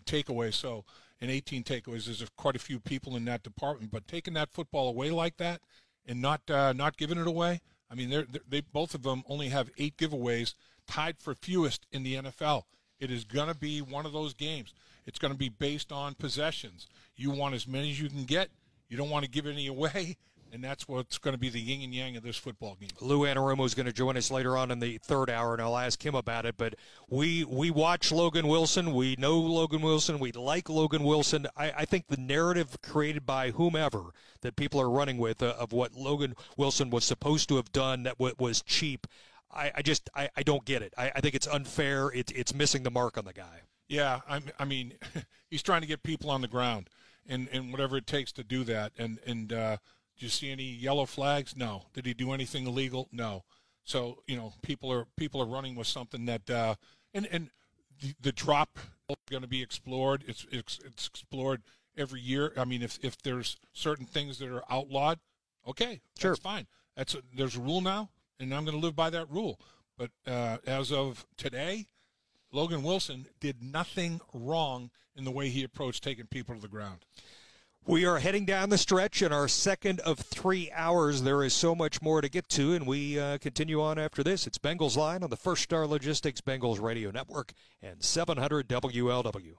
[0.05, 0.53] takeaways.
[0.53, 0.85] So,
[1.19, 3.91] in 18 takeaways, there's quite a few people in that department.
[3.91, 5.61] But taking that football away like that
[6.05, 9.23] and not uh, not giving it away, I mean, they're, they're, they both of them
[9.27, 10.53] only have eight giveaways,
[10.87, 12.63] tied for fewest in the NFL.
[12.99, 14.73] It is going to be one of those games.
[15.05, 16.87] It's going to be based on possessions.
[17.15, 18.49] You want as many as you can get
[18.89, 20.17] you don't want to give any away,
[20.51, 22.89] and that's what's going to be the yin and yang of this football game.
[23.01, 25.77] Lou Anarumo is going to join us later on in the third hour, and I'll
[25.77, 26.55] ask him about it.
[26.57, 26.75] But
[27.09, 28.93] we we watch Logan Wilson.
[28.93, 30.19] We know Logan Wilson.
[30.19, 31.47] We like Logan Wilson.
[31.55, 35.73] I, I think the narrative created by whomever that people are running with uh, of
[35.73, 39.07] what Logan Wilson was supposed to have done that w- was cheap.
[39.51, 40.93] I, I just I, I, don't get it.
[40.97, 42.09] I, I think it's unfair.
[42.09, 43.61] It, it's missing the mark on the guy.
[43.87, 44.93] Yeah, I, I mean,
[45.49, 46.89] he's trying to get people on the ground
[47.27, 48.91] and, and whatever it takes to do that.
[48.97, 49.77] And and uh,
[50.17, 51.55] did you see any yellow flags?
[51.55, 51.83] No.
[51.93, 53.07] Did he do anything illegal?
[53.11, 53.43] No.
[53.83, 56.75] So you know, people are people are running with something that uh,
[57.13, 57.49] and and
[58.01, 58.79] the, the drop
[59.09, 60.23] is going to be explored.
[60.27, 61.61] It's, it's it's explored
[61.95, 62.51] every year.
[62.57, 65.19] I mean, if if there's certain things that are outlawed,
[65.67, 66.67] okay, sure, that's fine.
[66.95, 69.59] That's a, there's a rule now, and I'm going to live by that rule.
[69.97, 71.87] But uh, as of today,
[72.51, 77.05] Logan Wilson did nothing wrong in the way he approached taking people to the ground.
[77.87, 81.21] We are heading down the stretch in our second of three hours.
[81.21, 84.45] There is so much more to get to, and we uh, continue on after this.
[84.45, 89.53] It's Bengals Line on the First Star Logistics Bengals Radio Network and 700 WLW.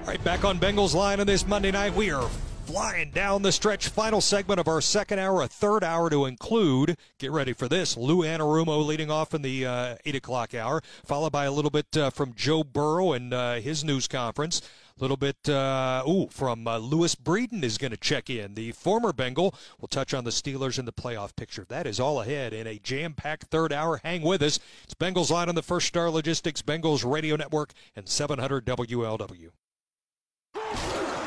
[0.00, 1.94] All right, back on Bengals Line on this Monday night.
[1.94, 2.26] We are
[2.64, 3.88] flying down the stretch.
[3.88, 6.96] Final segment of our second hour, a third hour to include.
[7.18, 7.94] Get ready for this.
[7.94, 11.94] Lou Anarumo leading off in the uh, 8 o'clock hour, followed by a little bit
[11.94, 14.62] uh, from Joe Burrow and uh, his news conference.
[14.98, 18.54] A little bit, uh, ooh, from uh, Louis Breeden is going to check in.
[18.54, 21.64] The former Bengal will touch on the Steelers in the playoff picture.
[21.68, 24.00] That is all ahead in a jam packed third hour.
[24.04, 24.58] Hang with us.
[24.84, 29.50] It's Bengals Line on the First Star Logistics, Bengals Radio Network, and 700 WLW.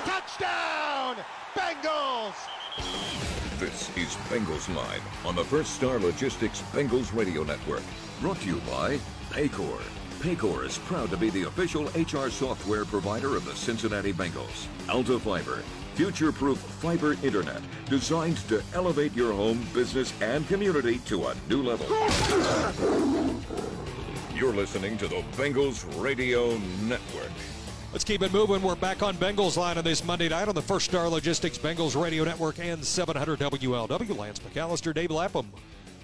[0.05, 1.17] Touchdown,
[1.55, 2.35] Bengals!
[3.59, 7.83] This is Bengals Line on the First Star Logistics Bengals Radio Network.
[8.21, 8.99] Brought to you by
[9.31, 10.04] Paycor.
[10.25, 14.65] Paycor is proud to be the official HR software provider of the Cincinnati Bengals.
[14.89, 15.61] Alta Fiber,
[15.93, 21.85] future-proof fiber internet designed to elevate your home, business, and community to a new level.
[24.33, 27.29] You're listening to the Bengals Radio Network.
[27.91, 28.63] Let's keep it moving.
[28.63, 31.95] We're back on Bengals line on this Monday night on the First Star Logistics Bengals
[31.95, 34.17] Radio Network and 700 WLW.
[34.17, 35.51] Lance McAllister, Dave Lapham.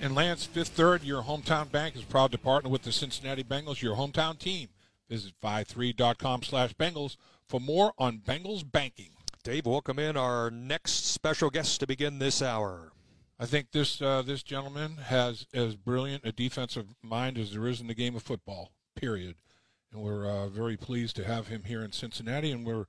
[0.04, 3.84] And Lance, Fifth Third, your hometown bank, is proud to partner with the Cincinnati Bengals,
[3.84, 4.70] your hometown team.
[5.08, 7.18] Visit 53.com slash Bengals
[7.48, 9.12] for more on Bengals banking.
[9.44, 12.94] Dave, welcome in our next special guest to begin this hour.
[13.40, 17.80] I think this uh, this gentleman has as brilliant a defensive mind as there is
[17.80, 19.36] in the game of football, period.
[19.94, 22.86] And we're uh, very pleased to have him here in Cincinnati, and we're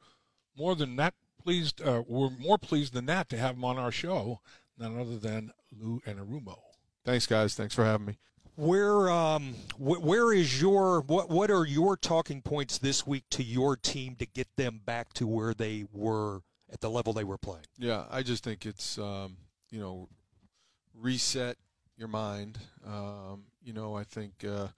[0.56, 1.12] more than that
[1.42, 1.82] pleased.
[1.82, 4.40] Uh, we're more pleased than that to have him on our show,
[4.78, 6.71] none other than Lou Anarumo.
[7.04, 7.54] Thanks, guys.
[7.54, 8.18] Thanks for having me.
[8.54, 13.42] Where um wh- where is your what what are your talking points this week to
[13.42, 17.38] your team to get them back to where they were at the level they were
[17.38, 17.64] playing?
[17.78, 19.38] Yeah, I just think it's um,
[19.70, 20.08] you know
[20.94, 21.56] reset
[21.96, 22.58] your mind.
[22.86, 24.68] Um, you know, I think uh,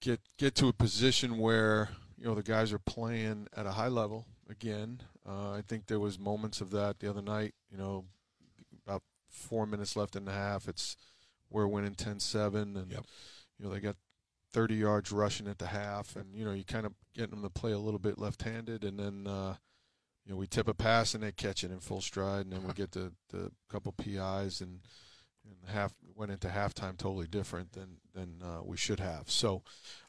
[0.00, 3.88] get get to a position where you know the guys are playing at a high
[3.88, 5.00] level again.
[5.28, 7.54] Uh, I think there was moments of that the other night.
[7.70, 8.04] You know,
[9.32, 10.68] four minutes left in the half.
[10.68, 10.96] It's
[11.50, 13.04] we're winning 10-7, and yep.
[13.58, 13.96] you know they got
[14.52, 17.50] 30 yards rushing at the half, and you know you kind of get them to
[17.50, 19.26] play a little bit left-handed, and then.
[19.26, 19.54] Uh,
[20.24, 22.62] you know, we tip a pass and they catch it in full stride, and then
[22.62, 24.80] we get the, the couple PIs, and,
[25.44, 29.30] and half went into halftime totally different than than uh, we should have.
[29.30, 29.62] So,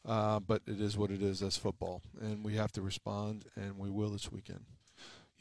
[0.05, 1.39] uh, but it is what it is.
[1.39, 4.65] That's football, and we have to respond, and we will this weekend.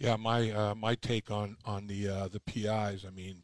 [0.02, 3.04] Yeah, my uh, my take on on the uh, the PIs.
[3.06, 3.40] I mean,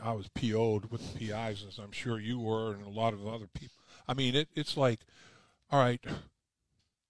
[0.00, 3.26] I was PO'd with the PIs, as I'm sure you were, and a lot of
[3.26, 3.74] other people.
[4.06, 5.00] I mean, it, it's like,
[5.68, 6.00] all right,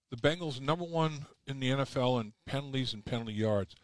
[0.09, 3.75] the Bengals number one in the NFL in penalties and penalty yards.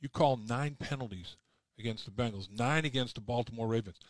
[0.00, 1.36] You call nine penalties
[1.78, 4.00] against the Bengals, nine against the Baltimore Ravens,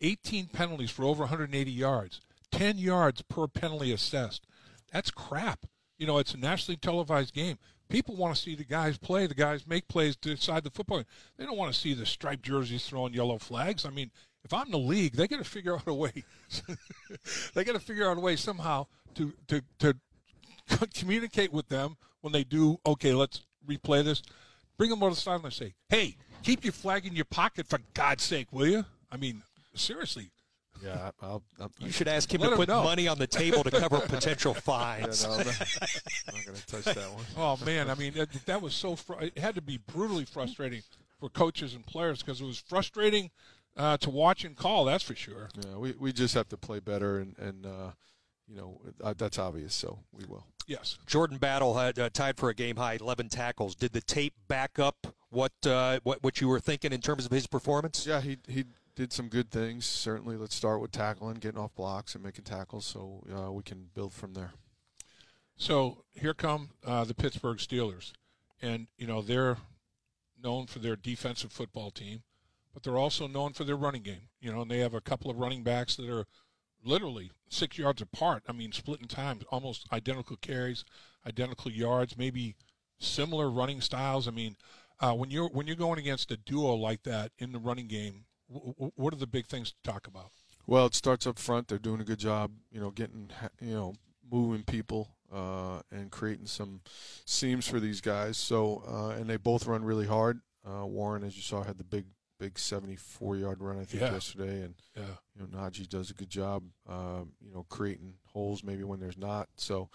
[0.00, 2.22] 18 penalties for over 180 yards,
[2.52, 4.46] 10 yards per penalty assessed.
[4.94, 5.66] That's crap.
[5.98, 7.58] You know, it's a nationally televised game.
[7.88, 11.02] People want to see the guys play, the guys make plays to decide the football.
[11.36, 13.86] They don't want to see the striped jerseys throwing yellow flags.
[13.86, 14.10] I mean,
[14.44, 16.24] if I'm the league, they got to figure out a way.
[17.54, 19.96] they got to figure out a way somehow to to to
[20.94, 22.78] communicate with them when they do.
[22.86, 24.22] Okay, let's replay this.
[24.76, 27.80] Bring them on the sideline and say, "Hey, keep your flag in your pocket for
[27.94, 29.42] God's sake, will you?" I mean,
[29.74, 30.30] seriously.
[30.82, 32.82] Yeah, I'll, I'll, You should ask him to him put know.
[32.82, 35.22] money on the table to cover potential fines.
[35.22, 35.60] Yeah, no, I'm not,
[36.34, 37.24] not going to touch that one.
[37.36, 38.96] Oh man, I mean that, that was so.
[38.96, 40.82] Fr- it had to be brutally frustrating
[41.20, 43.30] for coaches and players because it was frustrating
[43.76, 44.84] uh, to watch and call.
[44.84, 45.48] That's for sure.
[45.64, 47.90] Yeah, we, we just have to play better, and and uh,
[48.48, 49.74] you know uh, that's obvious.
[49.74, 50.44] So we will.
[50.66, 50.98] Yes.
[51.06, 53.74] Jordan Battle had uh, tied for a game high 11 tackles.
[53.74, 57.30] Did the tape back up what uh, what what you were thinking in terms of
[57.32, 58.06] his performance?
[58.06, 58.64] Yeah, he he
[58.98, 59.86] did some good things.
[59.86, 63.90] Certainly, let's start with tackling, getting off blocks, and making tackles, so uh, we can
[63.94, 64.50] build from there.
[65.56, 68.12] So here come uh, the Pittsburgh Steelers,
[68.60, 69.58] and you know they're
[70.42, 72.24] known for their defensive football team,
[72.74, 74.30] but they're also known for their running game.
[74.40, 76.26] You know, and they have a couple of running backs that are
[76.84, 78.42] literally six yards apart.
[78.48, 80.84] I mean, splitting times, almost identical carries,
[81.24, 82.56] identical yards, maybe
[82.98, 84.26] similar running styles.
[84.26, 84.56] I mean,
[84.98, 88.24] uh, when you're when you're going against a duo like that in the running game,
[88.48, 90.30] what are the big things to talk about?
[90.66, 91.68] Well, it starts up front.
[91.68, 93.30] They're doing a good job, you know, getting
[93.60, 93.94] you know
[94.30, 96.80] moving people uh, and creating some
[97.24, 98.36] seams for these guys.
[98.36, 100.40] So, uh, and they both run really hard.
[100.68, 102.04] Uh, Warren, as you saw, had the big
[102.38, 104.12] big 74 yard run I think Yeah.
[104.12, 105.16] yesterday, and Yeah.
[105.34, 109.18] you know Najee does a good job, um, you know, creating holes maybe when there's
[109.18, 109.48] not.
[109.56, 109.88] So,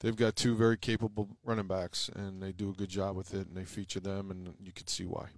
[0.00, 3.46] they've got two very capable running backs, and they do a good job with it,
[3.46, 5.28] and they feature them, and you can see why.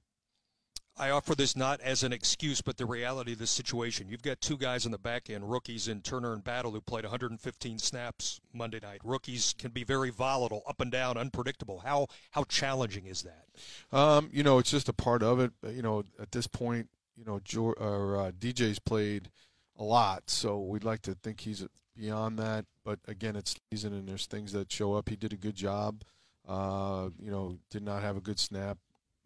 [0.99, 4.09] I offer this not as an excuse, but the reality of the situation.
[4.09, 7.05] You've got two guys in the back end, rookies in Turner and Battle, who played
[7.05, 9.01] 115 snaps Monday night.
[9.05, 11.81] Rookies can be very volatile, up and down, unpredictable.
[11.81, 13.97] How how challenging is that?
[13.97, 15.53] Um, you know, it's just a part of it.
[15.71, 19.31] You know, at this point, you know, Jor- or, uh, DJ's played
[19.77, 21.65] a lot, so we'd like to think he's
[21.97, 22.65] beyond that.
[22.85, 25.09] But again, it's season, and there's things that show up.
[25.09, 26.03] He did a good job.
[26.47, 28.79] Uh, you know, did not have a good snap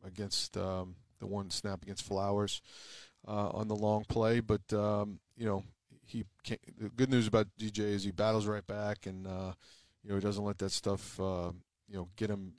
[0.04, 2.60] against um, the one snap against Flowers
[3.26, 5.64] uh, on the long play, but um, you know,
[6.04, 9.52] he can't, the good news about DJ is he battles right back, and uh,
[10.02, 11.52] you know, he doesn't let that stuff uh,
[11.88, 12.54] you know get him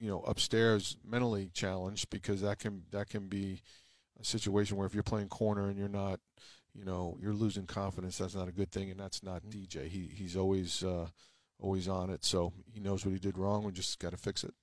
[0.00, 3.60] you know upstairs mentally challenged because that can that can be
[4.20, 6.20] a situation where if you're playing corner and you're not,
[6.74, 8.18] you know, you're losing confidence.
[8.18, 9.88] That's not a good thing, and that's not DJ.
[9.88, 11.08] He he's always uh,
[11.60, 13.64] always on it, so he knows what he did wrong.
[13.64, 14.54] We just got to fix it.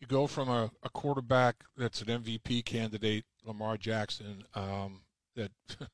[0.00, 5.00] You go from a, a quarterback that's an MVP candidate, Lamar Jackson, um,
[5.34, 5.50] that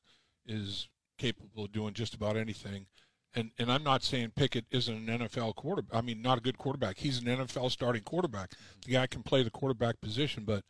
[0.45, 2.85] is capable of doing just about anything.
[3.33, 5.97] And and I'm not saying Pickett isn't an NFL quarterback.
[5.97, 6.97] I mean, not a good quarterback.
[6.97, 8.51] He's an NFL starting quarterback.
[8.85, 10.63] The guy can play the quarterback position, but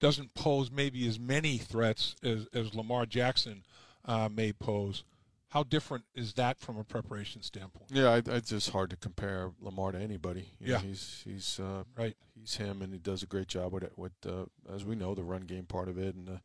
[0.00, 3.62] doesn't pose maybe as many threats as, as Lamar Jackson
[4.04, 5.04] uh, may pose.
[5.52, 7.90] How different is that from a preparation standpoint?
[7.90, 10.48] Yeah, I, it's just hard to compare Lamar to anybody.
[10.58, 12.16] You yeah, know, he's he's uh, right.
[12.34, 13.92] He's him, and he does a great job with it.
[13.94, 16.38] With uh, as we know, the run game part of it and uh,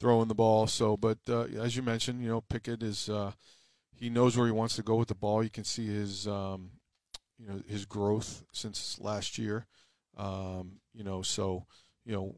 [0.00, 0.66] throwing the ball.
[0.66, 3.30] So, but uh, as you mentioned, you know, Pickett is uh,
[3.94, 5.44] he knows where he wants to go with the ball.
[5.44, 6.70] You can see his um,
[7.38, 9.68] you know his growth since last year.
[10.16, 11.66] Um, you know, so
[12.04, 12.34] you know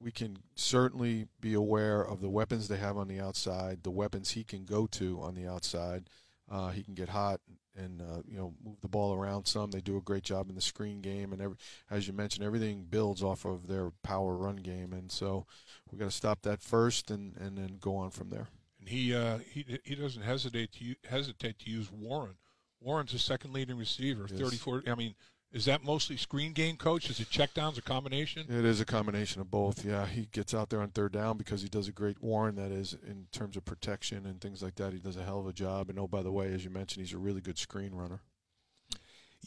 [0.00, 4.30] we can certainly be aware of the weapons they have on the outside, the weapons
[4.32, 6.08] he can go to on the outside.
[6.50, 7.40] Uh, he can get hot
[7.74, 9.70] and uh, you know move the ball around some.
[9.70, 11.56] They do a great job in the screen game, and every,
[11.90, 14.92] as you mentioned, everything builds off of their power run game.
[14.92, 15.46] And so
[15.90, 18.46] we got to stop that first, and, and then go on from there.
[18.78, 22.36] And he uh, he he doesn't hesitate to hesitate to use Warren.
[22.80, 24.38] Warren's a second leading receiver, Yes.
[24.40, 24.84] 34.
[24.86, 25.14] I mean,
[25.52, 27.08] is that mostly screen game, coach?
[27.08, 28.46] Is it checkdowns, a combination?
[28.48, 29.84] It is a combination of both.
[29.84, 32.56] Yeah, he gets out there on third down because he does a great Warren.
[32.56, 34.92] That is in terms of protection and things like that.
[34.92, 35.88] He does a hell of a job.
[35.88, 38.20] And oh, by the way, as you mentioned, he's a really good screen runner.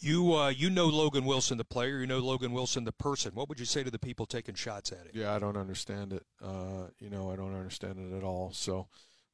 [0.01, 1.99] You uh, you know Logan Wilson the player.
[1.99, 3.35] You know Logan Wilson the person.
[3.35, 5.11] What would you say to the people taking shots at it?
[5.13, 6.25] Yeah, I don't understand it.
[6.41, 8.51] Uh, you know, I don't understand it at all.
[8.53, 8.87] So,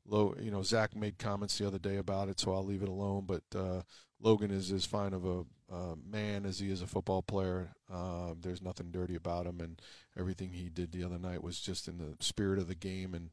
[0.07, 2.89] Lo, you know, Zac made comments the other day about it, so I'll leave it
[2.89, 3.25] alone.
[3.27, 3.81] But uh,
[4.19, 7.75] Logan is as fine of a uh, man as he is a football player.
[7.91, 9.81] Uh, there's nothing dirty about him, and
[10.17, 13.29] everything he did the other night was just in the spirit of the game and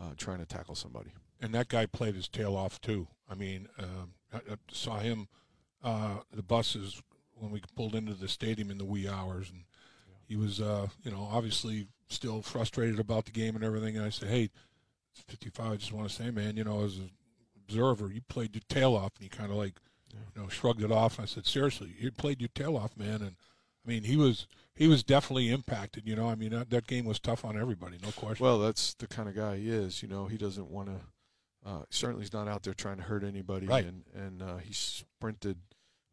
[0.00, 1.12] uh, trying to tackle somebody.
[1.40, 3.08] And that guy played his tail off too.
[3.30, 4.40] I mean, um, I,
[4.70, 5.28] saw him
[5.82, 7.02] uh, the buses
[7.34, 9.64] when we pulled into the stadium in the wee hours, and
[10.26, 13.96] he was, uh, you know, obviously still frustrated about the game and everything.
[13.96, 14.50] And I said, "Hey,
[15.12, 15.72] it's 55.
[15.72, 17.10] I just want to say, man, you know, as an
[17.56, 19.74] observer, you played your tail off," and he kind of like,
[20.34, 21.18] you know, shrugged it off.
[21.18, 23.36] And I said, "Seriously, you played your tail off, man." And
[23.84, 26.06] I mean, he was he was definitely impacted.
[26.06, 28.44] You know, I mean, that, that game was tough on everybody, no question.
[28.44, 30.02] Well, that's the kind of guy he is.
[30.02, 31.00] You know, he doesn't want to.
[31.64, 33.66] Uh, certainly, he's not out there trying to hurt anybody.
[33.66, 33.84] Right.
[33.84, 35.58] And and uh, he sprinted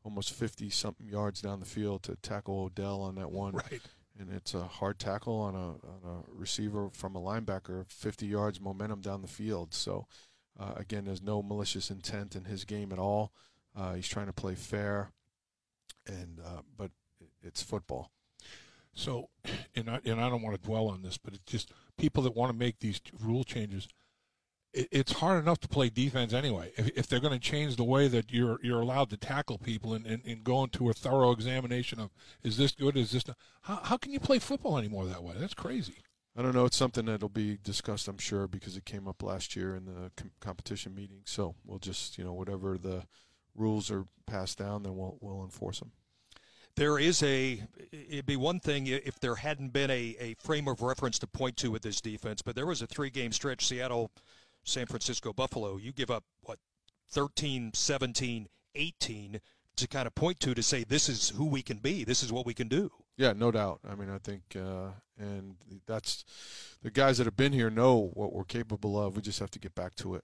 [0.03, 3.53] almost fifty something yards down the field to tackle Odell on that one.
[3.53, 3.81] Right.
[4.19, 8.61] And it's a hard tackle on a on a receiver from a linebacker, fifty yards
[8.61, 9.73] momentum down the field.
[9.73, 10.07] So,
[10.59, 13.31] uh, again, there's no malicious intent in his game at all.
[13.75, 15.11] Uh, he's trying to play fair,
[16.07, 16.91] and uh, but
[17.41, 18.11] it's football.
[18.93, 19.29] So,
[19.75, 22.35] and I, and I don't want to dwell on this, but it's just people that
[22.35, 23.87] want to make these rule changes.
[24.73, 26.71] It, it's hard enough to play defense anyway.
[26.77, 29.93] If, if they're going to change the way that you're you're allowed to tackle people
[29.93, 32.11] and, and, and go into a thorough examination of
[32.43, 35.35] is this good, is this not, how how can you play football anymore that way?
[35.37, 36.03] That's crazy.
[36.35, 36.65] I don't know.
[36.65, 40.11] It's something that'll be discussed, I'm sure, because it came up last year in the
[40.17, 41.21] com- competition meeting.
[41.25, 43.03] So we'll just, you know, whatever the
[43.55, 45.91] rules are passed down, then we'll we'll enforce them.
[46.75, 47.61] There is a.
[47.91, 51.57] It'd be one thing if there hadn't been a, a frame of reference to point
[51.57, 54.11] to with this defense, but there was a three game stretch Seattle,
[54.63, 55.77] San Francisco, Buffalo.
[55.77, 56.57] You give up, what,
[57.09, 59.41] 13, 17, 18
[59.75, 62.31] to kind of point to to say this is who we can be, this is
[62.31, 62.91] what we can do.
[63.17, 63.79] Yeah, no doubt.
[63.87, 65.55] I mean, I think, uh, and
[65.85, 66.25] that's
[66.81, 69.15] the guys that have been here know what we're capable of.
[69.15, 70.23] We just have to get back to it,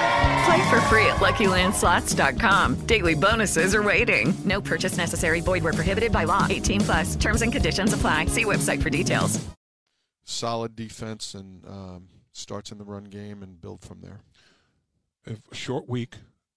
[0.45, 2.85] Play for free at LuckyLandSlots.com.
[2.87, 4.33] Daily bonuses are waiting.
[4.45, 5.41] No purchase necessary.
[5.41, 6.47] Void where prohibited by law.
[6.49, 7.15] 18 plus.
[7.15, 8.25] Terms and conditions apply.
[8.25, 9.43] See website for details.
[10.23, 14.21] Solid defense and um, starts in the run game and build from there.
[15.27, 16.15] A short week,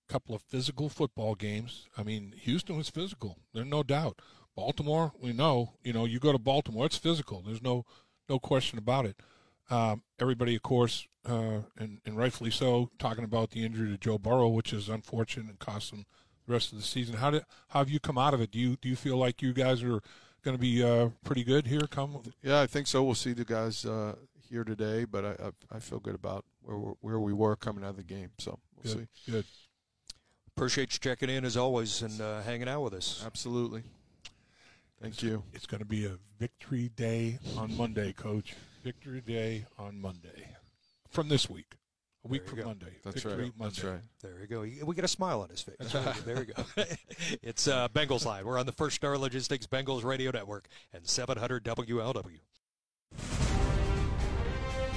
[0.08, 1.88] couple of physical football games.
[1.98, 3.38] I mean, Houston was physical.
[3.52, 4.20] There's no doubt.
[4.54, 5.74] Baltimore, we know.
[5.82, 7.42] You know, you go to Baltimore, it's physical.
[7.42, 7.84] There's no
[8.28, 9.16] no question about it.
[9.70, 14.18] Um, everybody, of course, uh, and, and rightfully so, talking about the injury to Joe
[14.18, 16.04] Burrow, which is unfortunate and cost them
[16.46, 17.16] the rest of the season.
[17.16, 18.50] How did how have you come out of it?
[18.50, 20.00] Do you do you feel like you guys are
[20.42, 21.86] going to be uh, pretty good here?
[21.90, 23.02] Come, Yeah, I think so.
[23.02, 24.16] We'll see the guys uh,
[24.48, 27.84] here today, but I, I I feel good about where we're, where we were coming
[27.84, 28.30] out of the game.
[28.38, 29.32] So we'll good, see.
[29.32, 29.44] good.
[30.56, 33.22] appreciate you checking in as always and uh, hanging out with us.
[33.24, 33.82] Absolutely.
[35.00, 35.42] Thank you.
[35.52, 38.54] It's going to be a victory day on Monday, Coach.
[38.82, 40.54] Victory day on Monday
[41.14, 41.76] from this week.
[42.24, 42.64] A week from go.
[42.64, 42.96] Monday.
[43.02, 43.52] That's victory right.
[43.58, 43.74] Monday.
[43.74, 44.00] That's right.
[44.22, 44.86] There we go.
[44.86, 45.76] We get a smile on his face.
[46.24, 46.64] there we go.
[47.42, 48.44] it's uh, Bengals Line.
[48.44, 52.40] We're on the First Star Logistics Bengals Radio Network and 700 WLW.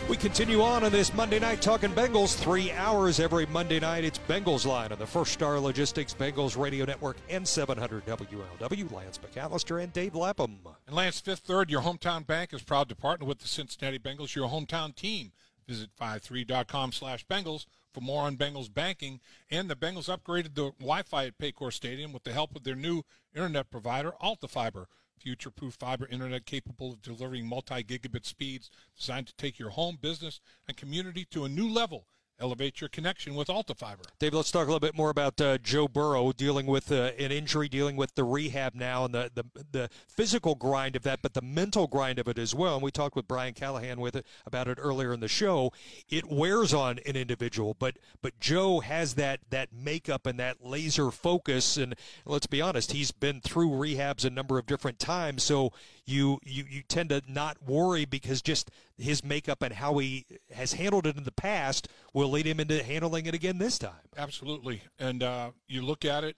[0.10, 2.34] We continue on on this Monday night talking Bengals.
[2.34, 4.06] Three hours every Monday night.
[4.06, 8.92] It's Bengals Line on the First Star Logistics Bengals Radio Network and 700 WLW.
[8.94, 10.60] Lance McAllister and Dave Lapham.
[10.88, 14.34] And Lance Fifth Third, your hometown bank is proud to partner with the Cincinnati Bengals,
[14.34, 15.34] your hometown team.
[15.68, 19.20] Visit 53.com slash Bengals for more on Bengals banking.
[19.50, 23.04] And the Bengals upgraded the Wi-Fi at Paycor Stadium with the help of their new
[23.36, 24.86] internet provider, AltaFiber.
[25.20, 30.78] Future-proof fiber internet capable of delivering multi-gigabit speeds designed to take your home, business, and
[30.78, 32.06] community to a new level.
[32.40, 34.06] Elevate your connection with AltaFiber.
[34.20, 37.32] Dave, let's talk a little bit more about uh, Joe Burrow dealing with uh, an
[37.32, 41.34] injury, dealing with the rehab now, and the, the the physical grind of that, but
[41.34, 42.76] the mental grind of it as well.
[42.76, 45.72] And we talked with Brian Callahan with it about it earlier in the show.
[46.10, 51.10] It wears on an individual, but but Joe has that that makeup and that laser
[51.10, 51.76] focus.
[51.76, 55.74] And let's be honest, he's been through rehabs a number of different times, so
[56.08, 60.74] you you you tend to not worry because just his makeup and how he has
[60.74, 63.92] handled it in the past will lead him into handling it again this time.
[64.18, 64.84] Absolutely.
[64.98, 66.38] And uh, you look at it,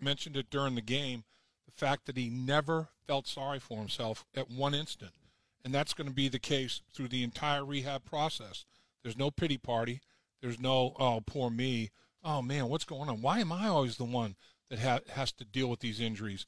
[0.00, 1.24] mentioned it during the game,
[1.66, 5.12] the fact that he never felt sorry for himself at one instant.
[5.64, 8.64] And that's going to be the case through the entire rehab process.
[9.02, 10.00] There's no pity party.
[10.40, 11.90] There's no, oh, poor me.
[12.24, 13.20] Oh, man, what's going on?
[13.20, 14.36] Why am I always the one
[14.68, 16.46] that ha- has to deal with these injuries?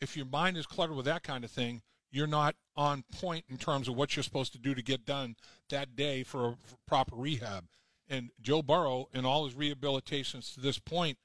[0.00, 3.58] If your mind is cluttered with that kind of thing, you're not on point in
[3.58, 5.36] terms of what you're supposed to do to get done
[5.68, 7.66] that day for, a, for proper rehab.
[8.08, 11.18] And Joe Burrow, in all his rehabilitations to this point,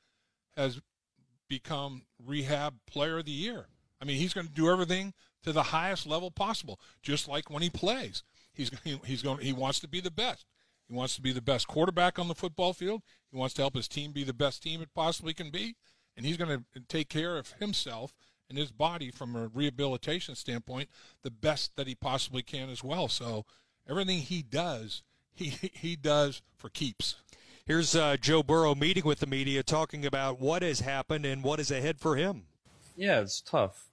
[0.57, 0.81] has
[1.47, 3.67] become rehab player of the year.
[4.01, 5.13] I mean, he's going to do everything
[5.43, 8.23] to the highest level possible, just like when he plays.
[8.53, 8.71] He's
[9.05, 10.45] he's going he wants to be the best.
[10.87, 13.01] He wants to be the best quarterback on the football field.
[13.31, 15.75] He wants to help his team be the best team it possibly can be,
[16.17, 18.13] and he's going to take care of himself
[18.53, 20.88] and his body from a rehabilitation standpoint
[21.23, 23.07] the best that he possibly can as well.
[23.07, 23.45] So
[23.89, 25.01] everything he does,
[25.34, 27.15] he he does for keeps.
[27.65, 31.59] Here's uh, Joe Burrow meeting with the media, talking about what has happened and what
[31.59, 32.43] is ahead for him.
[32.95, 33.88] Yeah, it's tough.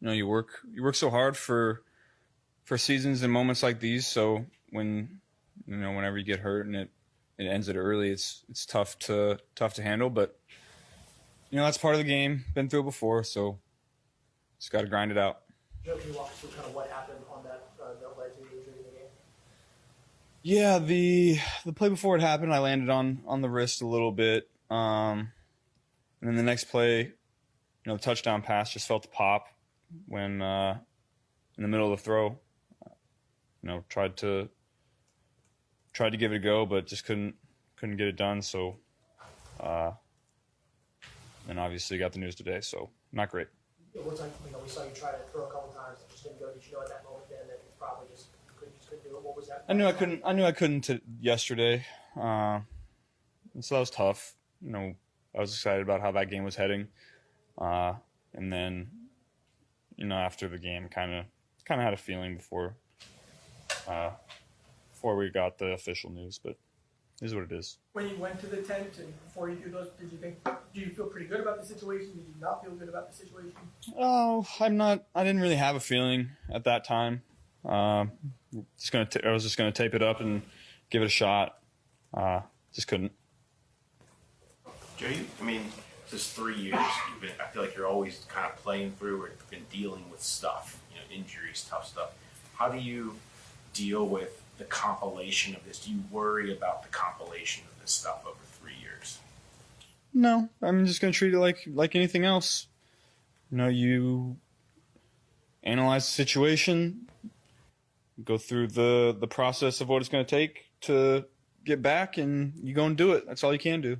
[0.00, 1.82] You know, you work you work so hard for
[2.64, 4.06] for seasons and moments like these.
[4.06, 5.20] So when
[5.66, 6.90] you know whenever you get hurt and it
[7.38, 10.08] it ends it early, it's it's tough to tough to handle.
[10.08, 10.38] But
[11.50, 12.44] you know that's part of the game.
[12.54, 13.58] Been through it before, so
[14.58, 15.42] just got to grind it out.
[15.84, 18.34] Joe, can you walk us through kind of what happened on that uh, that led
[18.34, 19.08] to the injury in the game?
[20.42, 24.12] Yeah, the the play before it happened, I landed on on the wrist a little
[24.12, 25.30] bit, um,
[26.20, 27.12] and then the next play, you
[27.86, 29.46] know, the touchdown pass just felt the pop
[30.06, 30.78] when uh,
[31.56, 32.38] in the middle of the throw.
[33.62, 34.48] You know, tried to
[35.92, 37.34] tried to give it a go, but just couldn't
[37.76, 38.42] couldn't get it done.
[38.42, 38.76] So,
[39.60, 39.92] uh,
[41.48, 43.48] and obviously got the news today, so not great.
[43.96, 46.10] It looks like you know we saw you try to throw a couple times, it
[46.10, 46.52] just didn't go.
[46.52, 49.16] Did you know at that moment then that it's probably just couldn't just couldn't do
[49.16, 49.22] it?
[49.22, 49.64] What was that?
[49.68, 50.22] I knew I couldn't.
[50.24, 51.84] I knew I couldn't t- yesterday.
[52.14, 52.60] Uh,
[53.60, 54.34] so that was tough.
[54.60, 54.94] You know,
[55.34, 56.88] I was excited about how that game was heading,
[57.58, 57.94] uh,
[58.34, 58.90] and then,
[59.96, 61.24] you know, after the game, kind of,
[61.64, 62.74] kind of had a feeling before,
[63.86, 64.10] uh,
[64.90, 66.38] before we got the official news.
[66.42, 66.56] But
[67.22, 67.78] is what it is.
[67.92, 70.42] When you went to the tent and before you do those, did you think?
[70.44, 72.10] Do you feel pretty good about the situation?
[72.16, 73.52] Did you not feel good about the situation?
[73.98, 75.06] Oh, I'm not.
[75.14, 77.22] I didn't really have a feeling at that time.
[77.64, 78.12] Um,
[78.78, 79.06] just gonna.
[79.06, 80.42] T- I was just gonna tape it up and
[80.90, 81.58] give it a shot.
[82.12, 82.40] Uh,
[82.72, 83.12] just couldn't.
[84.96, 85.08] Joe,
[85.40, 85.62] I mean,
[86.10, 86.78] this three years,
[87.10, 90.22] you've been, I feel like you're always kind of playing through or been dealing with
[90.22, 92.12] stuff, you know, injuries, tough stuff.
[92.54, 93.16] How do you
[93.74, 95.80] deal with the compilation of this?
[95.80, 99.18] Do you worry about the compilation of this stuff over three years?
[100.14, 102.66] No, I'm just gonna treat it like like anything else.
[103.50, 104.36] You know, you
[105.62, 107.08] analyze the situation,
[108.24, 111.24] go through the the process of what it's gonna take to
[111.64, 113.26] get back, and you go and do it.
[113.26, 113.98] That's all you can do.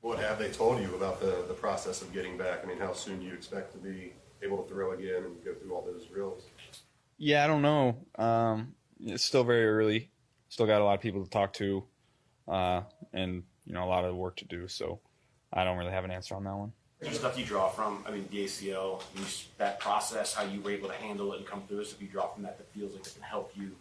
[0.00, 2.60] What have they told you about the, the process of getting back?
[2.62, 4.12] I mean, how soon do you expect to be
[4.42, 6.42] able to throw again and go through all those drills?
[7.16, 7.96] Yeah, I don't know.
[8.16, 8.74] Um,
[9.04, 10.10] it's still very early.
[10.48, 11.84] Still got a lot of people to talk to,
[12.48, 12.82] uh,
[13.12, 14.68] and you know a lot of work to do.
[14.68, 15.00] So
[15.52, 16.72] I don't really have an answer on that one.
[17.00, 18.04] Is there stuff you draw from?
[18.06, 19.02] I mean, the ACL,
[19.58, 21.92] that process, how you were able to handle it and come through it.
[21.92, 23.72] If you draw from that that feels like it can help you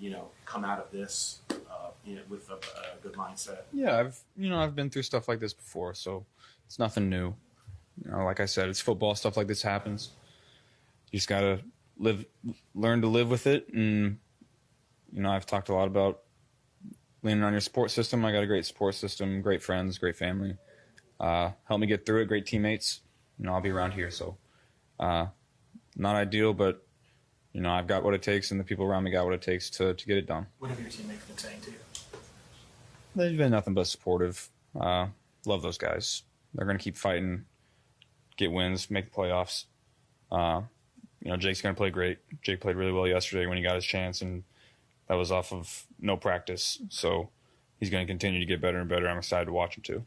[0.00, 3.58] you know, come out of this, uh, you know, with a, a good mindset?
[3.72, 6.24] Yeah, I've you know I've been through stuff like this before, so
[6.66, 7.34] it's nothing new.
[8.02, 9.14] You know, like I said, it's football.
[9.14, 10.10] Stuff like this happens.
[11.12, 11.60] You just gotta
[11.98, 12.24] live,
[12.74, 14.18] learn to live with it, and
[15.12, 16.20] you know I've talked a lot about
[17.22, 18.24] leaning on your support system.
[18.24, 20.56] I got a great support system, great friends, great family.
[21.18, 22.26] Uh, help me get through it.
[22.26, 23.00] Great teammates.
[23.38, 24.36] You know, I'll be around here, so
[24.98, 25.26] uh,
[25.96, 26.86] not ideal, but
[27.52, 29.42] you know I've got what it takes, and the people around me got what it
[29.42, 30.46] takes to to get it done.
[30.58, 31.76] What have your teammates been saying to you?
[33.16, 34.48] They've been nothing but supportive.
[34.78, 35.08] Uh,
[35.46, 36.22] love those guys.
[36.54, 37.44] They're going to keep fighting,
[38.36, 39.64] get wins, make the playoffs.
[40.30, 40.62] Uh,
[41.20, 42.18] you know, Jake's going to play great.
[42.42, 44.42] Jake played really well yesterday when he got his chance, and
[45.10, 46.80] that was off of no practice.
[46.88, 47.30] So
[47.80, 49.08] he's going to continue to get better and better.
[49.08, 50.04] I'm excited to watch him too.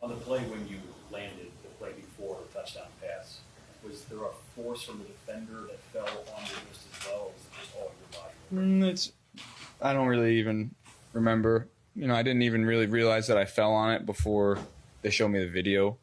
[0.00, 0.76] On the play when you
[1.10, 3.40] landed, the play before the touchdown pass,
[3.84, 6.04] was there a force from the defender that fell
[6.36, 8.34] on your wrist as well, was it just all your body?
[8.54, 9.10] Mm, it's
[9.82, 10.72] I don't really even
[11.12, 11.66] remember.
[11.96, 14.58] You know, I didn't even really realize that I fell on it before
[15.02, 15.98] they showed me the video.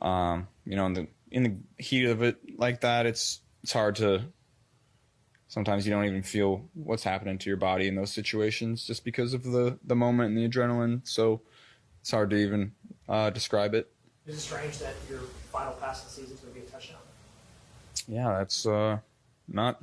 [0.00, 3.96] Um, you know, in the in the heat of it like that, it's it's hard
[3.96, 4.24] to.
[5.50, 9.34] Sometimes you don't even feel what's happening to your body in those situations just because
[9.34, 11.02] of the the moment and the adrenaline.
[11.04, 11.42] So
[12.00, 12.72] it's hard to even
[13.08, 13.90] uh, describe it.
[14.28, 15.20] Is it strange that your
[15.52, 17.00] final pass of the season is going to be a touchdown?
[18.08, 18.98] Yeah, that's uh,
[19.48, 19.82] not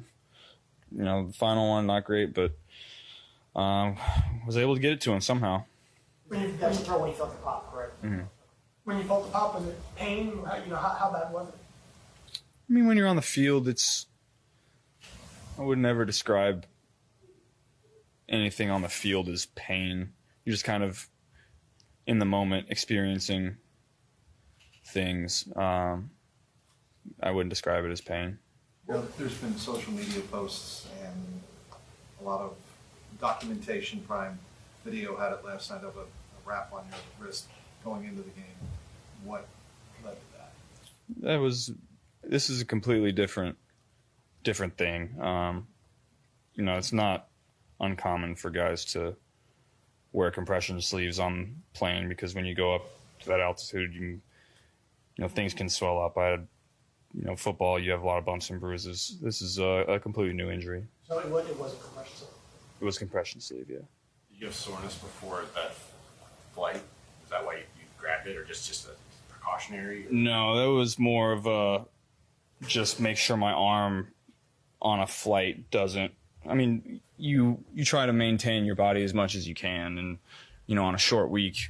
[0.96, 2.54] you know the final one not great, but
[3.56, 3.98] um,
[4.46, 5.66] was able to get it to him somehow.
[6.30, 7.94] When you, that was the throw when you felt the pop, correct?
[8.02, 8.22] hmm
[8.86, 10.28] When you felt the pop, was it pain?
[10.30, 11.56] You know, how, how bad was it?
[12.70, 14.08] I mean, when you're on the field, it's.
[15.58, 16.66] I would never describe
[18.30, 20.14] anything on the field as pain.
[20.46, 21.08] You're just kind of
[22.06, 23.58] in the moment experiencing
[24.86, 25.48] things.
[25.56, 26.12] Um,
[27.22, 28.38] I wouldn't describe it as pain.
[28.88, 31.42] Know, there's been social media posts and
[32.22, 32.56] a lot of
[33.20, 34.00] documentation.
[34.02, 34.40] Prime
[34.86, 36.06] Video had it last night of a, a
[36.46, 37.48] wrap on your wrist
[37.84, 38.46] going into the game.
[39.26, 39.46] What
[40.06, 41.28] led to that?
[41.28, 41.72] That was.
[42.24, 43.58] This is a completely different,
[44.48, 45.14] different thing.
[45.22, 45.68] Um,
[46.56, 47.28] you know, it's not
[47.82, 49.14] uncommon for guys to
[50.14, 52.86] wear compression sleeves on plane because when you go up
[53.20, 54.22] to that altitude, you, can-
[55.18, 56.18] you know, things can swell up.
[56.18, 56.48] I had,
[57.14, 57.78] you know, football.
[57.78, 59.18] You have a lot of bumps and bruises.
[59.22, 60.86] This is a, a completely new injury.
[61.08, 62.16] So it, was, it was a compression.
[62.16, 62.30] sleeve.
[62.80, 63.78] It was compression sleeve, yeah.
[64.30, 65.74] Did you have soreness before that
[66.54, 66.76] flight?
[67.26, 68.92] Is that why you, you grabbed it, or just just a
[69.34, 70.06] precautionary?
[70.10, 71.86] No, that was more of a
[72.68, 74.08] just make sure my arm
[74.82, 76.14] on a flight doesn't.
[76.48, 80.18] I mean, you you try to maintain your body as much as you can, and
[80.66, 81.70] you know, on a short week,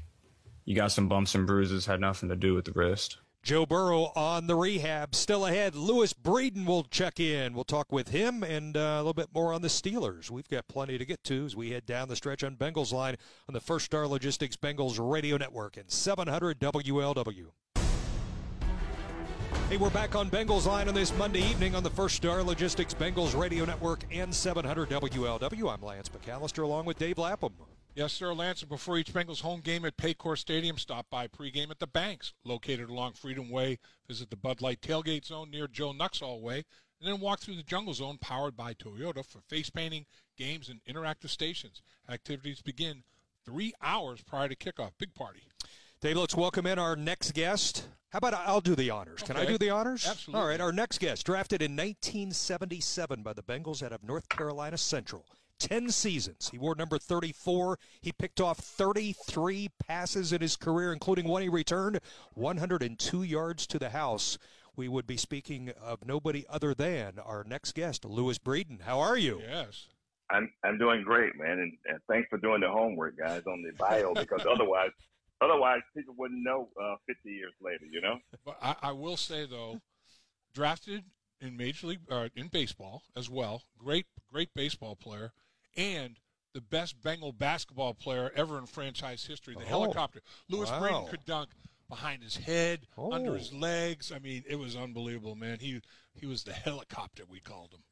[0.65, 1.85] you got some bumps and bruises.
[1.85, 3.17] Had nothing to do with the wrist.
[3.47, 5.15] Joe Burrow on the rehab.
[5.15, 5.73] Still ahead.
[5.73, 7.53] Louis Breeden will check in.
[7.53, 10.29] We'll talk with him and uh, a little bit more on the Steelers.
[10.29, 13.15] We've got plenty to get to as we head down the stretch on Bengals line
[13.47, 17.51] on the First Star Logistics Bengals radio network and 700 WLW.
[19.69, 22.93] Hey, we're back on Bengals line on this Monday evening on the First Star Logistics
[22.93, 25.73] Bengals radio network and 700 WLW.
[25.73, 27.51] I'm Lance McAllister along with Dave Lapham.
[27.93, 28.61] Yes, sir, Lance.
[28.61, 32.31] and Before each Bengals home game at Paycor Stadium, stop by pregame at the Banks,
[32.45, 33.79] located along Freedom Way.
[34.07, 36.63] Visit the Bud Light Tailgate Zone near Joe Nuxhall Way,
[37.01, 40.05] and then walk through the Jungle Zone, powered by Toyota, for face painting,
[40.37, 41.81] games, and interactive stations.
[42.09, 43.03] Activities begin
[43.45, 44.91] three hours prior to kickoff.
[44.97, 45.41] Big party.
[45.99, 47.89] Dave, let's welcome in our next guest.
[48.09, 49.21] How about I'll do the honors?
[49.21, 50.07] Can I do the honors?
[50.07, 50.41] Absolutely.
[50.41, 54.77] All right, our next guest, drafted in 1977 by the Bengals out of North Carolina
[54.77, 55.25] Central.
[55.59, 56.49] 10 seasons.
[56.49, 57.79] He wore number 34.
[58.01, 61.99] He picked off 33 passes in his career, including one he returned
[62.35, 64.37] 102 yards to the house.
[64.75, 68.81] We would be speaking of nobody other than our next guest, Louis Breeden.
[68.83, 69.41] How are you?
[69.41, 69.87] Yes.
[70.29, 73.71] I'm I'm doing great, man, and, and thanks for doing the homework, guys, on the
[73.77, 74.91] bio because otherwise,
[75.41, 78.17] otherwise people wouldn't know uh, 50 years later, you know.
[78.45, 79.81] But I, I will say though,
[80.53, 81.03] drafted
[81.41, 83.63] in Major League uh, in baseball as well.
[83.77, 85.31] Great, great baseball player,
[85.75, 86.17] and
[86.53, 89.53] the best Bengal basketball player ever in franchise history.
[89.53, 90.21] The Oh, helicopter.
[90.49, 90.79] Louis wow.
[90.81, 91.49] Breeden could dunk
[91.87, 93.35] behind his head, under Oh.
[93.35, 94.11] his legs.
[94.11, 95.59] I mean, it was unbelievable, man.
[95.59, 95.81] He
[96.13, 97.23] he was the helicopter.
[97.29, 97.83] We called him.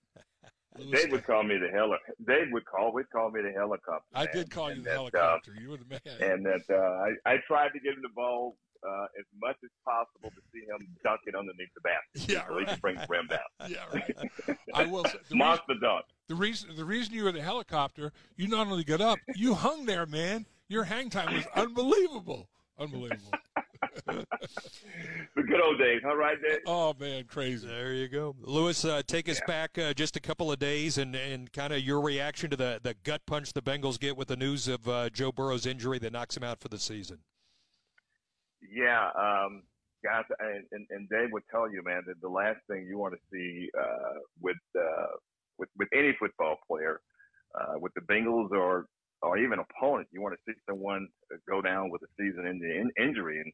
[0.92, 1.98] Dave would call me the heli.
[2.28, 4.06] Dave would call would call me the helicopter.
[4.14, 4.34] I man.
[4.34, 5.54] did call you And the that, helicopter.
[5.60, 6.00] you were the man.
[6.06, 6.76] Uh, and that uh,
[7.28, 8.58] I I tried to get him the ball
[8.88, 12.60] uh, as much as possible to see him dunk it underneath the basket, Yeah, so
[12.60, 13.40] he could bring the rim down.
[13.70, 14.58] Yeah, right.
[14.74, 16.06] I will say, the Monster dunk.
[16.28, 19.86] The reason the reason you were the helicopter, you not only got up, you hung
[19.86, 20.46] there, man.
[20.68, 22.50] Your hang time was unbelievable.
[22.78, 23.32] Unbelievable.
[24.08, 26.60] The good old days, huh, right, Dave?
[26.66, 27.68] Oh man, crazy.
[27.68, 28.84] There you go, Louis.
[28.86, 29.48] Uh, take us Yeah.
[29.48, 32.80] back uh, just a couple of days, and, and kind of your reaction to the
[32.82, 36.14] the gut punch the Bengals get with the news of uh, Joe Burrow's injury that
[36.14, 37.20] knocks him out for the season.
[38.72, 39.64] Yeah, um,
[40.04, 43.14] guys, and, and, and Dave would tell you, man, that the last thing you want
[43.14, 45.08] to see uh, with uh,
[45.58, 47.02] with with any football player,
[47.60, 48.88] uh, with the Bengals or
[49.26, 51.08] or even opponent, you want to see someone
[51.50, 53.52] go down with a season-ending in, injury, and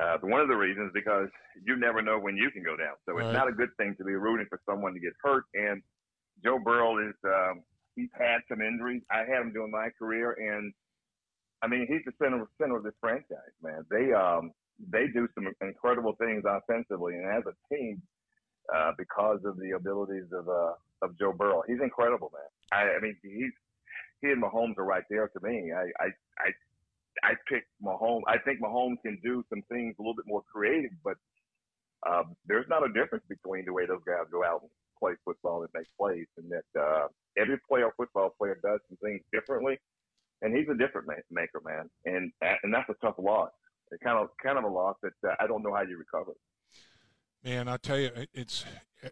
[0.00, 1.28] uh, one of the reasons because
[1.64, 2.94] you never know when you can go down.
[3.06, 5.44] So it's not a good thing to be rooting for someone to get hurt.
[5.54, 5.82] And
[6.44, 7.62] Joe Burrow is um,
[7.96, 9.02] he's had some injuries.
[9.10, 10.72] I had him during my career, and
[11.62, 13.84] I mean, he's the center center of this franchise, man.
[13.90, 14.52] They um
[14.90, 18.00] they do some incredible things offensively, and as a team,
[18.74, 20.72] uh, because of the abilities of uh
[21.02, 22.50] of Joe Burrow, he's incredible, man.
[22.72, 23.52] I, I mean, he's
[24.20, 25.72] he and Mahomes are right there to me.
[25.72, 26.50] I I I
[27.22, 28.22] I pick Mahomes.
[28.26, 31.16] I think Mahomes can do some things a little bit more creative, but
[32.08, 35.62] um, there's not a difference between the way those guys go out and play football
[35.62, 39.78] and make plays, and that uh, every player, football player, does some things differently
[40.42, 43.50] and he's a different ma- maker, man, and and that's a tough loss.
[43.90, 46.32] It kind of kind of a loss that uh, I don't know how you recover.
[47.44, 48.64] Man, I tell you, it's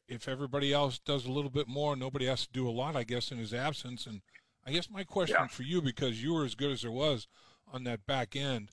[0.06, 3.04] if everybody else does a little bit more, nobody has to do a lot, I
[3.04, 4.06] guess, in his absence.
[4.06, 4.20] And
[4.68, 5.46] I guess my question Yeah.
[5.46, 7.26] for you, because you were as good as there was
[7.72, 8.70] on that back end,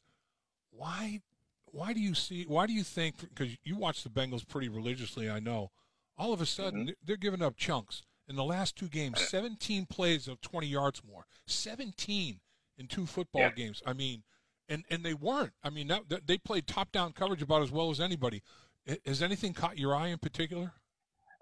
[0.69, 1.21] why,
[1.71, 3.21] why do you see, why do you think?
[3.21, 5.71] Because you watch the Bengals pretty religiously, I know.
[6.17, 8.03] All of a sudden, they're- they're giving up chunks.
[8.27, 12.41] In the last two games, 17 plays of 20 yards more, 17
[12.77, 13.51] in two football Yeah.
[13.51, 13.81] games.
[13.85, 14.23] I mean,
[14.67, 15.53] and and they weren't.
[15.63, 18.43] I mean, that- they played top down coverage about as well as anybody.
[19.05, 20.73] Has anything caught your eye in particular?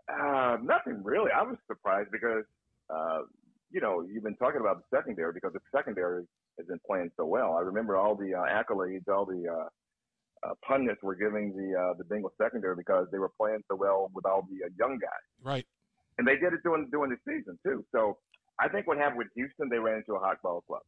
[0.10, 1.32] Uh, nothing really.
[1.32, 2.46] I was surprised because
[2.90, 3.22] uh,
[3.74, 6.24] you know you've been talking about the secondary because the secondary
[6.58, 7.54] has been playing so well.
[7.58, 9.68] I remember all the uh, accolades, all the uh,
[10.48, 14.10] uh, pundits were giving the uh, the Bengals secondary because they were playing so well
[14.14, 15.28] with all the uh, young guys.
[15.42, 15.66] Right.
[16.18, 17.84] and they did it during during the season too.
[17.92, 18.18] So
[18.60, 20.84] I think what happened with Houston, they ran into a hot ball club.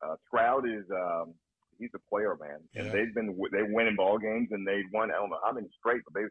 [0.00, 1.34] Uh, Stroud is um,
[1.78, 2.92] he's a player, man, and Yeah.
[2.92, 6.02] they've been they winning ball games and they won I don't know how many straight,
[6.06, 6.26] but they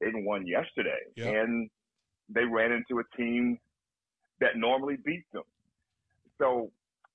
[0.00, 1.28] they even won yesterday, Yeah.
[1.42, 1.70] and
[2.28, 3.58] they ran into a team
[4.40, 5.42] that normally beats them.
[6.38, 6.70] So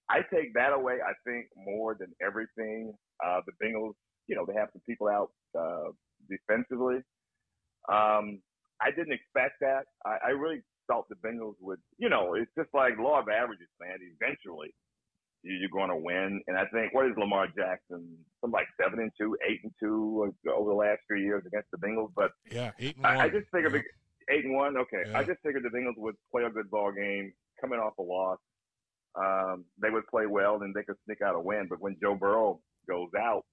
[0.09, 0.95] I take that away.
[1.05, 2.93] I think more than everything,
[3.25, 3.93] uh, the Bengals,
[4.27, 5.91] you know, they have some people out uh,
[6.29, 6.97] defensively.
[7.89, 8.39] Um,
[8.81, 9.83] I didn't expect that.
[10.05, 13.67] I, I really thought the Bengals would, you know, it's just like law of averages,
[13.79, 13.97] man.
[14.19, 14.73] Eventually,
[15.43, 16.41] you- you're going to win.
[16.47, 18.17] And I think what is Lamar Jackson?
[18.41, 21.69] Some like seven and two, eight and two uh, over the last few years against
[21.71, 22.11] the Bengals.
[22.15, 23.31] But Yeah, eight and I, I one.
[23.31, 23.83] just figured the-
[24.33, 24.77] eight and one.
[24.77, 25.17] Okay, Yeah.
[25.19, 28.39] I just figured the Bengals would play a good ball game, coming off a loss.
[29.15, 31.67] Um, they would play well, and they could sneak out a win.
[31.69, 33.43] But when Joe Burrow goes out,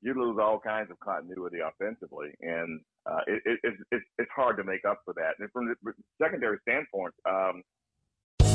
[0.00, 4.56] you lose all kinds of continuity offensively, and uh, it, it, it's, it's it's hard
[4.56, 5.34] to make up for that.
[5.38, 7.62] And from the secondary standpoint, um,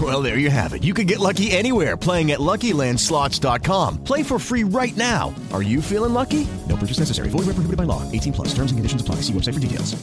[0.00, 0.84] Well, there you have it.
[0.84, 4.04] You can get lucky anywhere playing at LuckyLandSlots.com.
[4.04, 5.34] Play for free right now.
[5.52, 6.46] Are you feeling lucky?
[6.68, 7.30] No purchase necessary.
[7.30, 8.02] Void where prohibited by law.
[8.12, 8.48] 18 plus.
[8.48, 9.16] Terms and conditions apply.
[9.22, 9.96] See website for details.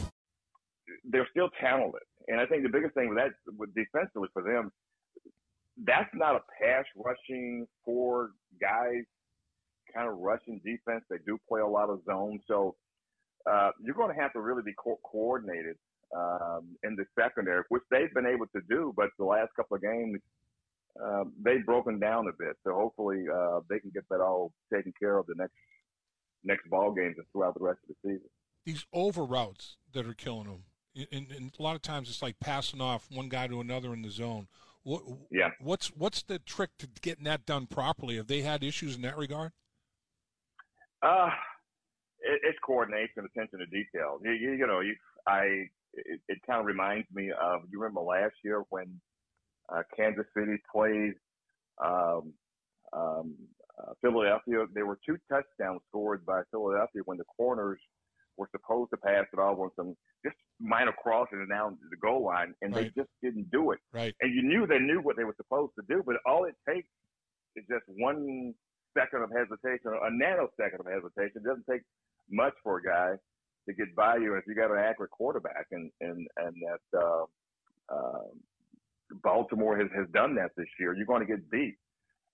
[1.05, 2.01] they're still talented.
[2.27, 4.71] And I think the biggest thing with that, with defensively for them,
[5.85, 9.03] that's not a pass rushing four guys
[9.93, 11.03] kind of rushing defense.
[11.09, 12.75] They do play a lot of zone, so
[13.49, 15.75] uh, you're going to have to really be co- coordinated
[16.15, 18.93] um, in the secondary, which they've been able to do.
[18.95, 20.19] But the last couple of games,
[21.03, 22.55] uh, they've broken down a bit.
[22.65, 25.53] So hopefully uh, they can get that all taken care of the next
[26.43, 28.29] next ball games and throughout the rest of the season.
[28.65, 30.63] These over routes that are killing them.
[31.11, 34.01] And, and a lot of times it's like passing off one guy to another in
[34.01, 34.47] the zone.
[34.83, 35.01] What,
[35.31, 35.49] Yeah.
[35.59, 38.17] What's what's the trick to getting that done properly?
[38.17, 39.51] Have they had issues in that regard?
[41.01, 41.29] Uh,
[42.21, 44.19] it, it's coordination, attention to detail.
[44.23, 44.95] You, you, you know, you,
[45.27, 48.99] I, it, it kind of reminds me of, you remember last year when
[49.73, 51.13] uh, Kansas City played
[51.83, 52.33] um,
[52.93, 53.35] um,
[53.79, 54.65] uh, Philadelphia?
[54.73, 57.79] There were two touchdowns scored by Philadelphia when the corners
[58.37, 62.23] were supposed to pass it off on some just minor crossing and down the goal
[62.23, 62.91] line, and Right.
[62.93, 63.79] they just didn't do it.
[63.93, 64.13] Right.
[64.21, 66.87] And you knew they knew what they were supposed to do, but all it takes
[67.55, 68.53] is just one
[68.97, 71.41] second of hesitation, a nanosecond of hesitation.
[71.41, 71.81] It doesn't take
[72.29, 73.15] much for a guy
[73.67, 77.25] to get by you if you got an accurate quarterback, and and and that uh,
[77.89, 78.27] uh,
[79.23, 80.95] Baltimore has has done that this year.
[80.95, 81.77] You're going to get beat.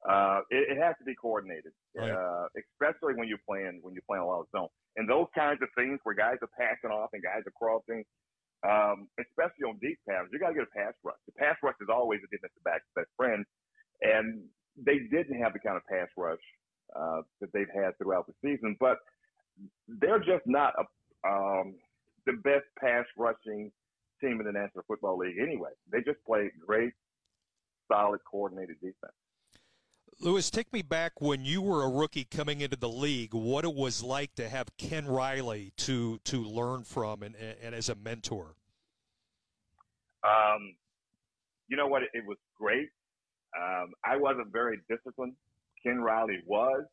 [0.10, 2.12] uh, it, it has to be coordinated, Right.
[2.12, 4.70] uh, especially when you're playing when you're playing a lot of zone.
[4.98, 8.03] And those kinds of things where guys are passing off and guys are crossing,
[8.68, 11.20] um, especially on deep passes, you got to get a pass rush.
[11.28, 13.45] The pass rush is always a defensive back's best friend,
[14.02, 14.44] and
[14.78, 16.41] they didn't have the kind of pass rush
[16.95, 18.76] uh, that they've had throughout the season.
[18.80, 18.98] But
[19.88, 20.84] they're just not a,
[21.27, 21.76] um,
[22.26, 23.72] the best pass rushing
[24.19, 25.72] team in the National Football League anyway.
[25.91, 26.93] They just play great,
[27.91, 29.14] solid, coordinated defense.
[30.19, 33.34] Lewis, take me back when you were a rookie coming into the league.
[33.34, 37.89] What it was like to have Ken Riley to to learn from and, and as
[37.89, 38.56] a mentor.
[40.23, 40.76] Um,
[41.68, 42.03] you know what?
[42.03, 42.89] It, it was great.
[43.60, 45.34] Um, I wasn't very disciplined.
[45.84, 46.84] Ken Riley was,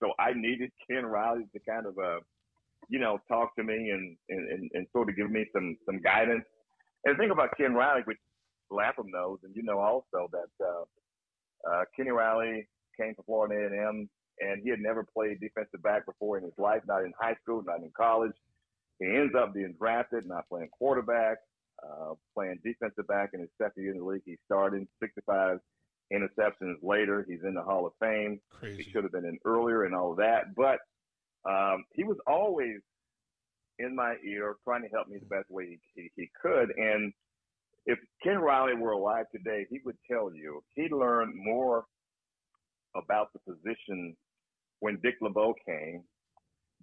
[0.00, 2.20] so I needed Ken Riley to kind of, uh,
[2.92, 6.44] you know, talk to me and, and, and, sort of give me some some guidance.
[7.06, 8.18] And the thing about Ken Riley, which
[8.70, 12.68] Lapham knows, and you know also that uh, uh, Kenny Riley
[13.00, 14.10] came from Florida A&M,
[14.40, 17.62] and he had never played defensive back before in his life, not in high school,
[17.64, 18.32] not in college.
[19.00, 21.38] He ends up being drafted, not playing quarterback,
[21.82, 24.22] uh, playing defensive back in his second year in the league.
[24.26, 25.60] He started 65
[26.12, 27.24] interceptions later.
[27.26, 28.38] He's in the Hall of Fame.
[28.50, 28.82] Crazy.
[28.82, 30.78] He should have been in earlier and all of that, but
[31.48, 32.78] um, he was always
[33.78, 36.70] in my ear, trying to help me the best way he, he, he could.
[36.76, 37.12] And
[37.86, 41.84] if Ken Riley were alive today, he would tell you he learned more
[42.94, 44.16] about the position
[44.80, 46.02] when Dick LeBeau came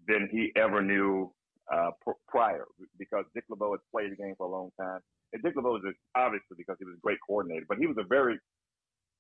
[0.08, 1.32] than he ever knew
[1.72, 2.66] uh, pr- prior,
[2.98, 5.00] because Dick LeBeau had played the game for a long time.
[5.34, 7.98] And Dick LeBeau was a- obviously because he was a great coordinator, but he was
[8.00, 8.40] a very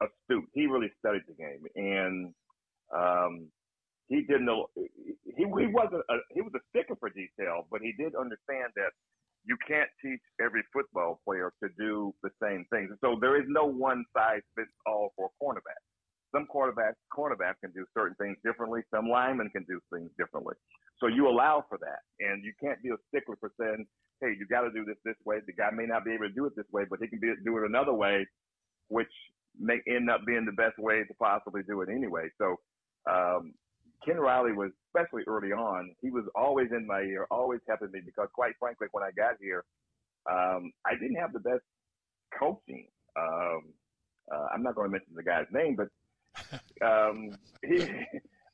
[0.01, 0.49] astute.
[0.53, 2.33] He really studied the game, and
[2.95, 3.47] um,
[4.09, 4.67] he didn't know.
[4.75, 8.91] He he wasn't a, he was a sticker for detail, but he did understand that
[9.45, 12.89] you can't teach every football player to do the same things.
[13.01, 15.79] So there is no one size fits all for a cornerback.
[16.35, 18.81] Some quarterbacks cornerbacks can do certain things differently.
[18.93, 20.55] Some linemen can do things differently.
[20.99, 23.85] So you allow for that, and you can't be a stickler for saying,
[24.21, 26.33] "Hey, you got to do this this way." The guy may not be able to
[26.33, 28.27] do it this way, but he can be, do it another way,
[28.89, 29.11] which
[29.57, 32.29] may end up being the best way to possibly do it anyway.
[32.37, 32.57] So
[33.09, 33.53] um,
[34.05, 38.01] Ken Riley was, especially early on, he was always in my ear, always helping me
[38.05, 39.63] because, quite frankly, when I got here,
[40.29, 41.63] um, I didn't have the best
[42.37, 42.87] coaching.
[43.17, 43.73] Um,
[44.31, 45.89] uh, I'm not going to mention the guy's name, but
[46.85, 47.31] um,
[47.65, 47.83] he,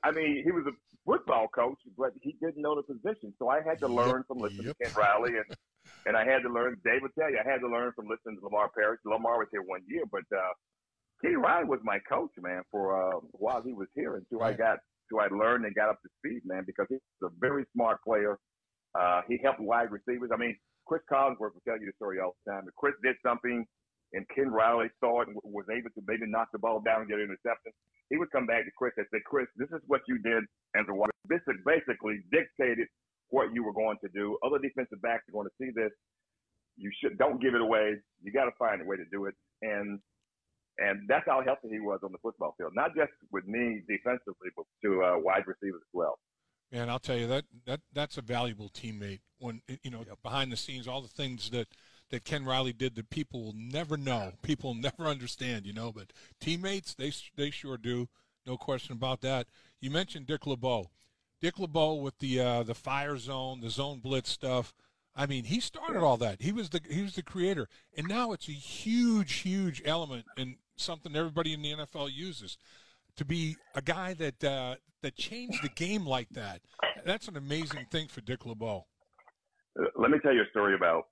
[0.03, 3.34] I mean, he was a football coach, but he didn't know the position.
[3.38, 5.57] So I had to learn from listening to Ken Riley, and
[6.07, 6.77] and I had to learn.
[6.85, 8.99] Dave would tell you, I had to learn from listening to Lamar Parrish.
[9.05, 10.53] Lamar was here one year, but uh,
[11.22, 14.80] Kenny Riley was my coach, man, for uh, while he was here until I got
[15.10, 18.38] until I learned and got up to speed, man, because he's a very smart player.
[18.94, 20.30] Uh, he helped wide receivers.
[20.34, 20.56] I mean,
[20.86, 22.64] Chris Collinsworth will tell you the story all the time.
[22.77, 23.65] Chris did something
[24.14, 27.10] and Ken Riley saw it and was able to maybe knock the ball down and
[27.10, 27.72] get an interception,
[28.10, 30.44] he would come back to Chris and say, Chris, this is what you did
[30.76, 32.88] as a wide This is basically dictated
[33.30, 34.38] what you were going to do.
[34.45, 35.91] Other defensive backs are going to see this.
[36.77, 37.95] You should don't give it away.
[38.22, 39.36] You got to find a way to do it.
[39.61, 39.99] And
[40.77, 44.49] and that's how healthy he was on the football field, not just with me defensively,
[44.56, 46.19] but to uh, wide receivers as well.
[46.72, 49.19] And I'll tell you that that that's a valuable teammate.
[49.39, 51.68] When you know behind the scenes, all the things that
[52.10, 55.65] that Ken Riley did that people will never know, people will never understand.
[55.65, 58.10] You know, but teammates, they they sure do.
[58.45, 59.47] No question about that.
[59.80, 60.89] You mentioned Dick LeBeau.
[61.41, 64.73] Dick LeBeau with the uh, the fire zone, the zone blitz stuff.
[65.15, 66.41] I mean, he started all that.
[66.41, 70.57] He was the he was the creator, and now it's a huge, huge element and
[70.76, 72.57] something everybody in the NFL uses.
[73.18, 76.61] To be a guy that uh, that changed the game like that,
[77.06, 78.85] that's an amazing thing for Dick LeBeau.
[79.95, 81.07] Let me tell you a story about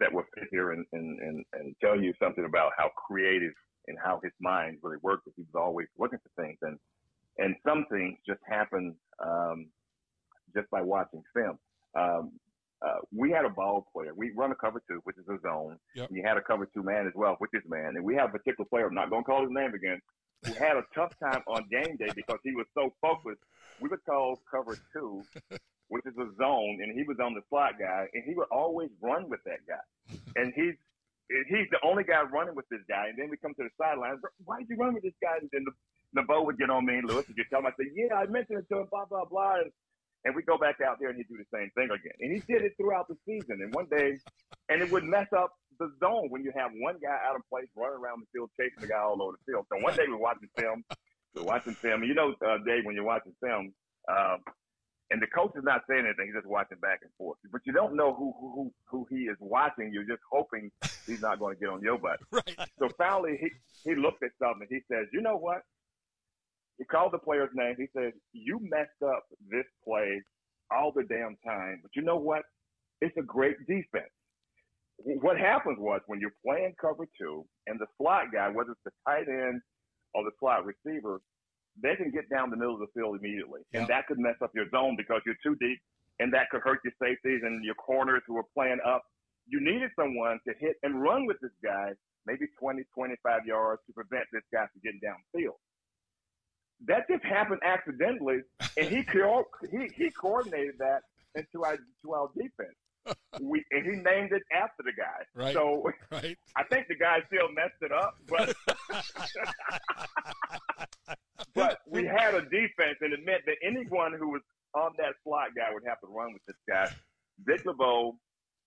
[0.00, 3.52] that will fit here and, and, and, and tell you something about how creative
[3.86, 5.28] and how his mind really worked.
[5.36, 6.78] He was always looking for things, and
[7.38, 8.94] and some things just happen
[9.24, 9.66] um,
[10.54, 11.58] just by watching film.
[11.96, 12.32] Um,
[12.84, 14.12] uh, we had a ball player.
[14.14, 15.78] We run a cover two, which is a zone.
[15.94, 16.08] Yep.
[16.08, 17.96] And you had a cover two man as well, which is man.
[17.96, 18.86] And we have a particular player.
[18.86, 20.00] I'm not going to call his name again.
[20.44, 23.40] Who had a tough time on game day because he was so focused.
[23.80, 25.22] We would call cover two,
[25.88, 28.90] which is a zone, and he was on the slot guy, and he would always
[29.00, 30.16] run with that guy.
[30.36, 30.74] And he's
[31.48, 33.08] he's the only guy running with this guy.
[33.08, 34.20] And then we come to the sideline.
[34.44, 35.38] Why did you run with this guy?
[35.40, 35.72] And then the,
[36.20, 38.26] the Bo would get on me, Louis, and you tell him, I said, yeah, I
[38.26, 39.64] mentioned it to him, blah blah blah.
[39.64, 39.72] And,
[40.24, 42.16] and we go back out there and he'd do the same thing again.
[42.20, 43.60] And he did it throughout the season.
[43.62, 44.18] And one day,
[44.68, 47.66] and it would mess up the zone when you have one guy out of place
[47.76, 49.66] running around the field chasing the guy all over the field.
[49.72, 50.84] So one day we're watching film,
[51.34, 52.00] we're watching film.
[52.02, 53.72] And you know, uh, Dave, when you're watching film,
[54.08, 54.38] um,
[55.10, 57.36] and the coach is not saying anything, he's just watching back and forth.
[57.52, 59.92] But you don't know who who who he is watching.
[59.92, 60.70] You're just hoping
[61.06, 62.18] he's not going to get on your butt.
[62.32, 62.68] Right.
[62.78, 63.50] So finally, he
[63.88, 64.66] he looked at something.
[64.68, 65.60] and He says, "You know what?
[66.78, 67.76] He called the player's name.
[67.76, 70.22] He said, "You messed up this play
[70.70, 72.42] all the damn time, but you know what?
[73.00, 74.10] It's a great defense."
[74.98, 78.92] What happens was when you're playing cover two and the slot guy, whether it's the
[79.06, 79.60] tight end
[80.14, 81.20] or the slot receiver,
[81.82, 84.54] they can get down the middle of the field immediately, and that could mess up
[84.54, 85.80] your zone because you're too deep,
[86.20, 89.02] and that could hurt your safeties and your corners who are playing up.
[89.46, 91.92] You needed someone to hit and run with this guy,
[92.26, 95.58] maybe 20, 25 yards to prevent this guy from getting downfield.
[96.86, 98.40] That just happened accidentally,
[98.76, 101.02] and he co- he he coordinated that
[101.34, 102.76] into our to our defense.
[103.40, 105.24] We and he named it after the guy.
[105.34, 105.54] Right.
[105.54, 106.36] So right.
[106.56, 108.54] I think the guy still messed it up, but
[111.54, 114.42] but we had a defense, and it meant that anyone who was
[114.74, 116.88] on that slot guy would have to run with this guy.
[117.46, 118.16] Dick LeBeau,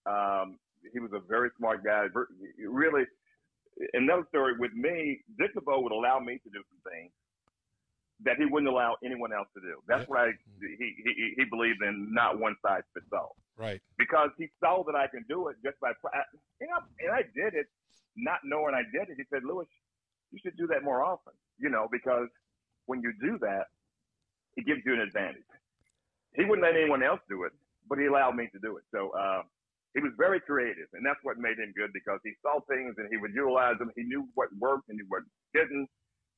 [0.06, 0.58] um,
[0.94, 2.06] he was a very smart guy.
[2.60, 3.04] Really,
[3.94, 7.12] another story with me, Dick LeBeau would allow me to do some things
[8.24, 9.78] that he wouldn't allow anyone else to do.
[9.88, 13.82] That's why he, he he believed in not one size fits all Right.
[13.98, 15.92] because he saw that I can do it just by,
[16.62, 17.68] and I, and I did it,
[18.16, 19.18] not knowing I did it.
[19.18, 19.66] He said, Louis,
[20.32, 22.28] you should do that more often, you know, because
[22.86, 23.66] when you do that,
[24.58, 25.46] it gives you an advantage.
[26.36, 27.54] He wouldn't let anyone else do it,
[27.90, 28.84] but he allowed me to do it.
[28.94, 29.42] So, uh,
[29.94, 33.08] he was very creative, and that's what made him good because he saw things and
[33.10, 33.90] he would utilize them.
[33.96, 35.24] He knew what worked and what
[35.56, 35.90] didn't,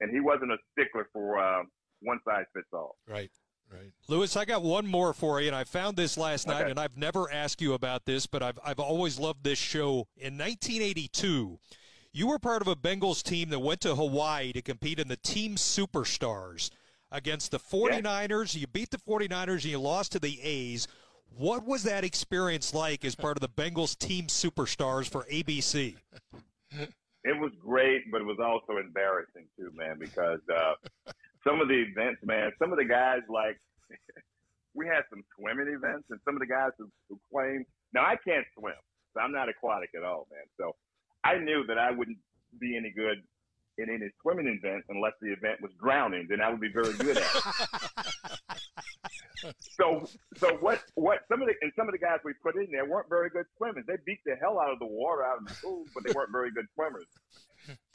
[0.01, 1.63] and he wasn't a stickler for uh,
[2.01, 2.95] one size fits all.
[3.07, 3.31] Right.
[3.71, 3.91] Right.
[4.07, 6.71] Louis, I got one more for you, and I found this last night, Okay.
[6.71, 10.07] and I've never asked you about this, but I've, I've always loved this show.
[10.17, 11.59] In 1982,
[12.11, 15.17] you were part of a Bengals team that went to Hawaii to compete in the
[15.17, 16.71] Team Superstars
[17.11, 18.55] against the 49ers.
[18.59, 20.87] You beat the 49ers and you lost to the A's.
[21.37, 25.95] What was that experience like as part of the Bengals Team Superstars for ABC?
[27.23, 30.73] it was great, but it was also embarrassing too, man, because uh,
[31.47, 33.59] some of the events, man, some of the guys like
[34.73, 38.15] we had some swimming events, and some of the guys who, who claimed now I
[38.23, 38.79] can't swim,
[39.13, 40.45] so I'm not aquatic at all, man.
[40.57, 40.75] So
[41.23, 42.19] I knew that I wouldn't
[42.59, 43.23] be any good
[43.77, 46.27] in any swimming event unless the event was drowning.
[46.29, 48.15] Then I would be very good at it.
[49.59, 50.05] so
[50.37, 52.85] so what what some of the and some of the guys we put in there
[52.85, 53.85] weren't very good swimmers.
[53.87, 56.31] They beat the hell out of the water out of the pool, but they weren't
[56.31, 57.07] very good swimmers.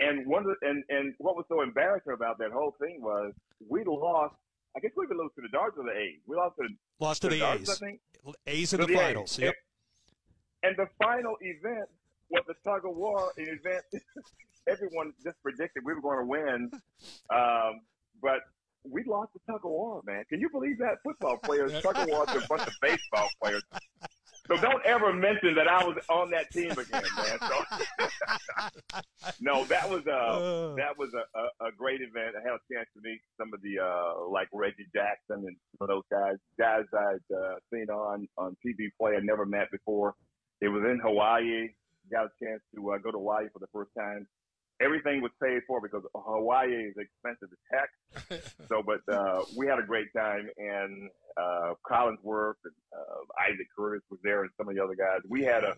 [0.00, 3.32] And one of the, and and what was so embarrassing about that whole thing was
[3.68, 4.34] we lost.
[4.76, 6.18] I guess we even lost to the Dodgers or the A's.
[6.26, 6.68] We lost to
[6.98, 7.82] Lost to the Dodgers, A's.
[7.82, 8.00] I think.
[8.46, 8.96] A's in the A's.
[8.96, 9.38] finals.
[9.38, 9.54] Yep.
[10.64, 11.88] And the final event
[12.30, 13.84] was the tug of war, event
[14.68, 16.70] everyone just predicted we were going to win.
[17.30, 17.80] Um,
[18.22, 18.40] but
[18.84, 20.24] we lost the tug of war, man.
[20.28, 20.96] Can you believe that?
[21.02, 23.62] Football players, tug of war to a bunch of baseball players.
[24.46, 27.38] So don't ever mention that I was on that team again, man.
[27.40, 29.00] So
[29.40, 32.36] no, that was uh, that was a, a, a great event.
[32.36, 35.80] I had a chance to meet some of the uh, like Reggie Jackson and some
[35.80, 40.14] of those guys, guys I'd uh, seen on on TV play I never met before.
[40.60, 41.68] It was in Hawaii.
[42.12, 44.26] Got a chance to uh, go to Hawaii for the first time.
[44.80, 47.80] Everything was paid for because Hawaii is expensive as
[48.30, 48.42] heck.
[48.68, 54.02] So, but uh, we had a great time, and uh, Collinsworth and uh, Isaac Curtis
[54.10, 55.20] was there, and some of the other guys.
[55.28, 55.74] We had a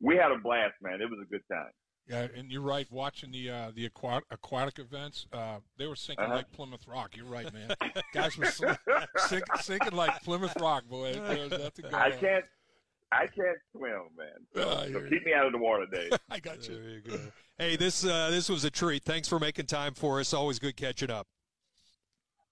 [0.00, 1.00] we had a blast, man.
[1.00, 1.70] It was a good time.
[2.08, 2.86] Yeah, and you're right.
[2.90, 6.36] Watching the uh, the aquatic, aquatic events, uh, they were sinking Uh-huh.
[6.36, 7.16] like Plymouth Rock.
[7.16, 7.70] You're right, man.
[8.14, 8.78] Guys were sink,
[9.28, 11.12] sink, sinking like Plymouth Rock, boy.
[11.14, 12.44] There was nothing going I can't
[13.10, 14.26] I can't swim, man.
[14.54, 16.12] So, Ah, so keep me out of the water, Dave.
[16.30, 16.74] I got you.
[16.74, 17.18] There you go.
[17.60, 19.02] Hey, this uh, this was a treat.
[19.02, 20.32] Thanks for making time for us.
[20.32, 21.26] Always good catching up.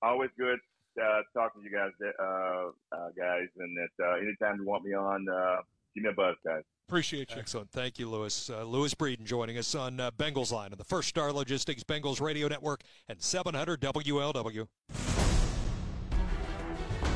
[0.02, 0.58] Always good
[1.00, 4.94] uh, talking to you guys, uh, uh, guys, and that uh, anytime you want me
[4.94, 5.58] on, uh,
[5.94, 6.62] give me a buzz, guys.
[6.88, 7.36] Appreciate you.
[7.38, 7.70] Excellent.
[7.70, 8.50] Thank you, Louis.
[8.50, 12.20] Uh, Louis Breeden joining us on uh, Bengals Line on the First Star Logistics Bengals
[12.20, 14.66] Radio Network and 700 WLW.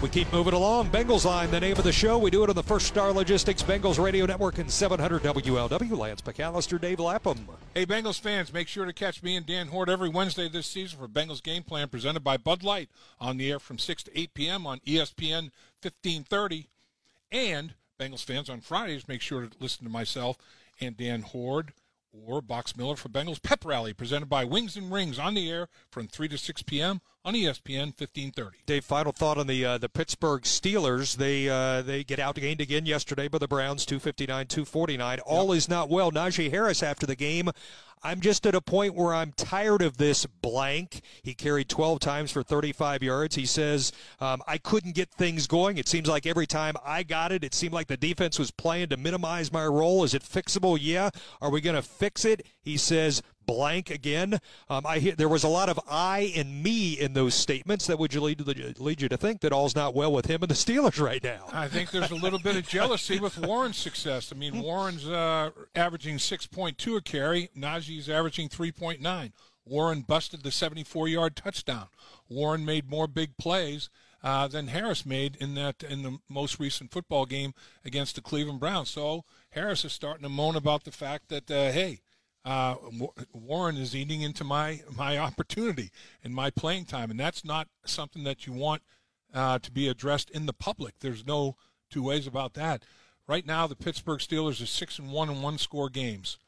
[0.02, 0.89] We keep moving along.
[0.89, 2.16] Bengals Line, the name of the show.
[2.16, 5.94] We do it on the First Star Logistics Bengals Radio Network and 700 WLW.
[5.94, 7.47] Lance McAllister, Dave Lapham.
[7.74, 10.98] Hey, Bengals fans, make sure to catch me and Dan Hoard every Wednesday this season
[10.98, 12.89] for Bengals Game Plan presented by Bud Light
[13.20, 14.66] on the air from 6 to 8 p.m.
[14.66, 15.51] on ESPN
[15.82, 16.68] 1530.
[17.31, 20.39] And Bengals fans on Fridays, make sure to listen to myself
[20.81, 21.74] and Dan Hoard
[22.12, 25.69] or Box Miller for Bengals Pep Rally presented by Wings and Rings on the air
[25.91, 27.01] from 3 to 6 p.m.
[27.24, 28.59] on ESPN 1530.
[28.66, 31.16] Dave, final thought on the uh, the Pittsburgh Steelers.
[31.16, 35.20] They uh, they get outgained again yesterday by the Browns, 259-249.
[35.24, 36.11] All is not well.
[36.11, 37.51] Najee Harris after the game.
[38.02, 41.02] I'm just at a point where I'm tired of this blank.
[41.22, 43.36] He carried 12 times for 35 yards.
[43.36, 45.77] He says, um, I couldn't get things going.
[45.77, 48.89] It seems like every time I got it, it seemed like the defense was playing
[48.89, 50.05] to minimize my role.
[50.05, 50.78] Is it fixable?
[50.81, 51.10] Yeah.
[51.43, 52.47] Are we going to fix it?
[52.62, 54.40] He says, blank again.
[54.68, 57.98] Um, I hear, there was a lot of I and me in those statements that
[57.98, 58.47] would lead,
[58.78, 61.47] lead you to think that all's not well with him and the Steelers right now.
[61.52, 64.32] I think there's a little bit of jealousy with Warren's success.
[64.32, 67.51] I mean, Warren's uh, averaging 6.2 a carry.
[67.59, 69.32] Najee's averaging 3.9.
[69.64, 71.89] Warren busted the 74-yard touchdown.
[72.28, 73.90] Warren made more big plays
[74.22, 77.52] uh, than Harris made in that in the most recent football game
[77.85, 78.90] against the Cleveland Browns.
[78.90, 82.01] So Harris is starting to moan about the fact that uh, hey,
[82.45, 82.77] uh,
[83.33, 85.91] Warren is eating into my my opportunity
[86.25, 88.83] and my playing time, and that's not something that you want
[89.35, 90.95] uh, to be addressed in the public.
[91.01, 91.57] There's no
[91.91, 92.85] two ways about that.
[93.27, 96.39] Right now, the Pittsburgh Steelers are six and one in one score games,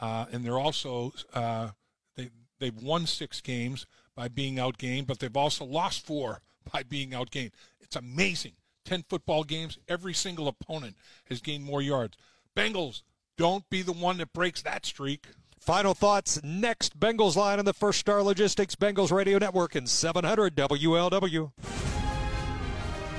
[0.00, 1.70] uh, and they're also uh,
[2.16, 6.40] they they've won six games by being outgained, but they've also lost four
[6.72, 7.52] by being outgained.
[7.80, 8.52] It's amazing.
[8.84, 10.96] 10 football games, every single opponent
[11.28, 12.16] has gained more yards.
[12.56, 13.02] Bengals,
[13.38, 15.26] don't be the one that breaks that streak.
[15.62, 16.98] Final thoughts next.
[16.98, 21.52] Bengals line on the First Star Logistics Bengals Radio Network and 700 WLW.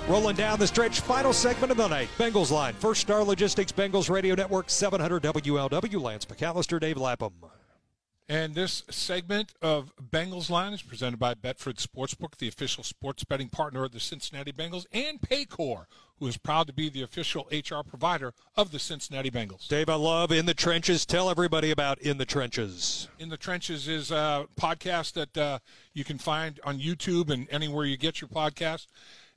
[0.09, 2.09] Rolling down the stretch, final segment of the night.
[2.17, 6.01] Bengals line, First Star Logistics Bengals Radio Network 700 WLW.
[6.01, 7.31] Lance McAllister, Dave Lapham.
[8.27, 13.49] And this segment of Bengals Line is presented by Betfred Sportsbook, the official sports betting
[13.49, 15.85] partner of the Cincinnati Bengals, and Paycor,
[16.19, 19.67] who is proud to be the official HR provider of the Cincinnati Bengals.
[19.67, 21.05] Dave, I love In the Trenches.
[21.05, 23.07] Tell everybody about In the Trenches.
[23.19, 25.59] In the Trenches is a podcast that uh,
[25.93, 28.87] you can find on YouTube and anywhere you get your podcast.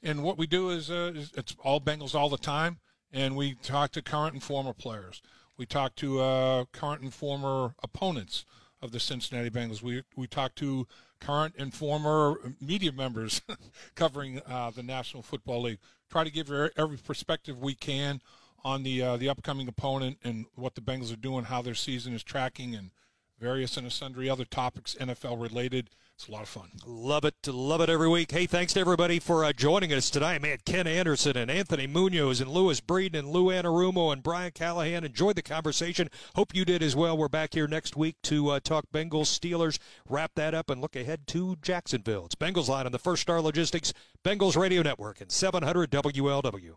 [0.02, 2.78] And what we do is, uh, is it's all Bengals all the time,
[3.12, 5.22] and we talk to current and former players.
[5.56, 8.44] We talk to uh, current and former opponents
[8.82, 9.82] of the Cincinnati Bengals.
[9.82, 10.86] We we talked to
[11.20, 13.40] current and former media members
[13.94, 15.78] covering uh, the National Football League.
[16.10, 18.20] Try to give every perspective we can
[18.64, 22.14] on the uh, the upcoming opponent and what the Bengals are doing, how their season
[22.14, 22.90] is tracking, and
[23.38, 25.90] various and sundry other topics NFL related.
[26.14, 26.70] It's a lot of fun.
[26.86, 27.34] Love it.
[27.46, 28.32] Love it every week.
[28.32, 30.40] Hey, thanks to everybody for uh, joining us tonight.
[30.40, 35.04] Man, Ken Anderson and Anthony Munoz and Louis Breeden and Lou Anarumo and Brian Callahan
[35.04, 36.08] enjoyed the conversation.
[36.34, 37.18] Hope you did as well.
[37.18, 40.96] We're back here next week to uh, talk Bengals, Steelers, wrap that up, and look
[40.96, 42.24] ahead to Jacksonville.
[42.24, 43.92] It's Bengals Line on the First Star Logistics
[44.24, 46.76] Bengals Radio Network and 700 WLW.